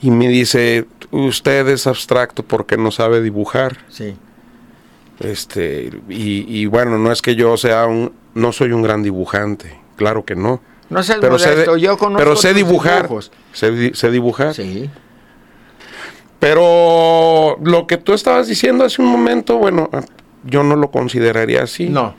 y 0.00 0.10
me 0.10 0.28
dice, 0.28 0.86
usted 1.10 1.66
es 1.68 1.86
abstracto 1.86 2.42
porque 2.42 2.76
no 2.76 2.90
sabe 2.90 3.20
dibujar. 3.22 3.78
Sí. 3.88 4.14
Este, 5.20 5.90
y, 6.08 6.60
y 6.60 6.66
bueno, 6.66 6.96
no 6.98 7.10
es 7.10 7.22
que 7.22 7.34
yo 7.34 7.56
sea 7.56 7.86
un, 7.86 8.12
no 8.34 8.52
soy 8.52 8.70
un 8.72 8.82
gran 8.82 9.02
dibujante, 9.02 9.78
claro 9.96 10.24
que 10.24 10.36
no. 10.36 10.60
No 10.90 11.02
seas 11.02 11.18
Pero 11.20 11.38
sé, 11.38 11.50
modesto, 11.50 11.74
de- 11.74 11.80
yo 11.80 11.98
conozco 11.98 12.18
pero 12.18 12.36
sé 12.36 12.54
dibujar, 12.54 13.08
sé, 13.52 13.94
sé 13.94 14.10
dibujar. 14.10 14.54
Sí. 14.54 14.88
Pero 16.38 17.56
lo 17.62 17.86
que 17.86 17.96
tú 17.96 18.12
estabas 18.14 18.46
diciendo 18.46 18.84
hace 18.84 19.02
un 19.02 19.08
momento, 19.08 19.58
bueno, 19.58 19.90
yo 20.44 20.62
no 20.62 20.76
lo 20.76 20.90
consideraría 20.90 21.62
así. 21.64 21.88
No. 21.88 22.14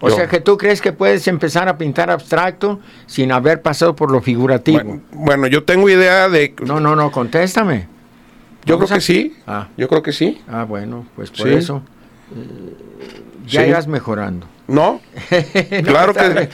O 0.00 0.08
Yo. 0.10 0.16
sea 0.16 0.28
que 0.28 0.40
tú 0.40 0.58
crees 0.58 0.80
que 0.82 0.92
puedes 0.92 1.26
empezar 1.26 1.68
a 1.68 1.78
pintar 1.78 2.10
abstracto 2.10 2.80
sin 3.06 3.32
haber 3.32 3.62
pasado 3.62 3.96
por 3.96 4.10
lo 4.12 4.20
figurativo. 4.20 4.78
Bueno, 4.84 5.00
bueno, 5.12 5.46
yo 5.46 5.64
tengo 5.64 5.88
idea 5.88 6.28
de... 6.28 6.54
No, 6.66 6.80
no, 6.80 6.94
no, 6.94 7.10
contéstame. 7.10 7.88
yo 8.66 8.76
creo 8.78 8.90
a- 8.90 8.94
que 8.96 9.00
sí. 9.00 9.34
Ah. 9.46 9.68
yo 9.76 9.88
creo 9.88 10.02
que 10.02 10.12
sí. 10.12 10.42
Ah, 10.48 10.64
bueno, 10.64 11.06
pues 11.16 11.30
por 11.30 11.48
Sí. 11.48 11.54
eso 11.54 11.82
eh, 12.34 12.74
ya 13.46 13.62
Sí. 13.62 13.68
irás 13.68 13.86
mejorando. 13.86 14.46
¿No? 14.68 15.00
Claro 15.84 16.12
que 16.12 16.48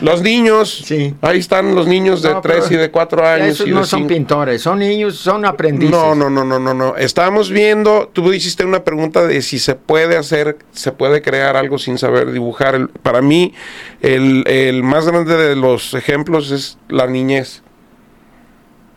los 0.00 0.20
niños, 0.22 0.82
Sí. 0.84 1.14
ahí 1.20 1.38
están 1.38 1.74
los 1.74 1.86
niños 1.86 2.20
de 2.22 2.30
No, 2.30 2.40
3 2.40 2.64
pero 2.68 2.74
y 2.74 2.82
de 2.82 2.90
4 2.90 3.26
años. 3.26 3.48
Esos 3.48 3.68
y 3.68 3.70
no 3.70 3.84
son 3.84 4.00
cinco. 4.00 4.08
pintores, 4.08 4.62
son 4.62 4.78
niños, 4.80 5.16
son 5.16 5.44
aprendices. 5.44 5.90
No, 5.92 6.14
no, 6.14 6.28
no, 6.28 6.44
no, 6.44 6.58
no, 6.58 6.74
no. 6.74 6.96
Estábamos 6.96 7.50
viendo, 7.50 8.10
tú 8.12 8.32
hiciste 8.32 8.64
una 8.64 8.82
pregunta 8.82 9.24
de 9.26 9.42
si 9.42 9.58
se 9.60 9.74
puede 9.76 10.16
hacer, 10.16 10.56
se 10.72 10.90
puede 10.92 11.22
crear 11.22 11.56
algo 11.56 11.78
sin 11.78 11.98
saber 11.98 12.32
dibujar. 12.32 12.88
Para 13.02 13.22
mí, 13.22 13.54
el, 14.00 14.44
el 14.48 14.82
más 14.82 15.06
grande 15.06 15.36
de 15.36 15.54
los 15.56 15.94
ejemplos 15.94 16.50
es 16.50 16.78
la 16.88 17.06
niñez. 17.06 17.62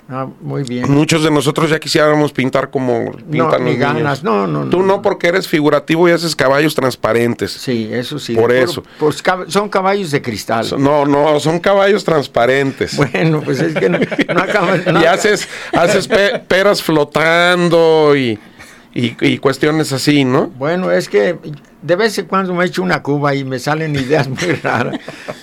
Ah, 0.08 0.28
muy 0.40 0.62
bien. 0.64 0.92
Muchos 0.92 1.24
de 1.24 1.32
nosotros 1.32 1.70
ya 1.72 1.80
quisiéramos 1.80 2.32
pintar 2.32 2.70
como 2.70 3.06
No, 3.06 3.32
pintan 3.32 3.66
ni 3.66 3.72
los 3.72 3.80
ganas, 3.80 4.04
niños. 4.04 4.24
no, 4.24 4.46
no, 4.46 4.64
no. 4.66 4.70
Tú 4.70 4.84
no 4.84 5.02
porque 5.02 5.28
eres 5.30 5.48
figurativo 5.48 6.08
y 6.08 6.12
haces 6.12 6.36
caballos 6.36 6.76
transparentes. 6.76 7.52
Sí, 7.54 7.90
eso 7.92 8.20
sí. 8.20 8.36
Por 8.36 8.52
eso. 8.52 8.84
pues 9.00 9.24
son 9.48 9.68
caballos 9.70 10.12
de 10.12 10.22
cristal. 10.22 10.68
No, 10.78 11.06
no, 11.06 11.40
son 11.40 11.60
caballos 11.60 12.04
transparentes. 12.04 12.96
Bueno, 13.16 13.42
pues 13.44 13.60
es 13.62 13.74
que 13.74 13.90
no, 13.90 13.98
no 13.98 14.40
acaba- 14.42 14.78
no 14.92 15.02
y 15.02 15.06
haces, 15.06 15.48
haces 15.74 16.08
pe- 16.08 16.38
peras 16.40 16.84
flotando 16.84 18.16
y, 18.16 18.38
y, 18.94 19.16
y 19.22 19.38
cuestiones 19.40 19.92
así, 19.92 20.24
¿no? 20.24 20.48
Bueno, 20.48 20.92
es 20.92 21.10
que 21.10 21.38
de 21.82 21.96
vez 21.96 22.18
en 22.20 22.26
cuando 22.26 22.54
me 22.54 22.66
echo 22.66 22.84
una 22.84 23.02
cuba 23.02 23.34
y 23.36 23.44
me 23.44 23.58
salen 23.60 23.96
ideas 23.96 24.28
muy 24.28 24.52
raras, 24.62 25.00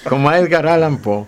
como 0.09 0.29
a 0.29 0.39
Edgar 0.39 0.67
Allan 0.69 0.99
Poe. 0.99 1.27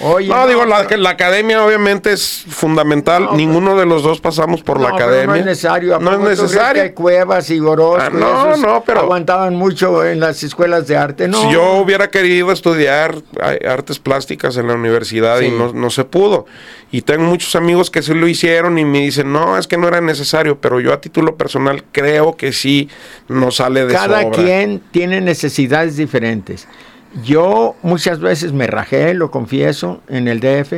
Oye, 0.00 0.28
No, 0.28 0.46
digo, 0.48 0.64
la, 0.64 0.86
la 0.96 1.10
academia 1.10 1.64
obviamente 1.64 2.12
es 2.12 2.44
fundamental. 2.48 3.24
No, 3.26 3.32
Ninguno 3.36 3.76
de 3.76 3.86
los 3.86 4.02
dos 4.02 4.20
pasamos 4.20 4.62
por 4.62 4.80
la 4.80 4.88
no, 4.88 4.94
academia. 4.96 5.26
No 5.26 5.34
es 5.36 5.44
necesario. 5.44 5.96
¿A 5.96 5.98
No 6.00 6.12
es 6.12 6.18
necesario. 6.40 6.82
que 6.82 6.94
Cuevas 6.94 7.50
y 7.50 7.60
Orozco 7.60 8.00
Ah, 8.02 8.10
no, 8.10 8.56
no, 8.56 8.82
pero- 8.84 9.00
aguantaban 9.00 9.54
mucho 9.54 10.04
en 10.04 10.18
las 10.18 10.42
escuelas 10.42 10.88
de 10.88 10.96
arte. 10.96 11.28
No, 11.28 11.42
Si 11.42 11.52
yo 11.52 11.74
hubiera 11.74 12.10
querido 12.10 12.50
estudiar 12.52 13.14
artes 13.68 13.98
plásticas 13.98 14.56
en 14.56 14.66
la 14.68 14.74
universidad 14.74 15.40
y 15.40 15.50
no, 15.50 15.72
no 15.72 15.90
se 15.90 16.04
pudo. 16.04 16.46
Y 16.90 17.02
tengo 17.02 17.24
muchos 17.24 17.54
amigos 17.54 17.90
que 17.90 18.02
sí 18.02 18.12
lo 18.14 18.26
hicieron 18.28 18.78
y 18.78 18.84
me 18.84 19.00
dicen, 19.00 19.32
no, 19.32 19.56
es 19.56 19.66
que 19.66 19.76
no 19.78 19.88
era 19.88 20.00
necesario, 20.00 20.58
pero 20.60 20.80
yo 20.80 20.92
a 20.92 21.00
título 21.00 21.36
personal 21.36 21.84
creo 21.92 22.36
que 22.36 22.52
sí 22.52 22.88
nos 23.28 23.56
sale 23.56 23.86
de 23.86 23.94
Cada 23.94 24.22
sobra. 24.22 24.42
quien 24.42 24.82
tiene 24.90 25.20
necesidades 25.20 25.96
diferentes. 25.96 26.66
Yo 27.24 27.76
muchas 27.82 28.20
veces 28.20 28.52
me 28.52 28.66
rajé, 28.66 29.12
lo 29.14 29.30
confieso, 29.30 30.00
en 30.08 30.28
el 30.28 30.40
DF, 30.40 30.72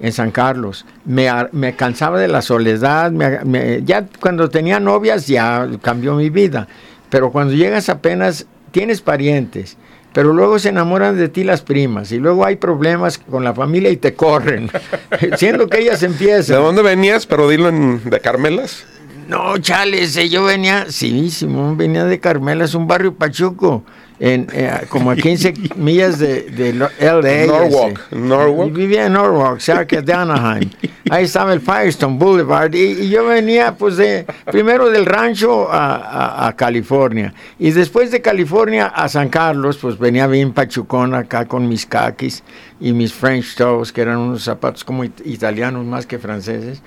en 0.00 0.12
San 0.12 0.30
Carlos. 0.30 0.86
Me, 1.04 1.28
me 1.52 1.76
cansaba 1.76 2.18
de 2.18 2.28
la 2.28 2.40
soledad. 2.42 3.10
me- 3.10 3.44
me- 3.44 3.82
ya 3.84 4.06
cuando 4.20 4.48
tenía 4.48 4.80
novias 4.80 5.26
ya 5.26 5.68
cambió 5.82 6.14
mi 6.14 6.30
vida. 6.30 6.66
Pero 7.10 7.30
cuando 7.30 7.52
llegas 7.54 7.88
apenas, 7.88 8.46
tienes 8.70 9.00
parientes. 9.02 9.76
Pero 10.14 10.32
luego 10.32 10.58
se 10.60 10.68
enamoran 10.68 11.16
de 11.16 11.28
ti 11.28 11.42
las 11.44 11.60
primas 11.62 12.12
y 12.12 12.18
luego 12.18 12.44
hay 12.46 12.56
problemas 12.56 13.18
con 13.18 13.42
la 13.44 13.52
familia 13.52 13.90
y 13.90 13.96
te 13.96 14.14
corren, 14.14 14.70
siendo 15.36 15.66
que 15.68 15.80
ellas 15.80 16.00
¿De 16.00 16.06
empiezan. 16.06 16.62
dónde 16.62 16.82
venías? 16.82 17.26
Pero 17.26 17.48
dilo 17.48 17.68
en, 17.68 18.00
de 18.08 18.20
Carmelas. 18.20 18.84
No, 19.28 19.58
chales, 19.58 20.14
yo 20.30 20.44
venía, 20.44 20.86
sí, 20.88 21.30
Simón 21.30 21.76
venía 21.76 22.04
de 22.04 22.20
Carmela, 22.20 22.64
es 22.64 22.74
un 22.74 22.86
barrio 22.86 23.14
pachuco, 23.14 23.82
en, 24.26 24.46
eh, 24.52 24.70
como 24.88 25.10
a 25.10 25.16
15 25.16 25.52
millas 25.76 26.18
de, 26.18 26.42
de 26.50 26.72
LA. 26.72 27.46
Norwalk, 27.46 28.00
ese. 28.10 28.16
Norwalk. 28.20 28.72
Vivía 28.72 29.06
en 29.06 29.12
Norwalk, 29.12 29.60
cerca 29.60 30.00
de 30.00 30.12
Anaheim. 30.12 30.70
Ahí 31.10 31.24
estaba 31.24 31.52
el 31.52 31.60
Firestone 31.60 32.16
Boulevard. 32.18 32.74
Y, 32.74 33.02
y 33.02 33.08
yo 33.10 33.26
venía, 33.26 33.74
pues, 33.76 33.98
de, 33.98 34.24
primero 34.50 34.88
del 34.88 35.04
rancho 35.04 35.70
a, 35.70 35.96
a- 35.96 36.48
a 36.48 36.56
California. 36.56 37.34
Y 37.58 37.70
después 37.72 38.10
de 38.10 38.22
California 38.22 38.86
a 38.86 39.08
San 39.10 39.28
Carlos, 39.28 39.76
pues 39.76 39.98
venía 39.98 40.26
bien 40.26 40.52
pachucón 40.54 41.14
acá 41.14 41.44
con 41.46 41.68
mis 41.68 41.84
kakis 41.84 42.42
y 42.80 42.92
mis 42.94 43.12
French 43.12 43.54
toes, 43.56 43.92
que 43.92 44.00
eran 44.00 44.16
unos 44.18 44.44
zapatos 44.44 44.84
como 44.84 45.04
it- 45.04 45.20
italianos 45.26 45.84
más 45.84 46.06
que 46.06 46.18
franceses. 46.18 46.80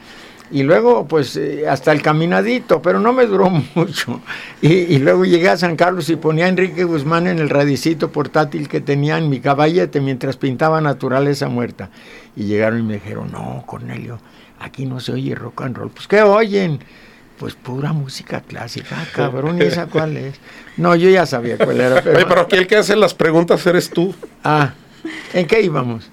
Y 0.49 0.63
luego, 0.63 1.07
pues, 1.07 1.35
eh, 1.35 1.67
hasta 1.67 1.91
el 1.91 2.01
caminadito, 2.01 2.81
pero 2.81 2.99
no 2.99 3.11
me 3.13 3.25
duró 3.25 3.49
mucho. 3.75 4.21
Y, 4.61 4.69
y 4.73 4.99
luego 4.99 5.25
llegué 5.25 5.49
a 5.49 5.57
San 5.57 5.75
Carlos 5.75 6.09
y 6.09 6.15
ponía 6.15 6.45
a 6.45 6.49
Enrique 6.49 6.83
Guzmán 6.85 7.27
en 7.27 7.39
el 7.39 7.49
radicito 7.49 8.11
portátil 8.11 8.69
que 8.69 8.79
tenía 8.81 9.17
en 9.17 9.29
mi 9.29 9.39
caballete 9.39 9.99
mientras 10.01 10.37
pintaba 10.37 10.79
naturaleza 10.81 11.49
muerta. 11.49 11.89
Y 12.35 12.43
llegaron 12.45 12.79
y 12.79 12.83
me 12.83 12.93
dijeron, 12.95 13.31
no, 13.31 13.63
Cornelio, 13.65 14.19
aquí 14.59 14.85
no 14.85 14.99
se 14.99 15.11
oye 15.13 15.35
rock 15.35 15.61
and 15.63 15.77
roll. 15.77 15.89
Pues, 15.89 16.07
¿qué 16.07 16.21
oyen? 16.21 16.79
Pues 17.37 17.53
pura 17.53 17.93
música 17.93 18.41
clásica, 18.41 18.95
Ah, 18.99 19.05
cabrón, 19.13 19.59
¿y 19.61 19.65
esa 19.65 19.85
cuál 19.85 20.17
es? 20.17 20.35
No, 20.75 20.95
yo 20.95 21.07
ya 21.09 21.25
sabía 21.27 21.57
cuál 21.57 21.79
era. 21.81 22.01
Pero, 22.03 22.17
Oye, 22.17 22.25
pero 22.25 22.41
aquí 22.41 22.55
el 22.55 22.65
que 22.65 22.77
hace 22.77 22.95
las 22.95 23.13
preguntas 23.13 23.63
eres 23.67 23.91
tú. 23.91 24.15
Ah, 24.43 24.73
¿en 25.33 25.47
qué 25.47 25.61
íbamos? 25.61 26.09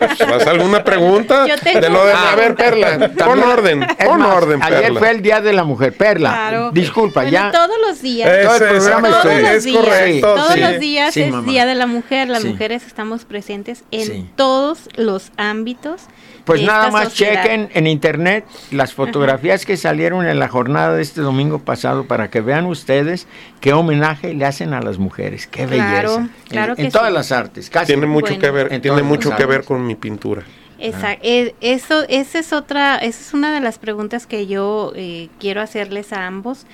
¿Haz 0.00 0.46
alguna 0.46 0.84
pregunta? 0.84 1.46
Yo 1.46 1.56
tengo 1.58 1.80
De 1.80 1.88
lo 1.90 2.04
de, 2.04 2.12
a 2.12 2.34
ver, 2.36 2.54
Perla, 2.54 2.98
pon 2.98 3.16
También- 3.16 3.48
orden, 3.48 3.78
más, 3.80 4.36
orden, 4.36 4.62
Ayer 4.62 4.92
fue 4.94 5.10
el 5.10 5.22
Día 5.22 5.40
de 5.40 5.52
la 5.52 5.64
Mujer. 5.64 5.96
Perla, 5.96 6.30
Claro. 6.30 6.70
disculpa, 6.72 7.22
Bueno, 7.22 7.32
ya. 7.32 7.50
todos 7.50 7.76
los 7.86 8.00
días. 8.02 8.28
Todo 8.28 8.56
el 8.56 8.62
Ese, 8.62 8.76
programa 8.78 9.08
exacto, 9.08 9.28
estoy- 9.28 9.42
todos 9.42 9.42
los 9.42 9.50
es 9.58 9.64
días, 9.64 9.84
correcto, 9.84 10.34
todos 10.34 10.52
sí. 10.54 10.60
los 10.60 10.78
días 10.78 11.14
Sí, 11.14 11.22
es 11.22 11.30
mamá. 11.30 11.50
Día 11.50 11.66
de 11.66 11.74
la 11.74 11.86
Mujer. 11.86 12.28
Las 12.28 12.42
Sí. 12.42 12.48
mujeres 12.48 12.86
estamos 12.86 13.24
presentes 13.24 13.84
en 13.90 14.06
Sí. 14.06 14.30
todos 14.36 14.88
los 14.96 15.32
ámbitos. 15.36 16.02
Pues 16.48 16.62
nada 16.66 16.90
más 16.90 17.04
sociedad. 17.10 17.42
chequen 17.44 17.68
en 17.74 17.86
internet 17.86 18.44
las 18.72 18.92
fotografías 18.94 19.64
que 19.64 19.76
salieron 19.76 20.26
en 20.26 20.38
la 20.38 20.48
jornada 20.48 20.94
de 20.94 21.02
este 21.02 21.20
domingo 21.20 21.60
pasado 21.60 22.04
para 22.06 22.28
que 22.30 22.40
vean 22.40 22.66
ustedes 22.66 23.26
qué 23.60 23.72
homenaje 23.72 24.34
le 24.34 24.44
hacen 24.44 24.72
a 24.74 24.80
las 24.82 24.98
mujeres. 24.98 25.46
Qué 25.46 25.66
belleza. 25.66 25.88
Claro, 25.90 26.16
En- 26.16 26.30
claro 26.48 26.74
en, 26.76 26.84
que 26.86 26.90
todas 26.90 27.08
sí. 27.08 27.14
las 27.14 27.32
artes, 27.32 27.70
casi. 27.70 27.86
Tiene 27.86 28.06
mucho 28.06 28.26
Bueno. 28.26 28.40
que 28.40 28.50
ver, 28.50 28.72
En 28.72 28.82
tiene 28.82 29.02
mucho 29.02 29.34
que 29.36 29.46
ver 29.46 29.64
con 29.64 29.86
mi 29.86 29.94
pintura. 29.94 30.42
Exacto. 30.80 31.26
eso, 31.60 32.04
esa 32.08 32.38
es 32.38 32.52
otra, 32.52 32.96
esa 32.98 33.20
es 33.20 33.34
una 33.34 33.52
de 33.52 33.60
las 33.60 33.78
preguntas 33.78 34.26
que 34.26 34.46
yo 34.46 34.92
eh, 34.96 35.28
quiero 35.40 35.60
hacerles 35.60 36.12
a 36.12 36.26
ambos. 36.26 36.66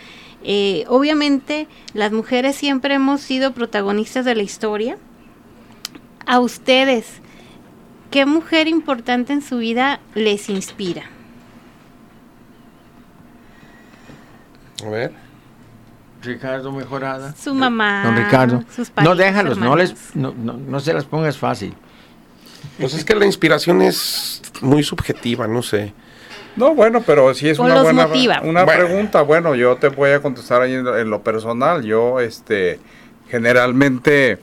Eh, 0.44 0.84
obviamente, 0.88 1.68
las 1.94 2.12
mujeres 2.12 2.54
siempre 2.54 2.94
hemos 2.94 3.22
sido 3.22 3.52
protagonistas 3.52 4.26
de 4.26 4.34
la 4.34 4.42
historia. 4.42 4.98
A 6.26 6.38
ustedes, 6.38 7.06
¿qué 8.14 8.26
mujer 8.26 8.68
importante 8.68 9.32
en 9.32 9.42
su 9.42 9.58
vida 9.58 9.98
les 10.14 10.48
inspira? 10.48 11.02
A 14.86 14.88
ver. 14.88 15.12
Ricardo 16.22 16.70
Mejorada. 16.70 17.34
Su 17.34 17.52
mamá. 17.54 18.04
Don 18.04 18.16
Ricardo. 18.16 18.62
sus 18.74 18.88
no 18.90 18.94
parientes, 18.94 19.26
déjalos, 19.26 19.58
no, 19.58 19.74
les, 19.74 20.14
no, 20.14 20.32
no, 20.32 20.52
no 20.52 20.78
se 20.78 20.94
las 20.94 21.04
pongas 21.06 21.36
fácil. 21.36 21.74
Pues 22.78 22.94
es 22.94 23.04
que 23.04 23.16
la 23.16 23.26
inspiración 23.26 23.82
es 23.82 24.40
muy 24.60 24.84
subjetiva, 24.84 25.48
no 25.48 25.60
sé. 25.62 25.92
No, 26.54 26.72
bueno, 26.72 27.02
pero 27.04 27.34
si 27.34 27.48
es 27.48 27.58
O 27.58 27.64
una 27.64 27.74
los 27.74 27.82
buena 27.82 28.06
motiva. 28.06 28.40
una 28.44 28.62
Bueno. 28.62 28.84
pregunta. 28.86 29.22
Bueno, 29.22 29.56
yo 29.56 29.74
te 29.74 29.88
voy 29.88 30.10
a 30.10 30.22
contestar 30.22 30.62
ahí 30.62 30.74
en 30.74 31.10
lo 31.10 31.20
personal. 31.24 31.82
Yo, 31.82 32.20
este, 32.20 32.78
generalmente, 33.28 34.38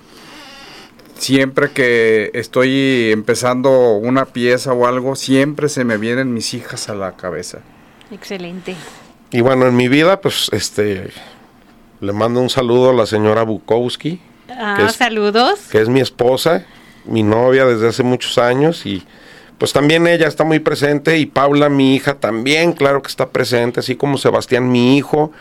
siempre 1.21 1.69
que 1.71 2.31
estoy 2.33 3.11
empezando 3.11 3.93
una 3.97 4.25
pieza 4.25 4.73
o 4.73 4.87
algo, 4.87 5.15
siempre 5.15 5.69
se 5.69 5.83
me 5.85 5.97
vienen 5.97 6.33
mis 6.33 6.53
hijas 6.55 6.89
a 6.89 6.95
la 6.95 7.15
cabeza. 7.15 7.59
Excelente. 8.11 8.75
Y 9.31 9.41
bueno, 9.41 9.67
en 9.67 9.75
mi 9.75 9.87
vida, 9.87 10.19
pues, 10.19 10.49
este, 10.51 11.11
le 12.01 12.11
mando 12.11 12.41
un 12.41 12.49
saludo 12.49 12.89
a 12.89 12.93
la 12.93 13.05
señora 13.05 13.43
Bukowski, 13.43 14.19
Ah, 14.49 14.75
Que 14.77 14.85
es- 14.85 14.93
saludos. 14.95 15.59
que 15.71 15.79
es 15.79 15.87
mi 15.87 16.01
esposa, 16.01 16.65
mi 17.05 17.23
novia 17.23 17.65
desde 17.65 17.87
hace 17.87 18.03
muchos 18.03 18.37
años 18.37 18.85
y 18.85 19.01
pues 19.57 19.71
también 19.73 20.07
ella 20.07 20.27
está 20.27 20.43
muy 20.43 20.59
presente 20.59 21.17
y 21.19 21.25
Paula, 21.27 21.69
mi 21.69 21.95
hija, 21.95 22.15
también, 22.15 22.73
claro 22.73 23.01
que 23.01 23.07
está 23.07 23.29
presente, 23.29 23.79
así 23.79 23.95
como 23.95 24.17
Sebastián, 24.17 24.69
mi 24.71 24.97
hijo. 24.97 25.31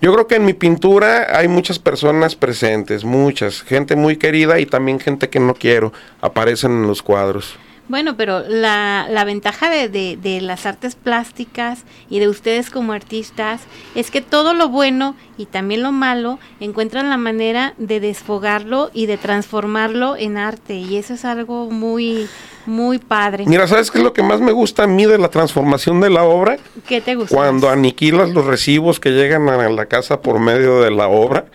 Yo 0.00 0.12
creo 0.12 0.26
que 0.26 0.36
en 0.36 0.44
mi 0.44 0.52
pintura 0.52 1.36
hay 1.38 1.48
muchas 1.48 1.78
personas 1.78 2.36
presentes, 2.36 3.04
muchas, 3.04 3.62
gente 3.62 3.96
muy 3.96 4.16
querida 4.16 4.58
y 4.60 4.66
también 4.66 5.00
gente 5.00 5.30
que 5.30 5.40
no 5.40 5.54
quiero, 5.54 5.92
aparecen 6.20 6.72
en 6.72 6.86
los 6.86 7.02
cuadros. 7.02 7.56
Bueno, 7.88 8.16
pero 8.16 8.40
la, 8.48 9.06
la 9.08 9.24
ventaja 9.24 9.70
de, 9.70 9.88
de- 9.88 10.18
de 10.20 10.40
las 10.40 10.66
artes 10.66 10.96
plásticas 10.96 11.84
y 12.10 12.18
de 12.18 12.28
ustedes 12.28 12.68
como 12.68 12.92
artistas 12.92 13.60
es 13.94 14.10
que 14.10 14.20
todo 14.20 14.54
lo 14.54 14.68
bueno 14.68 15.14
y 15.38 15.46
también 15.46 15.82
lo 15.82 15.92
malo 15.92 16.38
encuentran 16.60 17.10
la 17.10 17.16
manera 17.16 17.74
de 17.78 18.00
desfogarlo 18.00 18.90
y 18.94 19.06
de 19.06 19.16
transformarlo 19.18 20.16
en 20.16 20.36
arte 20.38 20.74
y 20.74 20.96
eso 20.96 21.14
es 21.14 21.24
algo 21.24 21.70
muy, 21.70 22.26
muy 22.66 22.98
padre. 22.98 23.44
Mira, 23.46 23.66
¿sabes 23.68 23.90
qué 23.90 23.98
es 23.98 24.04
lo 24.04 24.12
que 24.12 24.22
más 24.22 24.40
me 24.40 24.52
gusta 24.52 24.84
a 24.84 24.86
mí 24.86 25.04
de 25.06 25.18
la 25.18 25.28
transformación 25.28 26.00
de 26.00 26.10
la 26.10 26.24
obra? 26.24 26.56
¿Qué 26.88 27.00
te 27.00 27.14
gusta? 27.14 27.34
Cuando 27.34 27.68
aniquilas 27.70 28.30
los 28.30 28.44
recibos 28.46 28.98
que 29.00 29.10
llegan 29.10 29.48
a 29.48 29.68
la 29.68 29.86
casa 29.86 30.20
por 30.20 30.38
medio 30.40 30.80
de 30.80 30.90
la 30.90 31.08
obra. 31.08 31.44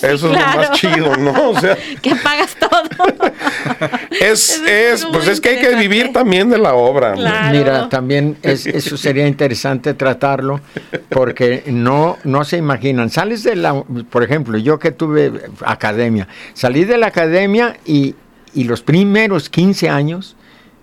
Sí, 0.00 0.06
Eso 0.06 0.32
es 0.32 0.32
lo 0.32 0.38
más 0.38 0.70
chido, 0.72 1.16
¿no? 1.16 1.50
O 1.50 1.60
sea, 1.60 1.76
que 2.02 2.14
pagas 2.16 2.56
todo. 2.56 2.70
Es, 4.20 4.60
es 4.66 5.04
pues 5.06 5.28
es 5.28 5.40
que 5.40 5.50
hay 5.50 5.58
que 5.60 5.74
vivir 5.76 6.12
también 6.12 6.48
de 6.50 6.58
la 6.58 6.74
obra. 6.74 7.14
Claro. 7.14 7.56
Mira, 7.58 7.88
también 7.88 8.36
es- 8.42 8.66
eso 8.66 8.96
sería 8.96 9.26
interesante 9.26 9.94
tratarlo 9.94 10.60
porque 11.08 11.64
no, 11.66 12.16
no 12.24 12.44
se 12.44 12.56
imaginan. 12.56 13.10
Sales 13.12 13.42
de 13.42 13.56
la, 13.56 13.82
por 14.10 14.22
ejemplo, 14.22 14.56
yo 14.56 14.78
que 14.78 14.90
tuve 14.90 15.30
academia, 15.66 16.28
salí 16.54 16.84
de 16.86 16.96
la 16.96 17.08
academia 17.08 17.76
y, 17.84 18.14
y 18.54 18.64
los 18.64 18.80
primeros 18.82 19.50
15 19.50 19.90
años 19.90 20.34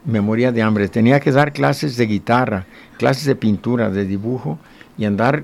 me 0.06 0.22
moría 0.22 0.52
de 0.52 0.62
hambre. 0.62 0.88
Tenía 0.90 1.20
que 1.20 1.32
dar 1.32 1.52
clases 1.54 1.98
de 1.98 2.06
guitarra, 2.06 2.68
clases 3.00 3.26
de 3.26 3.36
pintura, 3.36 3.90
de 3.90 4.06
dibujo 4.06 4.60
y 4.96 5.06
andar 5.06 5.44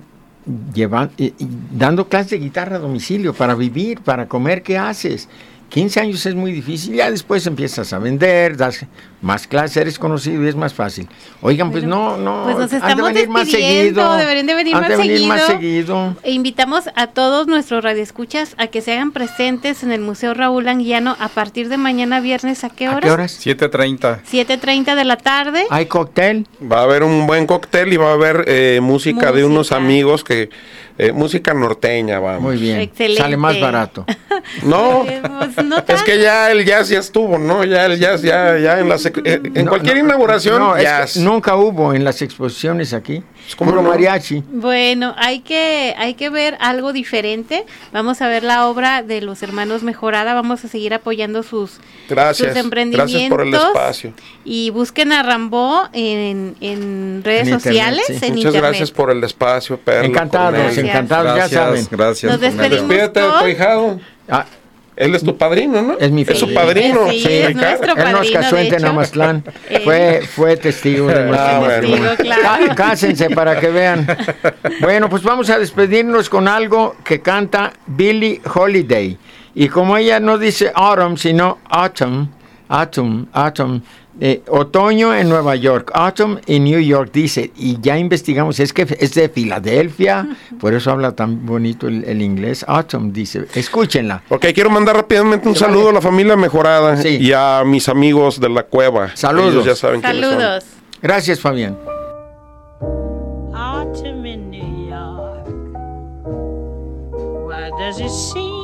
llevan- 0.76 1.10
y- 1.18 1.34
y 1.40 1.48
dando 1.72 2.08
clases 2.08 2.30
de 2.30 2.38
guitarra 2.38 2.76
a 2.76 2.80
domicilio 2.80 3.34
para 3.34 3.56
vivir, 3.56 4.02
para 4.02 4.28
comer. 4.28 4.62
¿Qué 4.62 4.78
haces? 4.78 5.28
15 5.70 6.00
años 6.02 6.24
es 6.28 6.36
muy 6.36 6.52
difícil, 6.52 6.94
ya 6.94 7.10
después 7.10 7.48
empiezas 7.48 7.92
a 7.94 7.98
vender, 7.98 8.56
das 8.56 8.86
más 9.26 9.48
clases, 9.48 9.76
eres 9.78 9.98
conocido 9.98 10.44
y 10.46 10.48
es 10.48 10.56
más 10.56 10.74
fácil. 10.76 11.08
Oigan, 11.42 11.72
pues 11.72 11.84
no, 11.84 12.16
no, 12.16 12.44
Pues 12.44 12.58
nos 12.58 12.72
han 12.74 12.80
de 12.82 12.88
estamos 12.88 13.14
venir 13.14 13.28
más 13.28 13.50
seguido. 13.50 14.16
deberían 14.16 14.46
de 14.46 14.54
venir 14.54 14.76
han 14.76 14.82
más 14.82 14.90
de 14.92 14.98
venir 14.98 15.28
más 15.28 15.42
seguido. 15.48 16.16
E 16.22 16.32
invitamos 16.32 16.84
a 16.96 17.08
todos 17.08 17.48
nuestros 17.48 17.84
radioescuchas 17.84 18.54
a 18.60 18.68
que 18.68 18.82
se 18.82 18.94
hagan 18.94 19.12
presentes 19.12 19.82
en 19.82 19.92
el 19.92 20.02
Museo 20.02 20.36
Raúl 20.36 20.68
Anguiano 20.68 21.18
a 21.20 21.28
partir 21.30 21.70
de 21.70 21.78
mañana 21.78 22.20
viernes. 22.20 22.64
¿A 22.64 22.70
qué 22.70 22.86
¿A 22.86 22.92
horas? 22.92 23.04
qué 23.04 23.12
horas? 23.12 23.40
7.30. 23.44 24.20
7.30 24.32 24.96
de 24.96 25.04
la 25.06 25.18
tarde. 25.18 25.66
¿Hay 25.72 25.88
cóctel? 25.88 26.46
Va 26.62 26.82
a 26.82 26.84
haber 26.84 27.02
un 27.02 27.26
buen 27.26 27.48
cóctel 27.48 27.94
y 27.94 27.98
va 27.98 28.12
a 28.12 28.14
haber 28.14 28.46
eh, 28.48 28.80
música, 28.80 29.32
de 29.32 29.44
unos 29.44 29.72
amigos 29.72 30.24
que 30.24 30.52
eh, 31.00 31.12
música 31.12 31.54
norteña, 31.56 32.20
vamos. 32.20 32.44
Muy 32.44 32.58
bien. 32.58 32.80
Excelente. 32.80 33.22
Sale 33.24 33.38
más 33.38 33.60
barato. 33.60 34.06
No, 34.64 35.04
pues, 35.56 35.66
no 35.66 35.78
es 35.88 36.04
que 36.04 36.20
ya 36.22 36.52
el 36.52 36.66
jazz 36.66 36.90
ya 36.90 37.00
estuvo, 37.00 37.38
¿no? 37.40 37.64
Ya 37.64 37.86
el 37.88 38.00
jazz 38.00 38.22
ya 38.22 38.58
ya 38.60 38.80
en 38.80 38.88
la 38.90 38.96
sec- 38.98 39.15
eh, 39.15 39.15
en 39.24 39.66
No, 39.66 39.70
cualquier 39.72 39.98
no, 39.98 40.06
inauguración 40.06 40.60
no, 40.60 40.76
es 40.76 41.14
que 41.14 41.20
nunca 41.22 41.56
hubo 41.56 41.94
en 41.94 42.04
las 42.04 42.22
exposiciones 42.22 42.94
aquí. 42.94 43.24
Es 43.48 43.56
¿Cómo 43.56 43.76
como 43.76 43.90
mariachi. 43.90 44.44
Bueno, 44.52 45.14
hay 45.18 45.42
que, 45.42 45.94
hay 45.98 46.16
que 46.16 46.30
ver 46.30 46.58
algo 46.60 46.94
diferente. 46.94 47.64
Vamos 47.94 48.22
a 48.22 48.28
ver 48.28 48.44
la 48.44 48.68
obra 48.68 49.04
de 49.04 49.22
los 49.22 49.44
hermanos 49.44 49.84
Mejorada. 49.84 50.34
Vamos 50.34 50.66
a 50.66 50.68
seguir 50.68 50.94
apoyando 50.96 51.44
sus, 51.44 51.80
Gracias. 52.10 52.50
sus 52.54 52.58
emprendimientos. 52.58 53.12
Gracias 53.12 53.30
por 53.30 53.42
el 53.42 53.54
espacio. 53.54 54.14
Y 54.44 54.72
busquen 54.72 55.12
a 55.12 55.22
Rambó 55.22 55.88
en, 55.94 56.56
en 56.60 57.22
redes 57.24 57.48
En 57.48 57.54
internet, 57.54 57.62
sociales, 57.62 58.04
sí. 58.08 58.14
en 58.14 58.20
Muchas 58.20 58.36
internet. 58.38 58.62
gracias 58.62 58.92
por 58.92 59.12
el 59.12 59.24
espacio, 59.24 59.78
Perla. 59.78 60.08
Encantados, 60.08 60.78
encantados, 60.78 61.36
ya 61.38 61.48
saben. 61.50 61.88
Gracias. 61.92 62.32
Nos 62.32 62.42
despedimos. 62.42 62.88
Despídete 62.90 63.20
de 63.20 63.26
tu 63.28 63.32
con- 63.34 63.44
ahijado. 63.46 64.00
Ah, 64.28 64.46
Él 64.98 65.14
es 65.14 65.24
tu 65.24 65.38
padrino, 65.38 65.82
¿no? 65.82 65.98
Es 66.00 66.10
mi 66.12 66.22
Es 66.22 66.40
su 66.40 66.54
padrino. 66.54 67.02
padrino. 67.02 67.12
Sí, 67.28 67.34
es 67.34 67.56
nuestro 67.56 67.92
Él 67.98 68.12
nos 68.12 68.14
padrino, 68.14 68.40
casó 68.40 68.58
en. 68.58 69.44
Eh. 69.70 69.82
Fue, 69.84 70.22
fue 70.26 70.58
testigo 70.58 71.08
de 71.08 71.26
nuestro 71.26 71.38
Ah, 71.48 71.60
bueno. 71.60 71.74
matrimonio. 71.74 72.10
Testigo, 72.12 72.36
claro. 72.36 72.66
Cá- 72.70 72.76
Cásense 72.76 73.30
para 73.32 73.60
que 73.60 73.68
vean. 73.70 74.08
Bueno, 74.80 75.10
pues 75.10 75.22
vamos 75.24 75.50
a 75.50 75.60
despedirnos 75.60 76.30
con 76.30 76.48
algo 76.48 76.96
que 77.04 77.22
canta 77.22 77.74
Billie 77.88 78.42
Holiday. 78.54 79.18
Y 79.54 79.68
como 79.70 79.98
ella 79.98 80.20
no 80.20 80.38
dice 80.38 80.72
autumn, 80.74 81.18
sino 81.18 81.60
autumn, 81.70 82.30
autumn, 82.70 83.28
autumn, 83.34 83.82
eh, 84.22 84.42
otoño 84.48 85.14
en 85.14 85.28
Nueva 85.28 85.56
York, 85.56 85.92
autumn 85.94 86.40
en 86.48 86.64
New 86.64 86.80
York, 86.80 87.10
dice, 87.14 87.52
y 87.58 87.80
ya 87.82 87.98
investigamos, 87.98 88.60
es 88.60 88.72
que 88.72 88.84
es 89.00 89.14
de 89.14 89.28
Filadelfia, 89.30 90.28
por 90.60 90.74
eso 90.74 90.92
habla 90.92 91.12
tan 91.14 91.46
bonito 91.46 91.88
el, 91.88 92.04
el 92.06 92.22
inglés, 92.22 92.64
autumn, 92.68 93.12
dice, 93.12 93.46
escúchenla. 93.54 94.24
Ok, 94.30 94.46
quiero 94.54 94.70
mandar 94.70 94.96
rápidamente 94.96 95.48
un 95.50 95.56
saludo 95.56 95.90
a 95.90 95.94
la 95.94 96.02
familia 96.02 96.36
Mejorada 96.36 96.96
Sí. 96.98 97.18
y 97.20 97.34
a 97.34 97.64
mis 97.66 97.90
amigos 97.90 98.40
de 98.40 98.50
la 98.50 98.64
cueva. 98.64 99.12
Saludos. 99.16 99.54
Ellos 99.54 99.66
ya 99.66 99.76
saben 99.76 100.02
quiénes 100.02 100.22
son. 100.22 100.32
Saludos. 100.40 100.66
Gracias, 101.02 101.40
Fabián. 101.40 101.78
autumn 103.54 104.26
in 104.26 104.50
New 104.50 104.90
York. 104.90 105.48
Why 107.48 107.70
does 107.78 108.00
it 108.00 108.10
seem 108.10 108.55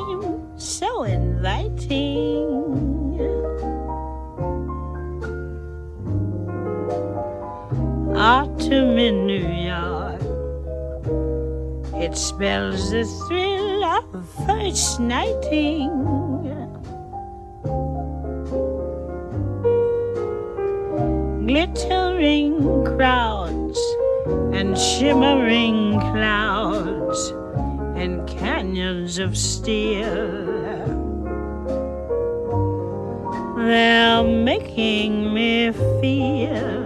Autumn 8.24 8.99
in 8.99 9.26
New 9.26 9.47
York. 9.49 10.22
It 11.95 12.15
spells 12.15 12.91
the 12.91 13.03
thrill 13.26 13.84
of 13.84 14.30
first 14.45 14.99
nighting. 14.99 15.89
glittering 21.47 22.86
crowds 22.86 23.80
and 24.53 24.78
shimmering 24.78 25.99
clouds 25.99 27.34
and 27.95 28.28
canyons 28.30 29.17
of 29.17 29.36
steel. 29.36 30.05
They're 33.57 34.24
making 34.24 35.34
me 35.34 35.72
feel 35.99 36.80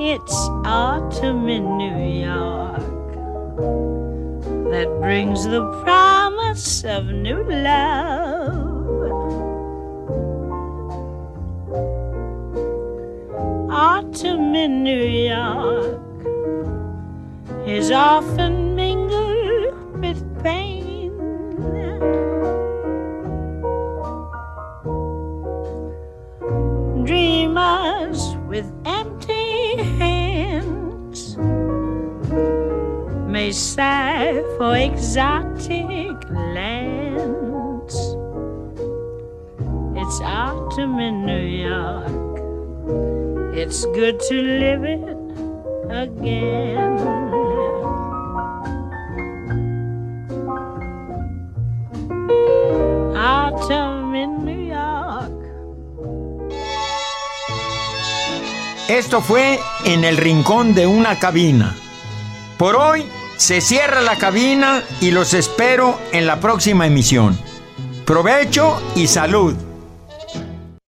It's 0.00 0.34
autumn 0.64 1.48
in 1.48 1.76
New 1.76 1.98
York 2.24 2.78
that 4.70 4.88
brings 5.00 5.44
the 5.44 5.62
promise 5.82 6.84
of 6.84 7.06
new 7.06 7.42
love. 7.42 8.78
Autumn 13.70 14.54
in 14.54 14.82
New 14.82 15.04
York 15.04 16.00
is 17.66 17.90
often 17.90 18.67
sigh 33.52 34.42
for 34.56 34.76
exotic 34.76 36.16
lands. 36.30 37.94
It's 39.96 40.20
autumn 40.22 40.98
in 41.00 41.26
New 41.26 41.46
York. 41.68 42.38
It's 43.56 43.84
good 43.86 44.20
to 44.28 44.34
live 44.34 44.84
it 44.84 45.02
again. 45.90 46.98
Autumn 53.16 54.14
in 54.14 54.44
New 54.44 54.66
York. 54.68 55.32
Esto 58.88 59.20
fue 59.20 59.58
En 59.84 60.04
el 60.04 60.16
Rincón 60.16 60.74
de 60.74 60.86
una 60.86 61.18
Cabina. 61.18 61.74
Por 62.58 62.76
hoy 62.76 63.06
se 63.38 63.60
cierra 63.60 64.02
la 64.02 64.16
cabina 64.16 64.82
y 65.00 65.12
los 65.12 65.32
espero 65.32 65.98
en 66.12 66.26
la 66.26 66.40
próxima 66.40 66.86
emisión. 66.86 67.38
Provecho 68.04 68.82
y 68.96 69.06
salud. 69.06 69.67